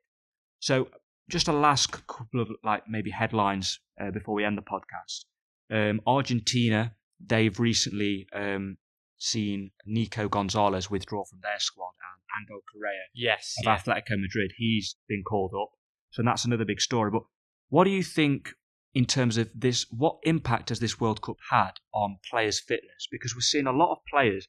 So 0.60 0.88
just 1.30 1.48
a 1.48 1.52
last 1.52 1.90
couple 2.06 2.40
of 2.40 2.50
like 2.64 2.84
maybe 2.88 3.10
headlines 3.10 3.80
uh, 4.00 4.10
before 4.10 4.34
we 4.34 4.44
end 4.44 4.58
the 4.58 4.62
podcast. 4.62 5.24
Um, 5.70 6.00
Argentina, 6.06 6.94
they've 7.24 7.58
recently 7.58 8.26
um, 8.34 8.76
seen 9.18 9.70
Nico 9.86 10.28
Gonzalez 10.28 10.90
withdraw 10.90 11.24
from 11.24 11.38
their 11.42 11.58
squad 11.58 11.92
and 12.12 12.42
Angel 12.42 12.60
Correa 12.72 13.00
Yes. 13.14 13.54
of 13.60 13.64
yeah. 13.64 13.78
Atletico 13.78 14.20
Madrid. 14.20 14.52
He's 14.56 14.96
been 15.08 15.22
called 15.22 15.52
up. 15.60 15.70
So 16.10 16.22
that's 16.22 16.44
another 16.44 16.64
big 16.64 16.80
story. 16.80 17.10
But 17.10 17.22
what 17.70 17.84
do 17.84 17.90
you 17.90 18.02
think 18.02 18.50
in 18.94 19.06
terms 19.06 19.38
of 19.38 19.48
this? 19.54 19.86
What 19.90 20.18
impact 20.24 20.68
has 20.68 20.78
this 20.80 21.00
World 21.00 21.22
Cup 21.22 21.36
had 21.50 21.72
on 21.94 22.18
players' 22.30 22.60
fitness? 22.60 23.08
Because 23.10 23.34
we're 23.34 23.40
seeing 23.40 23.66
a 23.66 23.72
lot 23.72 23.92
of 23.92 23.98
players 24.10 24.46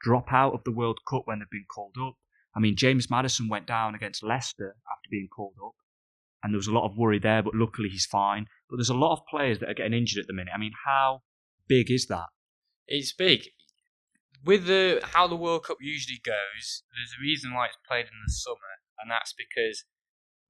drop 0.00 0.32
out 0.32 0.54
of 0.54 0.64
the 0.64 0.72
World 0.72 0.98
Cup 1.08 1.22
when 1.24 1.38
they've 1.38 1.50
been 1.50 1.66
called 1.72 1.96
up. 2.00 2.14
I 2.54 2.60
mean, 2.60 2.76
James 2.76 3.10
Maddison 3.10 3.48
went 3.48 3.66
down 3.66 3.94
against 3.94 4.22
Leicester 4.22 4.76
after 4.90 5.08
being 5.10 5.28
called 5.28 5.54
up, 5.64 5.74
and 6.42 6.52
there 6.52 6.58
was 6.58 6.68
a 6.68 6.72
lot 6.72 6.90
of 6.90 6.96
worry 6.96 7.18
there, 7.18 7.42
but 7.42 7.54
luckily 7.54 7.88
he's 7.88 8.06
fine. 8.06 8.46
But 8.68 8.76
there's 8.76 8.88
a 8.88 8.94
lot 8.94 9.12
of 9.12 9.26
players 9.28 9.58
that 9.58 9.68
are 9.68 9.74
getting 9.74 9.92
injured 9.92 10.22
at 10.22 10.26
the 10.26 10.32
minute. 10.32 10.52
I 10.54 10.58
mean, 10.58 10.72
how 10.86 11.22
big 11.68 11.90
is 11.90 12.06
that? 12.06 12.26
It's 12.86 13.12
big. 13.12 13.48
With 14.44 14.66
the 14.66 15.00
how 15.02 15.26
the 15.26 15.36
World 15.36 15.64
Cup 15.64 15.78
usually 15.80 16.20
goes, 16.24 16.82
there's 16.94 17.14
a 17.18 17.22
reason 17.22 17.52
why 17.52 17.66
it's 17.66 17.78
played 17.86 18.06
in 18.06 18.22
the 18.26 18.32
summer, 18.32 18.56
and 18.98 19.10
that's 19.10 19.34
because 19.34 19.84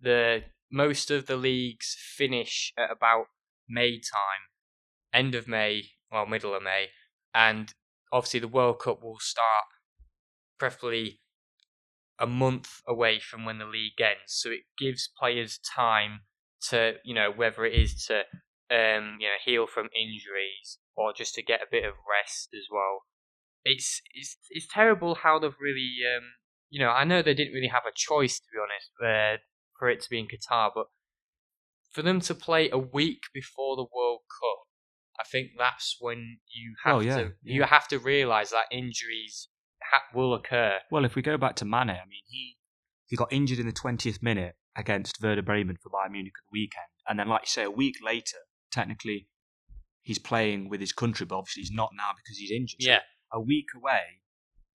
the 0.01 0.45
most 0.71 1.11
of 1.11 1.27
the 1.27 1.37
leagues 1.37 1.97
finish 1.99 2.73
at 2.79 2.91
about 2.91 3.27
May 3.69 3.99
time, 3.99 4.51
end 5.13 5.35
of 5.35 5.49
May, 5.49 5.85
well, 6.11 6.27
middle 6.27 6.55
of 6.55 6.63
May, 6.63 6.89
and 7.35 7.73
obviously 8.13 8.41
the 8.41 8.49
World 8.49 8.79
Cup 8.81 9.03
will 9.03 9.19
start 9.21 9.65
preferably 10.59 11.21
a 12.19 12.27
month 12.27 12.81
away 12.89 13.21
from 13.21 13.45
when 13.45 13.59
the 13.59 13.67
league 13.67 14.01
ends, 14.01 14.29
so 14.29 14.51
it 14.51 14.63
gives 14.79 15.11
players 15.19 15.59
time 15.59 16.21
to, 16.71 16.95
you 17.05 17.15
know, 17.15 17.31
whether 17.35 17.65
it 17.65 17.75
is 17.75 18.07
to, 18.07 18.21
um, 18.75 19.19
you 19.21 19.27
know, 19.27 19.39
heal 19.45 19.67
from 19.67 19.89
injuries 19.95 20.79
or 20.97 21.13
just 21.13 21.35
to 21.35 21.43
get 21.43 21.61
a 21.61 21.71
bit 21.71 21.85
of 21.85 21.93
rest 22.11 22.49
as 22.55 22.67
well. 22.71 23.03
It's 23.65 24.01
it's 24.15 24.39
it's 24.51 24.67
terrible 24.73 25.17
how 25.17 25.39
they've 25.39 25.61
really, 25.61 25.97
um, 26.17 26.25
you 26.71 26.81
know, 26.81 26.91
I 26.91 27.05
know 27.05 27.21
they 27.21 27.35
didn't 27.35 27.53
really 27.53 27.69
have 27.69 27.85
a 27.87 27.95
choice 27.95 28.39
to 28.39 28.47
be 28.53 28.59
honest, 28.59 28.91
uh, 29.03 29.43
for 29.79 29.91
it 29.91 30.01
to 30.03 30.11
be 30.11 30.19
in 30.19 30.27
Qatar, 30.27 30.71
but 30.75 30.87
for 31.93 32.03
them 32.03 32.21
to 32.21 32.35
play 32.35 32.71
a 32.71 32.79
week 32.79 33.23
before 33.35 33.77
the 33.77 33.87
World 33.95 34.21
Cup, 34.41 34.66
think 35.31 35.51
that's 35.59 35.97
when 36.01 36.39
you 36.55 36.75
have 36.85 36.97
Oh, 36.97 37.01
yeah, 37.01 37.17
to 37.17 37.33
you 37.43 37.63
have 37.65 37.89
to 37.89 37.99
realise 37.99 38.51
that 38.51 38.67
injuries 38.71 39.49
ha- 39.83 40.03
will 40.15 40.35
occur. 40.35 40.79
Well, 40.91 41.05
if 41.05 41.15
we 41.15 41.23
go 41.23 41.37
back 41.37 41.57
to 41.57 41.65
Mane, 41.65 41.91
I 41.91 42.07
mean, 42.09 42.23
he 42.27 42.57
he 43.07 43.17
got 43.17 43.33
injured 43.33 43.59
in 43.59 43.67
the 43.67 43.73
20th 43.73 44.23
minute 44.23 44.57
against 44.77 45.23
Werder 45.23 45.43
Bremen 45.43 45.77
for 45.83 45.91
Bayern 45.91 46.13
Munich 46.13 46.33
at 46.37 46.51
the 46.51 46.59
weekend, 46.59 46.87
and 47.09 47.19
then, 47.19 47.29
like 47.29 47.43
you 47.43 47.49
say, 47.49 47.65
a 47.65 47.71
week 47.71 47.97
later, 48.05 48.39
technically, 48.71 49.29
he's 50.03 50.19
playing 50.19 50.69
with 50.69 50.81
his 50.81 50.93
country, 50.93 51.27
but 51.27 51.37
obviously 51.39 51.63
he's 51.63 51.73
not 51.73 51.91
now 51.97 52.11
because 52.17 52.39
he's 52.39 52.51
injured. 52.51 52.83
So 52.83 52.91
Yeah, 52.91 53.01
a 53.33 53.41
week 53.41 53.67
away, 53.77 54.23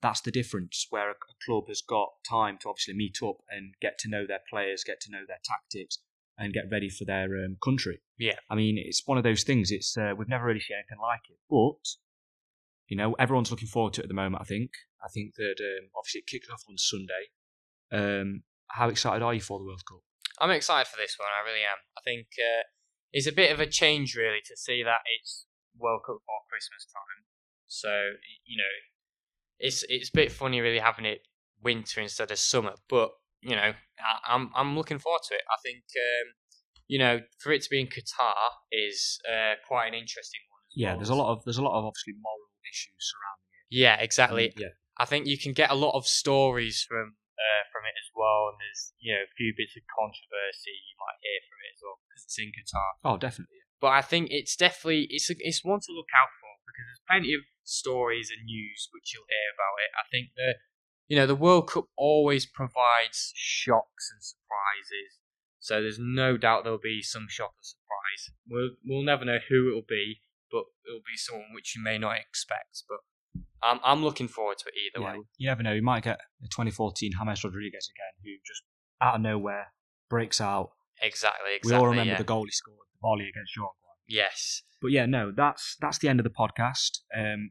that's 0.01 0.21
the 0.21 0.31
difference. 0.31 0.87
Where 0.91 1.11
a, 1.11 1.13
a 1.15 1.37
club 1.45 1.65
has 1.69 1.83
got 1.83 2.09
time 2.29 2.59
to 2.63 2.69
obviously 2.69 2.95
meet 2.95 3.19
up 3.23 3.37
and 3.51 3.75
get 3.81 3.99
to 4.01 4.09
know 4.09 4.27
their 4.27 4.41
players, 4.49 4.85
get 4.85 5.01
to 5.03 5.11
know 5.11 5.23
their 5.27 5.41
tactics, 5.45 5.99
and 6.39 6.53
get 6.53 6.65
ready 6.71 6.89
for 6.89 7.05
their 7.05 7.45
um, 7.45 7.57
country. 7.63 8.01
Yeah. 8.19 8.37
I 8.49 8.55
mean, 8.55 8.77
it's 8.79 9.03
one 9.05 9.19
of 9.19 9.25
those 9.25 9.43
things. 9.43 9.71
It's 9.71 9.97
uh, 9.97 10.13
we've 10.17 10.29
never 10.29 10.45
really 10.45 10.61
seen 10.61 10.77
anything 10.77 11.03
like 11.03 11.21
it, 11.29 11.39
but 11.51 11.85
you 12.87 12.97
know, 12.97 13.15
everyone's 13.19 13.51
looking 13.51 13.69
forward 13.69 13.93
to 13.95 14.01
it 14.01 14.05
at 14.05 14.09
the 14.09 14.15
moment. 14.15 14.41
I 14.41 14.45
think. 14.45 14.71
I 15.05 15.09
think 15.13 15.35
that 15.37 15.57
um, 15.61 15.91
obviously 15.97 16.21
it 16.21 16.27
kicked 16.27 16.51
off 16.51 16.63
on 16.69 16.79
Sunday. 16.79 17.31
Um, 17.91 18.43
how 18.69 18.89
excited 18.89 19.23
are 19.23 19.35
you 19.35 19.41
for 19.41 19.59
the 19.59 19.65
World 19.65 19.83
Cup? 19.89 20.01
I'm 20.41 20.51
excited 20.51 20.89
for 20.89 20.97
this 20.97 21.17
one. 21.19 21.29
I 21.29 21.49
really 21.49 21.63
am. 21.63 21.79
I 21.97 22.01
think 22.05 22.29
uh, 22.39 22.63
it's 23.13 23.27
a 23.27 23.33
bit 23.33 23.53
of 23.53 23.61
a 23.61 23.67
change, 23.67 24.15
really, 24.15 24.41
to 24.47 24.57
see 24.57 24.83
that 24.83 25.01
it's 25.19 25.47
World 25.77 26.03
Cup 26.07 26.17
or 26.17 26.49
Christmas 26.49 26.87
time. 26.87 27.25
So 27.67 27.91
you 28.47 28.57
know, 28.57 28.75
it's 29.59 29.85
it's 29.89 30.09
a 30.09 30.17
bit 30.17 30.33
funny, 30.33 30.61
really, 30.61 30.79
having 30.79 31.05
it 31.05 31.23
winter 31.63 32.01
instead 32.01 32.31
of 32.31 32.39
summer. 32.39 32.75
But 32.89 33.11
you 33.43 33.57
know, 33.57 33.73
I, 33.99 34.35
I'm 34.35 34.51
I'm 34.55 34.77
looking 34.77 34.99
forward 34.99 35.23
to 35.29 35.35
it. 35.35 35.43
I 35.49 35.57
think 35.63 35.85
um, 35.97 36.27
you 36.89 36.99
know, 36.99 37.21
for 37.39 37.53
it 37.53 37.63
to 37.63 37.71
be 37.71 37.81
in 37.81 37.87
Qatar 37.87 38.37
is 38.73 39.21
uh, 39.29 39.55
quite 39.67 39.89
an 39.89 39.95
interesting 39.95 40.41
one. 40.51 40.63
As 40.69 40.75
Yeah, 40.75 40.89
well. 40.91 40.97
there's 40.99 41.11
a 41.11 41.15
lot 41.15 41.29
of 41.33 41.45
there's 41.45 41.59
a 41.59 41.63
lot 41.63 41.79
of 41.79 41.85
obviously 41.85 42.15
moral 42.17 42.49
issues 42.65 42.97
surrounding 42.99 43.51
it. 43.53 43.65
Yeah, 43.71 43.97
exactly. 44.01 44.53
Yeah, 44.57 44.73
I 44.99 45.05
think 45.05 45.27
you 45.27 45.39
can 45.39 45.53
get 45.53 45.71
a 45.71 45.79
lot 45.79 45.97
of 45.97 46.07
stories 46.07 46.85
from 46.89 47.17
uh, 47.39 47.63
from 47.71 47.85
it 47.87 47.95
as 47.95 48.09
well, 48.17 48.51
and 48.51 48.59
there's 48.59 48.93
you 48.99 49.15
know 49.15 49.23
a 49.23 49.31
few 49.37 49.53
bits 49.57 49.77
of 49.77 49.85
controversy 49.93 50.75
you 50.75 50.97
might 50.99 51.21
hear 51.23 51.41
from 51.47 51.59
it 51.63 51.71
as 51.77 51.81
well 51.85 51.97
because 52.09 52.25
it's 52.25 52.39
in 52.41 52.51
Qatar. 52.51 52.91
oh, 53.05 53.17
definitely. 53.17 53.61
But 53.79 53.95
I 53.95 54.03
think 54.03 54.35
it's 54.35 54.57
definitely 54.59 55.07
it's 55.13 55.31
a, 55.31 55.37
it's 55.39 55.63
one 55.63 55.79
to 55.79 55.93
look 55.95 56.11
out 56.17 56.33
for 56.43 56.51
because 56.67 56.85
there's 56.89 57.07
plenty 57.07 57.33
of 57.37 57.47
stories 57.63 58.33
and 58.35 58.43
news 58.49 58.89
which 58.91 59.15
you'll 59.15 59.29
hear 59.29 59.49
about 59.55 59.77
it. 59.85 59.91
I 59.95 60.05
think 60.11 60.35
the 60.35 60.59
you 61.09 61.17
know 61.17 61.27
the 61.27 61.35
World 61.35 61.71
Cup 61.71 61.87
always 61.97 62.47
provides 62.47 63.33
shocks 63.35 64.11
and 64.13 64.23
surprises, 64.23 65.19
so 65.59 65.81
there's 65.83 65.99
no 65.99 66.37
doubt 66.37 66.65
there'll 66.65 66.79
be 66.79 67.03
some 67.03 67.27
shock 67.29 67.51
or 67.51 67.63
surprise. 67.63 68.37
We'll 68.49 68.71
we'll 68.87 69.05
never 69.05 69.25
know 69.25 69.39
who 69.49 69.69
it'll 69.69 69.83
be, 69.89 70.21
but 70.51 70.65
it'll 70.87 71.01
be 71.01 71.17
someone 71.17 71.49
which 71.55 71.75
you 71.77 71.83
may 71.83 71.99
not 71.99 72.17
expect. 72.19 72.85
But 72.89 72.99
I'm 73.63 73.81
I'm 73.85 74.05
looking 74.05 74.29
forward 74.29 74.59
to 74.59 74.69
it 74.69 74.75
either 74.77 75.05
Yeah, 75.05 75.13
way. 75.19 75.25
you 75.39 75.49
never 75.49 75.63
know. 75.63 75.73
You 75.73 75.83
might 75.83 76.05
get 76.05 76.21
the 76.41 76.49
2014 76.49 77.13
James 77.13 77.45
Rodriguez 77.45 77.91
again, 77.95 78.15
who 78.25 78.31
just 78.47 78.63
out 79.01 79.17
of 79.17 79.21
nowhere 79.21 79.73
breaks 80.09 80.41
out. 80.41 80.71
Exactly, 81.01 81.55
exactly. 81.57 81.73
we 81.73 81.79
all 81.79 81.89
remember 81.89 82.13
yeah. 82.13 82.19
the 82.19 82.25
goal 82.25 82.45
he 82.45 82.51
scored, 82.51 82.77
the 82.93 82.99
volley 83.01 83.29
against 83.29 83.55
Uruguay. 83.57 83.73
Yes. 84.09 84.63
But 84.81 84.91
yeah, 84.91 85.07
no, 85.07 85.33
that's 85.35 85.77
that's 85.81 85.99
the 85.99 86.09
end 86.09 86.21
of 86.21 86.25
the 86.25 86.31
podcast. 86.31 87.01
Um, 87.17 87.51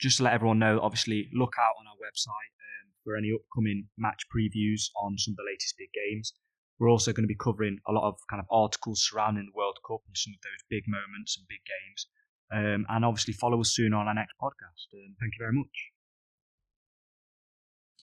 just 0.00 0.18
to 0.18 0.24
let 0.24 0.34
everyone 0.34 0.58
know, 0.58 0.80
obviously, 0.80 1.28
look 1.32 1.54
out 1.58 1.74
on 1.78 1.86
our 1.86 1.94
website 1.96 2.50
um, 2.60 2.90
for 3.04 3.16
any 3.16 3.30
upcoming 3.32 3.86
match 3.96 4.24
previews 4.34 4.88
on 5.00 5.18
some 5.18 5.32
of 5.32 5.36
the 5.36 5.48
latest 5.50 5.76
big 5.78 5.90
games. 5.92 6.32
We're 6.78 6.90
also 6.90 7.12
going 7.12 7.24
to 7.24 7.28
be 7.28 7.38
covering 7.38 7.78
a 7.86 7.92
lot 7.92 8.08
of 8.08 8.18
kind 8.28 8.40
of 8.40 8.46
articles 8.50 9.06
surrounding 9.08 9.46
the 9.46 9.56
World 9.56 9.78
Cup 9.86 10.00
and 10.06 10.16
some 10.16 10.32
of 10.34 10.42
those 10.42 10.66
big 10.68 10.84
moments 10.88 11.38
and 11.38 11.46
big 11.46 11.62
games. 11.62 12.06
Um, 12.52 12.86
and 12.88 13.04
obviously, 13.04 13.34
follow 13.34 13.60
us 13.60 13.70
soon 13.74 13.94
on 13.94 14.08
our 14.08 14.14
next 14.14 14.34
podcast. 14.42 14.90
Um, 14.92 15.14
thank 15.20 15.34
you 15.34 15.40
very 15.40 15.54
much. 15.54 15.93